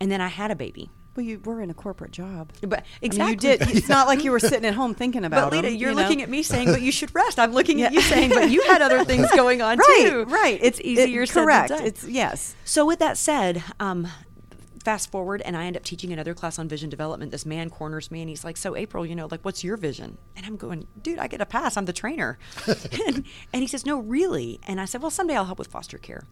And 0.00 0.10
then 0.10 0.20
I 0.20 0.28
had 0.28 0.50
a 0.50 0.56
baby. 0.56 0.90
well 1.16 1.24
you 1.24 1.40
were 1.44 1.60
in 1.62 1.70
a 1.70 1.74
corporate 1.74 2.10
job 2.10 2.52
But 2.60 2.80
I 2.80 2.84
exactly. 3.00 3.48
mean, 3.48 3.58
you 3.60 3.66
did 3.66 3.76
it's 3.76 3.88
not 3.96 4.06
like 4.06 4.22
you 4.24 4.30
were 4.30 4.38
sitting 4.40 4.66
at 4.66 4.74
home 4.74 4.94
thinking 4.94 5.24
about 5.24 5.38
it. 5.38 5.50
But 5.50 5.52
Lita, 5.56 5.68
them, 5.68 5.76
you're 5.76 5.90
you 5.90 5.96
know? 5.96 6.02
looking 6.02 6.22
at 6.22 6.28
me 6.28 6.42
saying, 6.42 6.68
"But 6.68 6.82
you 6.82 6.92
should 6.92 7.14
rest." 7.14 7.38
I'm 7.38 7.52
looking 7.52 7.80
at 7.82 7.92
you 7.92 8.02
saying, 8.02 8.30
"But 8.30 8.50
you 8.50 8.62
had 8.64 8.82
other 8.82 9.04
things 9.04 9.28
going 9.36 9.62
on 9.62 9.78
right 9.78 10.06
too." 10.10 10.24
right 10.24 10.58
It's 10.62 10.80
easier 10.82 11.22
it, 11.22 11.28
said 11.28 11.42
correct 11.44 11.68
than 11.70 11.78
done. 11.78 11.86
it's 11.86 12.04
yes 12.04 12.54
So 12.64 12.84
with 12.84 12.98
that 12.98 13.16
said, 13.16 13.62
um, 13.80 14.06
fast 14.86 15.10
forward, 15.10 15.42
and 15.42 15.56
I 15.56 15.64
end 15.64 15.76
up 15.76 15.82
teaching 15.82 16.12
another 16.12 16.32
class 16.32 16.60
on 16.60 16.68
vision 16.68 16.88
development. 16.88 17.32
This 17.32 17.44
man 17.44 17.70
corners 17.70 18.08
me, 18.12 18.20
and 18.20 18.30
he's 18.30 18.44
like, 18.44 18.56
"So 18.56 18.76
April, 18.76 19.04
you 19.04 19.16
know, 19.16 19.26
like, 19.28 19.44
what's 19.44 19.64
your 19.64 19.76
vision?" 19.76 20.16
And 20.36 20.46
I'm 20.46 20.56
going, 20.56 20.86
"Dude, 21.02 21.18
I 21.18 21.26
get 21.26 21.40
a 21.40 21.44
pass. 21.44 21.76
I'm 21.76 21.86
the 21.86 21.92
trainer." 21.92 22.38
and, 23.08 23.24
and 23.52 23.62
he 23.62 23.66
says, 23.66 23.84
"No, 23.84 23.98
really." 23.98 24.60
And 24.64 24.80
I 24.80 24.84
said, 24.84 25.02
"Well, 25.02 25.10
someday 25.10 25.34
I'll 25.34 25.44
help 25.44 25.58
with 25.58 25.66
foster 25.66 25.98
care." 25.98 26.22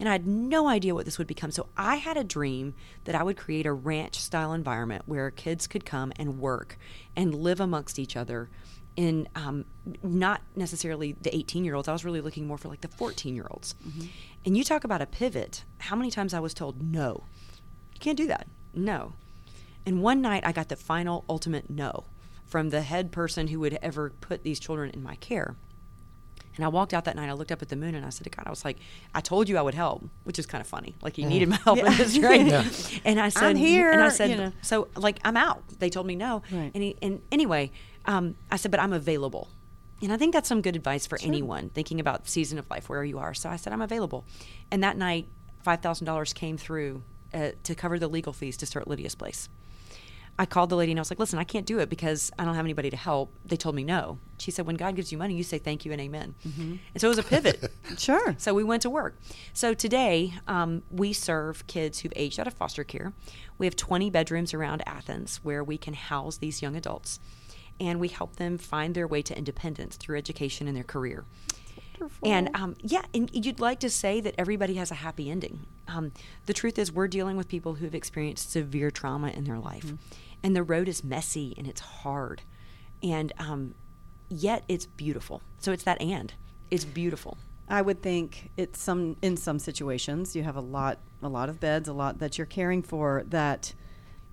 And 0.00 0.08
I 0.08 0.12
had 0.12 0.26
no 0.26 0.66
idea 0.66 0.92
what 0.92 1.04
this 1.04 1.18
would 1.18 1.28
become. 1.28 1.52
So 1.52 1.68
I 1.76 1.96
had 1.96 2.16
a 2.16 2.24
dream 2.24 2.74
that 3.04 3.14
I 3.14 3.22
would 3.22 3.36
create 3.36 3.64
a 3.64 3.72
ranch-style 3.72 4.54
environment 4.54 5.04
where 5.06 5.30
kids 5.30 5.68
could 5.68 5.84
come 5.84 6.12
and 6.16 6.40
work 6.40 6.78
and 7.14 7.32
live 7.32 7.60
amongst 7.60 7.96
each 7.96 8.16
other 8.16 8.50
in 8.96 9.28
um, 9.36 9.66
not 10.02 10.42
necessarily 10.56 11.12
the 11.20 11.32
18 11.34 11.64
year 11.64 11.76
olds. 11.76 11.86
I 11.86 11.92
was 11.92 12.04
really 12.04 12.20
looking 12.20 12.48
more 12.48 12.58
for 12.58 12.66
like 12.66 12.80
the 12.80 12.88
14 12.88 13.36
year 13.36 13.46
olds. 13.48 13.76
And 14.44 14.56
you 14.56 14.64
talk 14.64 14.82
about 14.82 15.00
a 15.00 15.06
pivot. 15.06 15.64
How 15.78 15.94
many 15.94 16.10
times 16.10 16.34
I 16.34 16.40
was 16.40 16.54
told, 16.54 16.82
no, 16.82 17.24
you 18.00 18.04
can't 18.04 18.16
do 18.16 18.26
that. 18.28 18.46
No. 18.72 19.12
And 19.84 20.02
one 20.02 20.22
night 20.22 20.42
I 20.46 20.52
got 20.52 20.68
the 20.68 20.76
final 20.76 21.24
ultimate 21.28 21.68
no 21.68 22.04
from 22.46 22.70
the 22.70 22.82
head 22.82 23.12
person 23.12 23.48
who 23.48 23.60
would 23.60 23.78
ever 23.82 24.10
put 24.20 24.42
these 24.42 24.58
children 24.58 24.90
in 24.90 25.02
my 25.02 25.16
care. 25.16 25.54
And 26.56 26.64
I 26.64 26.68
walked 26.68 26.92
out 26.92 27.04
that 27.04 27.14
night. 27.16 27.28
I 27.28 27.32
looked 27.32 27.52
up 27.52 27.62
at 27.62 27.68
the 27.68 27.76
moon 27.76 27.94
and 27.94 28.04
I 28.04 28.10
said 28.10 28.24
to 28.24 28.30
God, 28.30 28.46
I 28.46 28.50
was 28.50 28.64
like, 28.64 28.78
I 29.14 29.20
told 29.20 29.48
you 29.48 29.56
I 29.56 29.62
would 29.62 29.74
help, 29.74 30.04
which 30.24 30.38
is 30.38 30.46
kind 30.46 30.60
of 30.60 30.66
funny. 30.66 30.94
Like 31.00 31.16
he 31.16 31.24
needed 31.24 31.48
my 31.48 31.56
help 31.56 31.78
in 31.78 31.84
this, 31.96 32.18
right? 32.18 33.00
And 33.04 33.20
I 33.20 33.28
said, 33.28 33.44
I'm 33.44 33.56
here, 33.56 33.90
and 33.90 34.02
I 34.02 34.08
said, 34.08 34.30
you 34.30 34.36
know. 34.36 34.52
so 34.62 34.88
like 34.96 35.20
I'm 35.24 35.36
out. 35.36 35.62
They 35.78 35.90
told 35.90 36.06
me 36.06 36.16
no. 36.16 36.42
Right. 36.50 36.70
And 36.74 36.82
he, 36.82 36.96
and 37.00 37.22
anyway, 37.30 37.70
um, 38.06 38.34
I 38.50 38.56
said, 38.56 38.70
but 38.70 38.80
I'm 38.80 38.92
available. 38.92 39.48
And 40.02 40.12
I 40.12 40.16
think 40.16 40.32
that's 40.32 40.48
some 40.48 40.62
good 40.62 40.76
advice 40.76 41.06
for 41.06 41.18
anyone 41.22 41.68
thinking 41.68 42.00
about 42.00 42.26
season 42.26 42.58
of 42.58 42.68
life 42.70 42.88
where 42.88 43.04
you 43.04 43.18
are. 43.18 43.34
So 43.34 43.48
I 43.50 43.56
said, 43.56 43.72
I'm 43.72 43.82
available. 43.82 44.24
And 44.70 44.82
that 44.82 44.96
night, 44.96 45.28
five 45.62 45.80
thousand 45.80 46.06
dollars 46.06 46.32
came 46.32 46.56
through 46.56 47.02
uh, 47.34 47.50
to 47.64 47.74
cover 47.74 47.98
the 47.98 48.08
legal 48.08 48.32
fees 48.32 48.56
to 48.58 48.66
start 48.66 48.88
Lydia's 48.88 49.14
place. 49.14 49.48
I 50.38 50.46
called 50.46 50.70
the 50.70 50.76
lady 50.76 50.92
and 50.92 50.98
I 50.98 51.02
was 51.02 51.10
like, 51.10 51.18
listen, 51.18 51.38
I 51.38 51.44
can't 51.44 51.66
do 51.66 51.80
it 51.80 51.90
because 51.90 52.32
I 52.38 52.46
don't 52.46 52.54
have 52.54 52.64
anybody 52.64 52.88
to 52.88 52.96
help. 52.96 53.30
They 53.44 53.56
told 53.58 53.74
me 53.74 53.84
no. 53.84 54.18
She 54.38 54.50
said, 54.50 54.66
when 54.66 54.76
God 54.76 54.96
gives 54.96 55.12
you 55.12 55.18
money, 55.18 55.34
you 55.34 55.42
say 55.42 55.58
thank 55.58 55.84
you 55.84 55.92
and 55.92 56.00
amen. 56.00 56.34
And 56.94 57.00
so 57.00 57.08
it 57.08 57.10
was 57.10 57.18
a 57.18 57.22
pivot. 57.22 57.70
sure 57.98 58.34
So 58.38 58.54
we 58.54 58.64
went 58.64 58.80
to 58.82 58.88
work. 58.90 59.18
So 59.52 59.74
today, 59.74 60.32
um, 60.48 60.82
we 60.90 61.12
serve 61.12 61.66
kids 61.66 61.98
who've 61.98 62.12
aged 62.16 62.40
out 62.40 62.46
of 62.46 62.54
foster 62.54 62.84
care. 62.84 63.12
We 63.58 63.66
have 63.66 63.76
20 63.76 64.08
bedrooms 64.08 64.54
around 64.54 64.82
Athens 64.86 65.40
where 65.42 65.62
we 65.62 65.76
can 65.76 65.92
house 65.92 66.38
these 66.38 66.62
young 66.62 66.74
adults. 66.74 67.20
And 67.78 68.00
we 68.00 68.08
help 68.08 68.36
them 68.36 68.56
find 68.56 68.94
their 68.94 69.06
way 69.06 69.20
to 69.20 69.36
independence 69.36 69.96
through 69.96 70.16
education 70.16 70.68
and 70.68 70.76
their 70.76 70.84
career. 70.84 71.26
And 72.22 72.50
um, 72.54 72.76
yeah, 72.80 73.02
and 73.14 73.30
you'd 73.32 73.60
like 73.60 73.80
to 73.80 73.90
say 73.90 74.20
that 74.20 74.34
everybody 74.38 74.74
has 74.74 74.90
a 74.90 74.96
happy 74.96 75.30
ending. 75.30 75.60
Um, 75.88 76.12
the 76.46 76.54
truth 76.54 76.78
is, 76.78 76.92
we're 76.92 77.08
dealing 77.08 77.36
with 77.36 77.48
people 77.48 77.74
who 77.74 77.84
have 77.84 77.94
experienced 77.94 78.50
severe 78.50 78.90
trauma 78.90 79.28
in 79.28 79.44
their 79.44 79.58
life, 79.58 79.92
and 80.42 80.54
the 80.54 80.62
road 80.62 80.88
is 80.88 81.02
messy 81.04 81.54
and 81.56 81.66
it's 81.66 81.80
hard, 81.80 82.42
and 83.02 83.32
um, 83.38 83.74
yet 84.28 84.64
it's 84.68 84.86
beautiful. 84.86 85.42
So 85.58 85.72
it's 85.72 85.84
that 85.84 86.00
and 86.00 86.32
it's 86.70 86.84
beautiful. 86.84 87.36
I 87.68 87.82
would 87.82 88.02
think 88.02 88.50
it's 88.56 88.80
some 88.80 89.16
in 89.22 89.36
some 89.36 89.58
situations 89.58 90.34
you 90.34 90.42
have 90.42 90.56
a 90.56 90.60
lot 90.60 90.98
a 91.22 91.28
lot 91.28 91.48
of 91.48 91.60
beds, 91.60 91.88
a 91.88 91.92
lot 91.92 92.18
that 92.18 92.38
you're 92.38 92.46
caring 92.46 92.82
for 92.82 93.24
that 93.28 93.74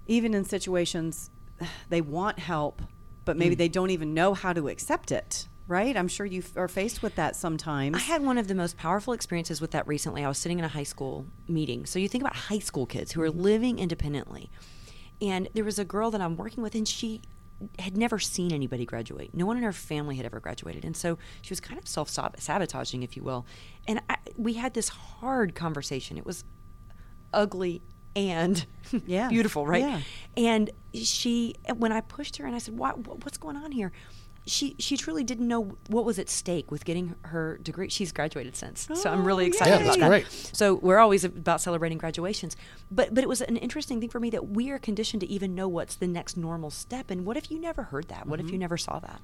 even 0.08 0.34
in 0.34 0.43
situations 0.45 1.30
they 1.89 2.01
want 2.01 2.39
help, 2.39 2.82
but 3.25 3.38
maybe 3.38 3.56
they 3.56 3.67
don't 3.67 3.91
even 3.91 4.13
know 4.13 4.34
how 4.34 4.53
to 4.53 4.67
accept 4.67 5.12
it. 5.12 5.47
Right? 5.67 5.95
I'm 5.97 6.08
sure 6.08 6.25
you 6.25 6.43
are 6.56 6.67
faced 6.67 7.01
with 7.01 7.15
that 7.15 7.36
sometimes. 7.36 7.95
I 7.95 7.99
had 7.99 8.23
one 8.23 8.38
of 8.38 8.47
the 8.47 8.56
most 8.56 8.77
powerful 8.77 9.13
experiences 9.13 9.60
with 9.60 9.71
that 9.71 9.88
recently. 9.88 10.23
I 10.23 10.27
was 10.27 10.38
sitting 10.38 10.60
in 10.60 10.65
a 10.65 10.69
high 10.69 10.84
school 10.84 11.25
meeting. 11.47 11.86
So 11.86 11.99
you 11.99 12.08
think 12.08 12.23
about 12.23 12.36
high 12.36 12.60
school 12.60 12.86
kids 12.86 13.12
who 13.12 13.21
are 13.21 13.30
mm-hmm. 13.30 13.41
living 13.41 13.80
independently. 13.80 14.49
And 15.21 15.49
there 15.53 15.63
was 15.63 15.80
a 15.80 15.86
girl 15.86 16.12
that 16.12 16.21
I'm 16.21 16.38
working 16.38 16.63
with, 16.63 16.75
and 16.75 16.88
she 16.88 17.21
had 17.80 17.97
never 17.97 18.19
seen 18.19 18.53
anybody 18.53 18.86
graduate. 18.86 19.34
No 19.34 19.45
one 19.45 19.58
in 19.58 19.63
her 19.63 19.73
family 19.73 20.15
had 20.15 20.25
ever 20.25 20.39
graduated. 20.39 20.86
And 20.86 20.95
so 20.95 21.17
she 21.41 21.51
was 21.51 21.60
kind 21.60 21.80
of 21.80 21.88
self 21.88 22.10
sabotaging, 22.10 23.03
if 23.03 23.17
you 23.17 23.23
will. 23.23 23.45
And 23.88 24.01
I, 24.10 24.17
we 24.36 24.53
had 24.53 24.73
this 24.73 24.89
hard 24.89 25.56
conversation. 25.56 26.17
It 26.17 26.25
was 26.25 26.43
ugly 27.34 27.82
and 28.15 28.65
Yeah. 29.06 29.27
beautiful, 29.30 29.65
right? 29.65 29.84
Yeah. 29.84 30.01
And 30.38 30.69
she, 30.93 31.56
when 31.75 31.91
I 31.91 32.01
pushed 32.01 32.38
her 32.38 32.45
and 32.45 32.56
I 32.56 32.60
said, 32.60 32.77
what, 32.77 33.23
"What's 33.23 33.38
going 33.38 33.58
on 33.58 33.71
here?" 33.71 33.91
She 34.47 34.75
she 34.79 34.97
truly 34.97 35.23
didn't 35.23 35.47
know 35.47 35.77
what 35.88 36.05
was 36.05 36.17
at 36.17 36.29
stake 36.29 36.71
with 36.71 36.86
getting 36.86 37.15
her 37.23 37.57
degree. 37.57 37.89
She's 37.89 38.12
graduated 38.12 38.55
since, 38.55 38.88
so 38.93 39.10
I'm 39.12 39.25
really 39.25 39.45
Oh, 39.45 39.47
excited 39.47 39.71
Yeah, 39.71 39.75
about 39.77 39.86
that's 39.86 39.97
that. 39.97 40.07
great. 40.10 40.27
So 40.53 40.75
we're 40.75 40.97
always 40.99 41.23
about 41.23 41.62
celebrating 41.62 41.97
graduations, 41.97 42.55
but 42.89 43.13
but 43.13 43.23
it 43.23 43.27
was 43.27 43.41
an 43.41 43.57
interesting 43.57 43.99
thing 43.99 44.10
for 44.10 44.19
me 44.19 44.29
that 44.31 44.49
we 44.49 44.71
are 44.71 44.79
conditioned 44.79 45.21
to 45.21 45.27
even 45.27 45.53
know 45.53 45.67
what's 45.67 45.95
the 45.95 46.07
next 46.07 46.38
normal 46.38 46.71
step. 46.71 47.12
And 47.12 47.25
what 47.25 47.38
if 47.38 47.51
you 47.51 47.60
never 47.60 47.83
heard 47.83 48.07
that? 48.07 48.25
What 48.27 48.39
if 48.39 48.47
you 48.47 48.53
mm-hmm. 48.53 48.62
never 48.62 48.77
saw 48.77 48.99
that? 48.99 49.21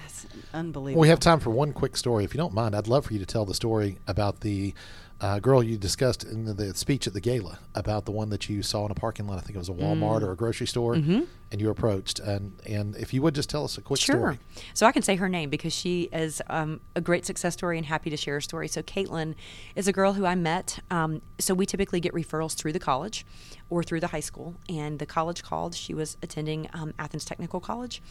That's 0.00 0.26
unbelievable. 0.54 1.00
We 1.00 1.08
have 1.08 1.20
time 1.20 1.40
for 1.40 1.50
one 1.50 1.72
quick 1.72 1.96
story. 1.96 2.24
If 2.24 2.34
you 2.34 2.38
don't 2.38 2.54
mind, 2.54 2.74
I'd 2.76 2.88
love 2.88 3.06
for 3.06 3.12
you 3.12 3.18
to 3.18 3.26
tell 3.26 3.44
the 3.44 3.54
story 3.54 3.98
about 4.06 4.40
the 4.40 4.74
uh, 5.20 5.38
girl 5.40 5.62
you 5.62 5.76
discussed 5.76 6.22
in 6.24 6.44
the, 6.44 6.54
the 6.54 6.74
speech 6.74 7.06
at 7.06 7.12
the 7.12 7.20
gala 7.20 7.58
about 7.74 8.04
the 8.04 8.12
one 8.12 8.28
that 8.30 8.48
you 8.48 8.62
saw 8.62 8.84
in 8.84 8.90
a 8.92 8.94
parking 8.94 9.26
lot. 9.26 9.38
I 9.38 9.40
think 9.40 9.56
it 9.56 9.58
was 9.58 9.68
a 9.68 9.72
Walmart 9.72 10.22
or 10.22 10.30
a 10.30 10.36
grocery 10.36 10.66
store, 10.68 10.94
and 10.94 11.60
you 11.60 11.70
approached. 11.70 12.20
And 12.20 12.52
and 12.66 12.94
if 12.96 13.12
you 13.12 13.20
would 13.22 13.34
just 13.34 13.50
tell 13.50 13.64
us 13.64 13.76
a 13.78 13.80
quick 13.80 13.98
Sure. 14.00 14.16
story. 14.16 14.38
So 14.74 14.86
I 14.86 14.92
can 14.92 15.02
say 15.02 15.16
her 15.16 15.28
name 15.28 15.50
because 15.50 15.72
she 15.72 16.02
is 16.12 16.40
um, 16.48 16.80
a 16.94 17.00
great 17.00 17.26
success 17.26 17.54
story 17.54 17.78
and 17.78 17.86
happy 17.86 18.10
to 18.10 18.16
share 18.16 18.34
her 18.34 18.40
story. 18.40 18.68
So 18.68 18.82
Caitlin 18.82 19.34
is 19.74 19.88
a 19.88 19.92
girl 19.92 20.12
who 20.12 20.24
I 20.24 20.34
met. 20.36 20.78
Um, 20.90 21.20
so 21.38 21.52
we 21.52 21.66
typically 21.66 21.98
get 22.00 22.12
referrals 22.14 22.54
through 22.54 22.72
the 22.72 22.78
college 22.80 23.26
or 23.70 23.82
through 23.82 24.00
the 24.00 24.08
high 24.08 24.20
school. 24.20 24.56
And 24.68 24.98
the 24.98 25.06
college 25.06 25.42
called. 25.42 25.74
She 25.74 25.94
was 25.94 26.16
attending 26.22 26.68
um, 26.72 26.94
Athens 26.98 27.24
Technical 27.24 27.60
College 27.60 28.02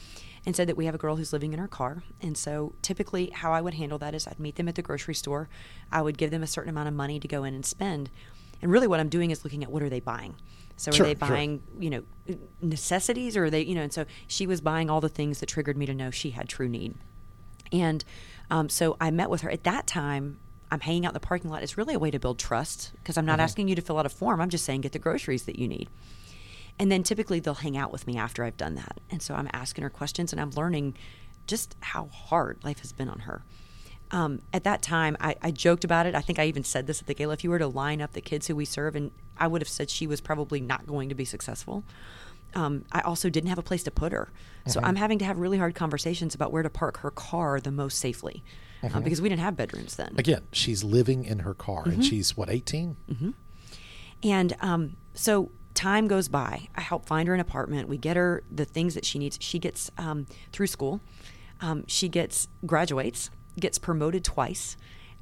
and 0.46 0.56
said 0.56 0.68
that 0.68 0.78
we 0.78 0.86
have 0.86 0.96
a 0.96 0.98
girl 1.00 1.16
who's 1.16 1.34
living 1.34 1.54
in 1.54 1.60
her 1.60 1.68
car. 1.68 2.04
And 2.22 2.38
so 2.38 2.74
typically 2.82 3.30
how 3.32 3.52
I 3.52 3.62
would 3.62 3.74
handle 3.74 3.98
that 4.00 4.14
is 4.14 4.28
I'd 4.28 4.40
meet 4.40 4.56
them 4.56 4.68
at 4.68 4.76
the 4.76 4.82
grocery 4.82 5.16
store. 5.16 5.50
I 5.92 6.02
would 6.02 6.18
give 6.18 6.32
them 6.32 6.44
a 6.44 6.48
certain 6.48 6.70
amount 6.70 6.88
of 6.88 6.94
money 6.94 7.20
to 7.20 7.28
go 7.28 7.44
in 7.44 7.54
and 7.54 7.66
spend. 7.66 8.10
And 8.62 8.72
really 8.72 8.88
what 8.88 9.00
I'm 9.00 9.10
doing 9.10 9.32
is 9.32 9.44
looking 9.44 9.64
at 9.64 9.72
what 9.72 9.84
are 9.84 9.90
they 9.90 10.00
buying. 10.00 10.36
So 10.78 10.92
Sure, 10.92 11.06
are 11.06 11.14
they 11.14 11.20
sure. 11.20 11.28
buying, 11.28 11.64
you 11.80 11.90
know, 11.90 12.04
necessities 12.62 13.36
or 13.36 13.46
are 13.46 13.50
they, 13.50 13.62
you 13.62 13.76
know, 13.76 13.82
and 13.82 13.94
so 13.94 14.06
she 14.28 14.46
was 14.46 14.62
buying 14.62 14.90
all 14.90 15.02
the 15.02 15.10
things 15.10 15.40
that 15.40 15.48
triggered 15.48 15.76
me 15.78 15.86
to 15.88 15.94
know 15.94 16.12
she 16.12 16.32
had 16.32 16.48
true 16.48 16.70
need. 16.70 16.96
And 17.72 18.06
um, 18.50 18.70
so 18.70 18.96
I 19.02 19.12
met 19.12 19.30
with 19.30 19.42
her 19.42 19.50
at 19.50 19.64
that 19.64 19.88
time. 19.88 20.40
I'm 20.70 20.82
hanging 20.82 21.06
out 21.06 21.12
in 21.12 21.14
the 21.14 21.20
parking 21.20 21.50
lot. 21.50 21.64
It's 21.64 21.78
really 21.78 21.94
a 21.94 22.00
way 22.00 22.12
to 22.12 22.20
build 22.20 22.40
trust 22.40 22.92
because 22.98 23.18
I'm 23.18 23.26
not 23.26 23.40
asking 23.40 23.68
you 23.68 23.76
to 23.76 23.82
fill 23.82 24.00
out 24.00 24.06
a 24.06 24.10
form. 24.10 24.42
I'm 24.42 24.50
just 24.50 24.66
saying 24.66 24.82
get 24.82 24.92
the 24.92 25.00
groceries 25.00 25.44
that 25.44 25.58
you 25.58 25.68
need. 25.68 25.90
And 26.80 26.92
then 26.92 27.04
typically 27.04 27.40
they'll 27.40 27.56
hang 27.56 27.78
out 27.78 27.92
with 27.92 28.06
me 28.06 28.18
after 28.18 28.44
I've 28.44 28.58
done 28.58 28.76
that. 28.76 29.00
And 29.10 29.22
so 29.22 29.34
I'm 29.34 29.50
asking 29.54 29.84
her 29.84 29.90
questions 29.90 30.32
and 30.32 30.42
I'm 30.42 30.52
learning 30.52 30.96
just 31.48 31.76
how 31.80 32.08
hard 32.08 32.60
life 32.64 32.80
has 32.80 32.92
been 32.92 33.10
on 33.10 33.20
her. 33.20 33.44
Um, 34.12 34.42
at 34.54 34.64
that 34.64 34.82
time, 34.82 35.18
I, 35.20 35.36
I 35.42 35.52
joked 35.52 35.84
about 35.84 36.06
it. 36.06 36.16
I 36.16 36.22
think 36.22 36.40
I 36.40 36.46
even 36.46 36.64
said 36.64 36.88
this 36.88 37.02
at 37.02 37.08
the 37.08 37.14
gala. 37.14 37.34
If 37.34 37.44
you 37.44 37.50
were 37.50 37.60
to 37.60 37.68
line 37.68 38.02
up 38.02 38.14
the 38.14 38.22
kids 38.22 38.48
who 38.48 38.56
we 38.56 38.64
serve, 38.64 38.96
and 38.96 39.12
I 39.38 39.48
would 39.48 39.62
have 39.62 39.68
said 39.68 39.90
she 39.90 40.08
was 40.08 40.22
probably 40.22 40.62
not 40.62 40.88
going 40.88 41.10
to 41.10 41.16
be 41.16 41.26
successful. 41.26 41.84
Um, 42.56 42.86
I 42.92 43.02
also 43.02 43.30
didn't 43.30 43.50
have 43.50 43.58
a 43.58 43.64
place 43.64 43.84
to 43.84 43.92
put 43.92 44.14
her. 44.14 44.30
So 44.66 44.80
I'm 44.82 44.96
having 44.96 45.20
to 45.20 45.26
have 45.26 45.38
really 45.38 45.58
hard 45.58 45.76
conversations 45.76 46.34
about 46.36 46.52
where 46.52 46.64
to 46.64 46.70
park 46.70 46.98
her 47.00 47.12
car 47.12 47.60
the 47.60 47.72
most 47.72 48.00
safely 48.00 48.44
um, 48.84 49.04
because 49.04 49.22
we 49.22 49.30
didn't 49.30 49.42
have 49.42 49.56
bedrooms 49.56 49.96
then. 49.96 50.14
Again, 50.18 50.44
she's 50.52 50.84
living 50.84 51.24
in 51.26 51.40
her 51.40 51.54
car, 51.54 51.82
Mm-hmm. 51.84 51.92
and 51.92 52.06
she's 52.06 52.36
what 52.38 52.50
18. 52.50 53.34
And 54.24 54.56
um, 54.62 54.96
so 55.14 55.52
time 55.74 56.08
goes 56.08 56.28
by. 56.28 56.68
I 56.76 56.82
help 56.82 57.06
find 57.06 57.28
her 57.28 57.34
an 57.34 57.40
apartment. 57.40 57.88
We 57.88 57.98
get 57.98 58.18
her 58.18 58.44
the 58.52 58.66
things 58.66 58.96
that 58.96 59.06
she 59.06 59.20
needs. 59.20 59.38
She 59.42 59.60
gets 59.60 59.92
um, 59.98 60.26
through 60.52 60.68
school. 60.68 61.02
Um, 61.62 61.84
she 61.88 62.10
gets 62.10 62.48
graduates, 62.66 63.30
gets 63.60 63.78
promoted 63.78 64.24
twice. 64.24 64.76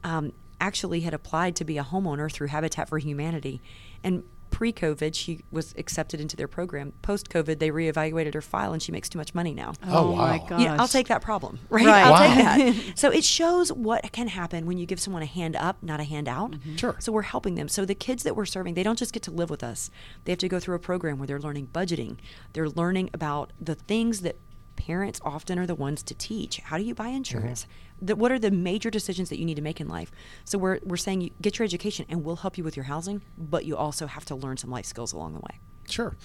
Um, 0.04 0.34
actually, 0.62 1.02
had 1.02 1.14
applied 1.14 1.56
to 1.58 1.66
be 1.66 1.78
a 1.78 1.84
homeowner 1.84 2.32
through 2.32 2.48
Habitat 2.48 2.88
for 2.90 2.98
Humanity, 3.00 3.62
and 4.04 4.24
pre-COVID, 4.52 5.14
she 5.14 5.42
was 5.52 5.74
accepted 5.78 6.22
into 6.22 6.36
their 6.36 6.48
program. 6.48 6.94
Post-COVID, 7.02 7.60
they 7.60 7.72
reevaluated 7.72 8.34
her 8.34 8.42
file, 8.42 8.74
and 8.74 8.82
she 8.82 8.92
makes 8.92 9.10
too 9.10 9.18
much 9.18 9.34
money 9.36 9.54
now. 9.54 9.74
Oh, 9.84 10.10
oh 10.12 10.16
my 10.16 10.38
wow. 10.38 10.46
gosh. 10.48 10.62
You 10.62 10.68
know, 10.68 10.76
I'll 10.76 10.88
take 10.88 11.08
that 11.10 11.22
problem, 11.22 11.60
right? 11.70 11.86
Right. 11.86 12.06
I'll 12.06 12.12
Wow. 12.12 12.36
take 12.36 12.76
that. 12.76 12.96
So 12.98 13.10
it 13.12 13.24
shows 13.24 13.72
what 13.72 14.12
can 14.12 14.28
happen 14.30 14.66
when 14.66 14.78
you 14.78 14.86
give 14.86 15.00
someone 15.00 15.22
a 15.22 15.26
hand 15.28 15.56
up, 15.56 15.82
not 15.84 16.00
a 16.00 16.04
hand 16.06 16.28
out. 16.28 16.52
Mm-hmm. 16.52 16.76
Sure. 16.78 16.96
So 17.00 17.12
we're 17.12 17.24
helping 17.24 17.56
them. 17.56 17.68
So 17.68 17.86
the 17.86 17.96
kids 17.96 18.24
that 18.24 18.36
we're 18.36 18.46
serving, 18.46 18.74
they 18.76 18.84
don't 18.84 18.98
just 19.00 19.12
get 19.14 19.24
to 19.24 19.32
live 19.32 19.50
with 19.50 19.64
us. 19.64 19.90
They 20.24 20.32
have 20.32 20.40
to 20.40 20.48
go 20.50 20.60
through 20.60 20.76
a 20.76 20.80
program 20.80 21.18
where 21.20 21.28
they're 21.28 21.40
learning 21.40 21.70
budgeting. 21.74 22.18
They're 22.54 22.70
learning 22.70 23.10
about 23.14 23.52
the 23.60 23.76
things 23.76 24.22
that 24.22 24.38
parents 24.78 25.20
often 25.24 25.58
are 25.60 25.66
the 25.66 25.76
ones 25.76 26.04
to 26.04 26.14
teach. 26.14 26.58
How 26.60 26.78
do 26.78 26.84
you 26.84 26.94
buy 26.96 27.08
insurance? 27.10 27.64
Mm-hmm. 27.64 27.85
The, 28.02 28.16
what 28.16 28.32
are 28.32 28.40
the 28.40 28.52
major 28.52 28.90
decisions 28.90 29.30
that 29.30 29.40
you 29.40 29.46
need 29.46 29.56
to 29.56 29.62
make 29.62 29.80
in 29.80 29.88
life? 29.88 30.12
So 30.44 30.58
we're, 30.58 30.80
we're 30.84 30.98
saying 30.98 31.22
you 31.22 31.32
get 31.42 31.58
your 31.58 31.64
education 31.64 32.06
and 32.10 32.24
we'll 32.24 32.38
help 32.38 32.58
you 32.58 32.64
with 32.64 32.76
your 32.76 32.86
housing, 32.86 33.22
but 33.38 33.66
you 33.66 33.78
also 33.78 34.08
have 34.08 34.26
to 34.26 34.36
learn 34.36 34.58
some 34.58 34.70
life 34.70 34.86
skills 34.86 35.14
along 35.14 35.34
the 35.34 35.40
way. 35.40 35.60
Sure. 35.90 36.16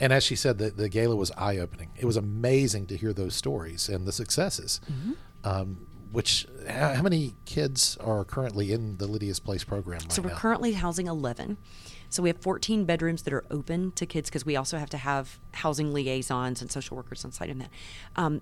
And 0.00 0.12
as 0.12 0.22
she 0.22 0.36
said, 0.36 0.58
the, 0.58 0.70
the 0.70 0.88
gala 0.88 1.16
was 1.16 1.30
eye 1.32 1.58
opening. 1.58 1.90
It 1.96 2.04
was 2.04 2.16
amazing 2.16 2.86
to 2.86 2.96
hear 2.96 3.12
those 3.12 3.34
stories 3.34 3.88
and 3.88 4.06
the 4.06 4.12
successes. 4.12 4.80
Mm-hmm. 4.90 5.12
Um, 5.44 5.86
which, 6.10 6.46
how, 6.68 6.94
how 6.94 7.02
many 7.02 7.34
kids 7.44 7.98
are 8.00 8.24
currently 8.24 8.72
in 8.72 8.96
the 8.96 9.06
Lydia's 9.06 9.40
Place 9.40 9.62
program 9.62 10.00
right 10.00 10.12
So 10.12 10.22
we're 10.22 10.30
now? 10.30 10.36
currently 10.36 10.72
housing 10.72 11.06
11. 11.06 11.58
So 12.08 12.22
we 12.22 12.30
have 12.30 12.40
14 12.40 12.86
bedrooms 12.86 13.22
that 13.24 13.34
are 13.34 13.44
open 13.50 13.92
to 13.92 14.06
kids 14.06 14.30
because 14.30 14.46
we 14.46 14.56
also 14.56 14.78
have 14.78 14.88
to 14.90 14.96
have 14.96 15.38
housing 15.52 15.92
liaisons 15.92 16.62
and 16.62 16.70
social 16.70 16.96
workers 16.96 17.24
on 17.24 17.32
site 17.32 17.50
in 17.50 17.58
that. 17.58 17.70
Um, 18.16 18.40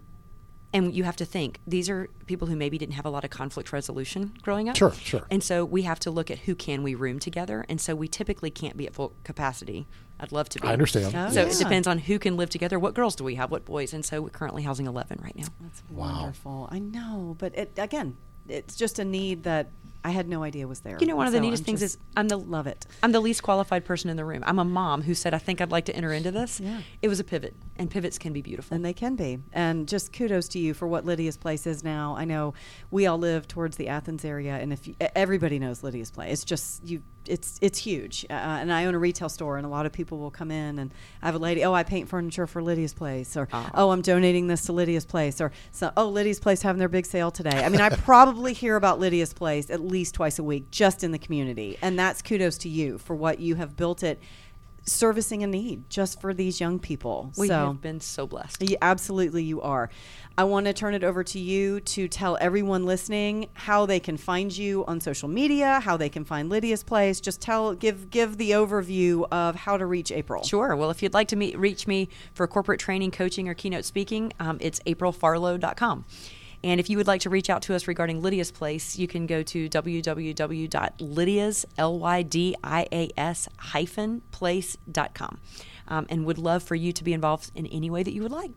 and 0.76 0.94
you 0.94 1.04
have 1.04 1.16
to 1.16 1.24
think 1.24 1.60
these 1.66 1.88
are 1.88 2.08
people 2.26 2.46
who 2.48 2.56
maybe 2.56 2.78
didn't 2.78 2.94
have 2.94 3.04
a 3.06 3.10
lot 3.10 3.24
of 3.24 3.30
conflict 3.30 3.72
resolution 3.72 4.32
growing 4.42 4.68
up. 4.68 4.76
Sure, 4.76 4.92
sure. 4.92 5.26
And 5.30 5.42
so 5.42 5.64
we 5.64 5.82
have 5.82 5.98
to 6.00 6.10
look 6.10 6.30
at 6.30 6.38
who 6.40 6.54
can 6.54 6.82
we 6.82 6.94
room 6.94 7.18
together. 7.18 7.64
And 7.68 7.80
so 7.80 7.94
we 7.94 8.08
typically 8.08 8.50
can't 8.50 8.76
be 8.76 8.86
at 8.86 8.94
full 8.94 9.12
capacity. 9.24 9.86
I'd 10.20 10.32
love 10.32 10.48
to 10.50 10.60
be. 10.60 10.68
I 10.68 10.72
understand. 10.72 11.14
Oh, 11.14 11.30
So 11.30 11.42
yeah. 11.42 11.48
it 11.48 11.58
depends 11.58 11.86
on 11.86 11.98
who 11.98 12.18
can 12.18 12.36
live 12.36 12.50
together. 12.50 12.78
What 12.78 12.94
girls 12.94 13.16
do 13.16 13.24
we 13.24 13.34
have? 13.36 13.50
What 13.50 13.64
boys? 13.64 13.92
And 13.92 14.04
so 14.04 14.22
we're 14.22 14.30
currently 14.30 14.62
housing 14.62 14.86
11 14.86 15.20
right 15.22 15.36
now. 15.36 15.46
That's 15.60 15.82
Wow. 15.90 16.20
wonderful. 16.20 16.68
I 16.70 16.78
know, 16.78 17.36
but 17.38 17.56
it, 17.56 17.72
again, 17.78 18.16
it's 18.48 18.76
just 18.76 18.98
a 18.98 19.04
need 19.04 19.42
that 19.42 19.68
I 20.06 20.10
had 20.10 20.28
no 20.28 20.44
idea 20.44 20.68
was 20.68 20.80
there. 20.80 20.98
You 21.00 21.06
know, 21.08 21.16
one 21.16 21.26
of 21.26 21.32
the 21.32 21.38
So 21.38 21.42
neatest 21.42 21.62
I'm 21.62 21.64
things 21.64 21.82
is 21.82 21.98
I'm 22.16 22.28
the 22.28 22.36
love 22.36 22.68
it. 22.68 22.86
I'm 23.02 23.10
the 23.10 23.18
least 23.18 23.42
qualified 23.42 23.84
person 23.84 24.08
in 24.08 24.16
the 24.16 24.24
room. 24.24 24.44
I'm 24.46 24.60
a 24.60 24.64
mom 24.64 25.02
who 25.02 25.14
said, 25.14 25.34
I 25.34 25.38
think 25.38 25.60
I'd 25.60 25.72
like 25.72 25.86
to 25.86 25.96
enter 25.96 26.12
into 26.12 26.30
this. 26.30 26.60
Yeah. 26.60 26.82
It 27.02 27.08
was 27.08 27.18
a 27.18 27.24
pivot, 27.24 27.56
and 27.76 27.90
pivots 27.90 28.16
can 28.16 28.32
be 28.32 28.40
beautiful. 28.40 28.72
And 28.72 28.84
they 28.84 28.92
can 28.92 29.16
be. 29.16 29.40
And 29.52 29.88
just 29.88 30.12
kudos 30.12 30.46
to 30.48 30.60
you 30.60 30.74
for 30.74 30.86
what 30.86 31.04
Lydia's 31.04 31.36
Place 31.36 31.66
is 31.66 31.82
now. 31.82 32.14
I 32.16 32.24
know 32.24 32.54
we 32.92 33.08
all 33.08 33.18
live 33.18 33.48
towards 33.48 33.78
the 33.78 33.88
Athens 33.88 34.24
area, 34.24 34.54
and 34.54 34.72
if 34.72 34.86
you, 34.86 34.94
everybody 35.00 35.58
knows 35.58 35.82
Lydia's 35.82 36.12
Place, 36.12 36.32
it's 36.34 36.44
just 36.44 36.84
you. 36.86 37.02
It's 37.28 37.58
it's 37.62 37.78
huge. 37.78 38.24
Uh, 38.28 38.32
and 38.32 38.72
I 38.72 38.84
own 38.86 38.94
a 38.94 38.98
retail 38.98 39.28
store, 39.28 39.56
and 39.56 39.66
a 39.66 39.68
lot 39.68 39.86
of 39.86 39.92
people 39.92 40.18
will 40.18 40.30
come 40.30 40.50
in, 40.50 40.78
and 40.78 40.90
I 41.22 41.26
have 41.26 41.34
a 41.34 41.38
lady. 41.38 41.64
Oh, 41.64 41.72
I 41.72 41.82
paint 41.82 42.08
furniture 42.08 42.46
for 42.46 42.62
Lydia's 42.62 42.94
Place, 42.94 43.36
or 43.36 43.48
Oh. 43.52 43.70
oh, 43.74 43.90
I'm 43.90 44.02
donating 44.02 44.46
this 44.46 44.62
to 44.66 44.72
Lydia's 44.72 45.04
Place, 45.06 45.40
or 45.40 45.52
so, 45.72 45.92
oh, 45.96 46.08
Lydia's 46.08 46.40
Place 46.40 46.62
having 46.62 46.78
their 46.78 46.88
big 46.88 47.06
sale 47.06 47.30
today. 47.30 47.64
I 47.64 47.68
mean, 47.68 47.80
I 47.80 47.88
probably 47.96 48.52
hear 48.52 48.76
about 48.76 48.98
Lydia's 49.00 49.32
Place 49.32 49.70
at 49.70 49.80
least 49.80 50.14
twice 50.14 50.38
a 50.38 50.42
week, 50.42 50.70
just 50.70 51.02
in 51.04 51.12
the 51.12 51.18
community, 51.18 51.78
and 51.82 51.98
that's 51.98 52.22
kudos 52.22 52.58
to 52.58 52.68
you 52.68 52.98
for 52.98 53.14
what 53.16 53.40
you 53.40 53.54
have 53.56 53.76
built 53.76 54.02
it. 54.02 54.18
Servicing 54.86 55.42
a 55.42 55.46
need 55.46 55.90
just 55.90 56.20
for 56.20 56.32
these 56.32 56.60
young 56.60 56.78
people. 56.78 57.32
we 57.36 57.48
so, 57.48 57.66
have 57.66 57.80
been 57.80 58.00
so 58.00 58.26
blessed. 58.26 58.62
absolutely, 58.80 59.42
you 59.42 59.60
are. 59.60 59.90
I 60.38 60.44
want 60.44 60.66
to 60.66 60.72
turn 60.72 60.94
it 60.94 61.02
over 61.02 61.24
to 61.24 61.38
you 61.38 61.80
to 61.80 62.08
tell 62.08 62.36
everyone 62.40 62.84
listening 62.84 63.48
how 63.54 63.86
they 63.86 63.98
can 63.98 64.16
find 64.16 64.56
you 64.56 64.84
on 64.84 65.00
social 65.00 65.28
media, 65.28 65.80
how 65.80 65.96
they 65.96 66.08
can 66.08 66.24
find 66.24 66.50
Lydia's 66.50 66.82
Place. 66.82 67.20
Just 67.20 67.40
tell, 67.40 67.74
give, 67.74 68.10
give 68.10 68.36
the 68.36 68.50
overview 68.52 69.26
of 69.32 69.56
how 69.56 69.76
to 69.76 69.86
reach 69.86 70.12
April. 70.12 70.42
Sure. 70.44 70.76
Well, 70.76 70.90
if 70.90 71.02
you'd 71.02 71.14
like 71.14 71.28
to 71.28 71.36
meet, 71.36 71.58
reach 71.58 71.86
me 71.86 72.08
for 72.34 72.46
corporate 72.46 72.80
training, 72.80 73.12
coaching, 73.12 73.48
or 73.48 73.54
keynote 73.54 73.84
speaking, 73.84 74.32
um, 74.38 74.58
it's 74.60 74.78
aprilfarlow.com. 74.80 76.04
And 76.64 76.80
if 76.80 76.88
you 76.90 76.96
would 76.96 77.06
like 77.06 77.20
to 77.22 77.30
reach 77.30 77.48
out 77.50 77.62
to 77.62 77.74
us 77.74 77.86
regarding 77.86 78.22
Lydia's 78.22 78.50
Place, 78.50 78.96
you 78.98 79.06
can 79.06 79.26
go 79.26 79.42
to 79.44 79.68
www.lydias, 79.68 81.64
L-Y-D-I-A-S 81.78 83.48
hyphen 83.58 84.22
place.com. 84.32 85.38
Um, 85.88 86.06
and 86.08 86.24
would 86.24 86.38
love 86.38 86.62
for 86.62 86.74
you 86.74 86.92
to 86.92 87.04
be 87.04 87.12
involved 87.12 87.50
in 87.54 87.66
any 87.68 87.90
way 87.90 88.02
that 88.02 88.12
you 88.12 88.22
would 88.22 88.32
like. 88.32 88.50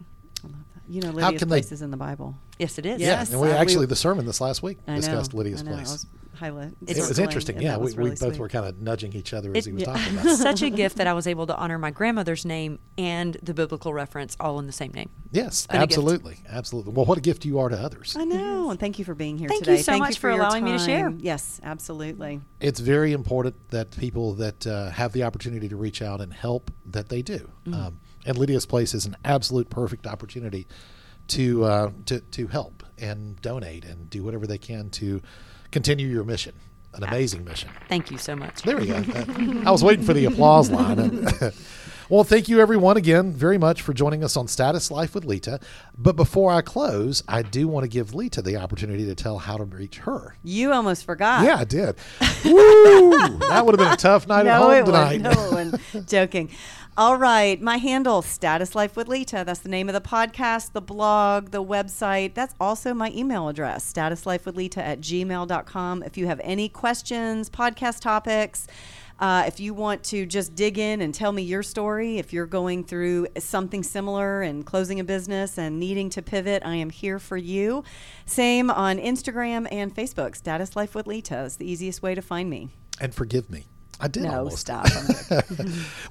I 0.43 0.47
love 0.47 0.55
that. 0.76 0.82
You 0.91 1.01
know, 1.01 1.11
Lydia's 1.11 1.39
can 1.39 1.49
they- 1.49 1.55
Place 1.61 1.71
is 1.71 1.82
in 1.82 1.91
the 1.91 1.97
Bible. 1.97 2.36
Yes, 2.57 2.78
it 2.80 2.86
is. 2.86 2.99
Yeah, 2.99 3.19
Yes, 3.19 3.32
and 3.32 3.39
we 3.39 3.47
uh, 3.49 3.51
we- 3.51 3.57
actually 3.57 3.86
the 3.86 3.95
sermon 3.95 4.26
this 4.26 4.41
last 4.41 4.63
week 4.63 4.80
I 4.88 4.95
discussed 4.95 5.34
know, 5.34 5.38
Lydia's 5.38 5.61
I 5.61 5.65
know. 5.65 5.74
place. 5.76 6.05
I 6.41 6.51
was 6.51 6.59
highlight. 6.59 6.73
it 6.81 6.97
was 6.97 7.07
circling, 7.07 7.23
interesting. 7.25 7.61
Yeah, 7.61 7.71
that 7.71 7.79
we, 7.79 7.83
was 7.85 7.95
we 7.95 8.09
both 8.09 8.19
sweet. 8.19 8.37
were 8.39 8.49
kind 8.49 8.65
of 8.65 8.79
nudging 8.81 9.13
each 9.13 9.33
other 9.33 9.51
as 9.55 9.65
It- 9.65 9.69
he 9.69 9.73
was 9.73 9.81
yeah. 9.83 9.93
talking 9.93 10.13
about 10.19 10.25
it. 10.25 10.37
Such 10.37 10.61
a 10.61 10.69
gift 10.69 10.97
that 10.97 11.07
I 11.07 11.13
was 11.13 11.27
able 11.27 11.47
to 11.47 11.55
honor 11.55 11.77
my 11.77 11.91
grandmother's 11.91 12.45
name 12.45 12.79
and 12.97 13.37
the 13.43 13.53
biblical 13.53 13.93
reference 13.93 14.35
all 14.39 14.59
in 14.59 14.65
the 14.65 14.71
same 14.71 14.91
name. 14.93 15.09
Yes, 15.31 15.67
been 15.67 15.77
a 15.77 15.87
gift. 15.87 15.91
absolutely. 15.97 16.37
Absolutely. 16.47 16.93
Well, 16.93 17.05
what 17.05 17.17
a 17.17 17.21
gift 17.21 17.45
you 17.45 17.59
are 17.59 17.69
to 17.69 17.77
others. 17.77 18.15
I 18.17 18.25
know, 18.25 18.71
and 18.71 18.79
thank 18.79 18.99
you 18.99 19.05
for 19.05 19.13
being 19.15 19.37
here 19.37 19.49
today. 19.49 19.65
Thank 19.65 19.77
you 19.77 19.83
so 19.83 19.97
much 19.97 20.15
you 20.15 20.21
for 20.21 20.31
your 20.31 20.39
allowing 20.39 20.63
me 20.63 20.71
to 20.71 20.79
share. 20.79 21.09
Yes, 21.17 21.59
absolutely. 21.63 22.41
it's 22.59 22.79
very 22.79 23.13
important 23.13 23.55
that 23.69 23.91
people 23.91 24.33
that 24.35 24.65
uh, 24.65 24.89
have 24.91 25.13
the 25.13 25.23
opportunity 25.23 25.69
to 25.69 25.75
reach 25.75 26.01
out 26.01 26.21
and 26.21 26.33
help 26.33 26.71
that 26.85 27.09
they 27.09 27.21
do. 27.21 27.49
Mm. 27.65 27.73
Um, 27.75 27.99
and 28.25 28.37
Lydia's 28.37 28.65
Place 28.65 28.93
is 28.93 29.05
an 29.05 29.15
absolute 29.23 29.69
perfect 29.69 30.05
opportunity 30.07 30.67
to 31.27 31.63
uh, 31.63 31.91
to 32.07 32.19
to 32.21 32.47
help 32.47 32.83
and 32.97 33.41
donate 33.41 33.85
and 33.85 34.09
do 34.09 34.23
whatever 34.23 34.45
they 34.45 34.57
can 34.57 34.89
to 34.89 35.21
continue 35.72 36.07
your 36.07 36.24
mission. 36.24 36.53
An 36.93 37.03
amazing 37.03 37.45
mission. 37.45 37.70
Thank 37.88 38.09
you 38.09 38.17
so 38.17 38.36
much. 38.36 38.63
There 38.63 38.78
we 38.78 38.88
go. 38.88 39.03
Uh, 39.20 39.63
I 39.67 39.72
was 39.72 39.84
waiting 39.84 40.05
for 40.05 40.13
the 40.13 40.26
applause 40.26 40.72
line. 40.72 41.28
well, 42.09 42.24
thank 42.24 42.49
you 42.49 42.59
everyone 42.59 42.97
again 42.97 43.32
very 43.32 43.57
much 43.57 43.82
for 43.82 43.93
joining 43.93 44.24
us 44.24 44.36
on 44.36 44.47
Status 44.47 44.89
Life 44.89 45.13
with 45.13 45.24
Lita. 45.26 45.59
But 45.97 46.15
before 46.15 46.51
I 46.51 46.61
close, 46.61 47.24
I 47.28 47.41
do 47.41 47.67
want 47.67 47.84
to 47.84 47.88
give 47.88 48.15
Lita 48.15 48.41
the 48.41 48.57
opportunity 48.57 49.05
to 49.05 49.15
tell 49.15 49.38
how 49.38 49.57
to 49.57 49.65
reach 49.65 49.99
her. 49.99 50.36
You 50.43 50.72
almost 50.72 51.05
forgot. 51.05 51.45
Yeah, 51.45 51.57
I 51.57 51.63
did. 51.65 51.95
Woo! 52.45 53.38
That 53.49 53.65
would 53.65 53.80
have 53.80 53.86
been 53.86 53.93
a 53.93 53.97
tough 53.97 54.28
night 54.28 54.47
at 54.47 54.57
home 54.57 54.86
tonight. 54.86 55.22
No, 55.22 55.32
it 55.32 55.53
wouldn't. 55.53 56.07
Joking. 56.07 56.49
All 57.00 57.16
right. 57.16 57.62
My 57.62 57.78
handle, 57.78 58.22
Status 58.22 58.76
Life 58.76 58.97
with 58.97 59.08
Lita. 59.08 59.43
That's 59.45 59.62
the 59.62 59.70
name 59.70 59.88
of 59.88 59.93
the 59.93 60.02
podcast, 60.02 60.74
the 60.74 60.82
blog, 60.82 61.52
the 61.52 61.64
website. 61.64 62.34
That's 62.34 62.54
also 62.60 62.93
my 62.93 63.10
email 63.12 63.47
address, 63.47 63.89
statuslifewithlita 63.93 64.80
at 64.80 65.00
gmail.com. 65.00 66.04
If 66.04 66.18
you 66.18 66.26
have 66.26 66.41
any 66.43 66.68
questions, 66.68 67.50
podcast 67.50 68.02
topics, 68.02 68.68
uh, 69.18 69.45
if 69.47 69.62
you 69.62 69.74
want 69.74 70.04
to 70.04 70.26
just 70.26 70.56
dig 70.56 70.78
in 70.78 71.00
and 71.00 71.14
tell 71.14 71.32
me 71.32 71.41
your 71.41 71.64
story, 71.64 72.18
if 72.18 72.34
you're 72.34 72.45
going 72.45 72.84
through 72.84 73.28
something 73.38 73.82
similar 73.82 74.41
and 74.41 74.66
closing 74.66 75.00
a 75.00 75.06
business 75.06 75.58
and 75.58 75.80
needing 75.80 76.10
to 76.10 76.22
pivot, 76.22 76.64
I 76.66 76.76
am 76.76 76.89
here 76.89 77.18
for 77.18 77.38
you. 77.38 77.86
Same 78.26 78.70
on 78.70 78.97
Instagram 78.97 79.70
and 79.72 79.95
Facebook. 79.95 80.36
Status 80.36 80.76
Life 80.76 80.95
with 80.95 81.08
Lita 81.08 81.43
is 81.43 81.56
the 81.56 81.72
easiest 81.72 82.02
way 82.02 82.14
to 82.14 82.22
find 82.22 82.50
me. 82.50 82.68
and 83.00 83.16
forgive 83.16 83.50
me. 83.50 83.64
I 84.02 84.08
did 84.08 84.24
No, 84.24 84.39
almost. 84.39 84.60
stop. 84.60 84.88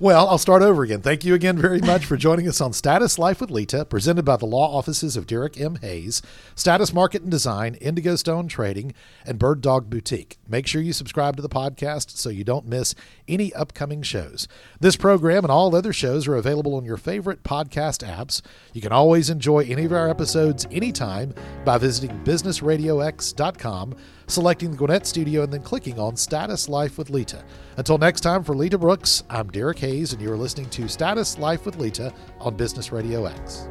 Well, 0.00 0.28
I'll 0.28 0.38
start 0.38 0.62
over 0.62 0.82
again. 0.84 1.00
Thank 1.00 1.24
you 1.24 1.34
again 1.34 1.56
very 1.58 1.80
much 1.80 2.04
for 2.06 2.16
joining 2.16 2.46
us 2.46 2.60
on 2.60 2.72
Status 2.72 3.18
Life 3.18 3.40
with 3.40 3.50
Lita, 3.50 3.84
presented 3.84 4.24
by 4.24 4.36
the 4.36 4.46
law 4.46 4.76
offices 4.76 5.16
of 5.16 5.26
Derek 5.26 5.58
M. 5.60 5.76
Hayes, 5.76 6.22
Status 6.54 6.92
Market 6.92 7.22
and 7.22 7.30
Design, 7.30 7.74
Indigo 7.76 8.14
Stone 8.14 8.46
Trading, 8.48 8.94
and 9.26 9.38
Bird 9.38 9.60
Dog 9.60 9.90
Boutique. 9.90 10.36
Make 10.46 10.66
sure 10.68 10.80
you 10.82 10.92
subscribe 10.92 11.34
to 11.36 11.42
the 11.42 11.48
podcast 11.48 12.16
so 12.16 12.28
you 12.28 12.44
don't 12.44 12.66
miss 12.66 12.94
any 13.26 13.52
upcoming 13.54 14.02
shows. 14.02 14.46
This 14.78 14.94
program 14.96 15.44
and 15.44 15.50
all 15.50 15.74
other 15.74 15.92
shows 15.92 16.28
are 16.28 16.36
available 16.36 16.76
on 16.76 16.84
your 16.84 16.96
favorite 16.96 17.42
podcast 17.42 18.06
apps. 18.06 18.40
You 18.72 18.80
can 18.80 18.92
always 18.92 19.30
enjoy 19.30 19.60
any 19.64 19.84
of 19.84 19.92
our 19.92 20.08
episodes 20.08 20.66
anytime 20.70 21.34
by 21.64 21.78
visiting 21.78 22.16
businessradiox.com, 22.24 23.96
selecting 24.28 24.70
the 24.70 24.76
Gwinnett 24.76 25.06
Studio, 25.06 25.42
and 25.42 25.52
then 25.52 25.62
clicking 25.62 25.98
on 25.98 26.16
Status 26.16 26.68
Life 26.68 26.98
with 26.98 27.10
Lita. 27.10 27.42
Until 27.78 27.96
next 27.96 28.22
time, 28.22 28.42
for 28.42 28.56
Lita 28.56 28.76
Brooks, 28.76 29.22
I'm 29.30 29.50
Derek 29.50 29.78
Hayes, 29.78 30.12
and 30.12 30.20
you 30.20 30.32
are 30.32 30.36
listening 30.36 30.68
to 30.70 30.88
Status 30.88 31.38
Life 31.38 31.64
with 31.64 31.76
Lita 31.76 32.12
on 32.40 32.56
Business 32.56 32.90
Radio 32.90 33.26
X. 33.26 33.68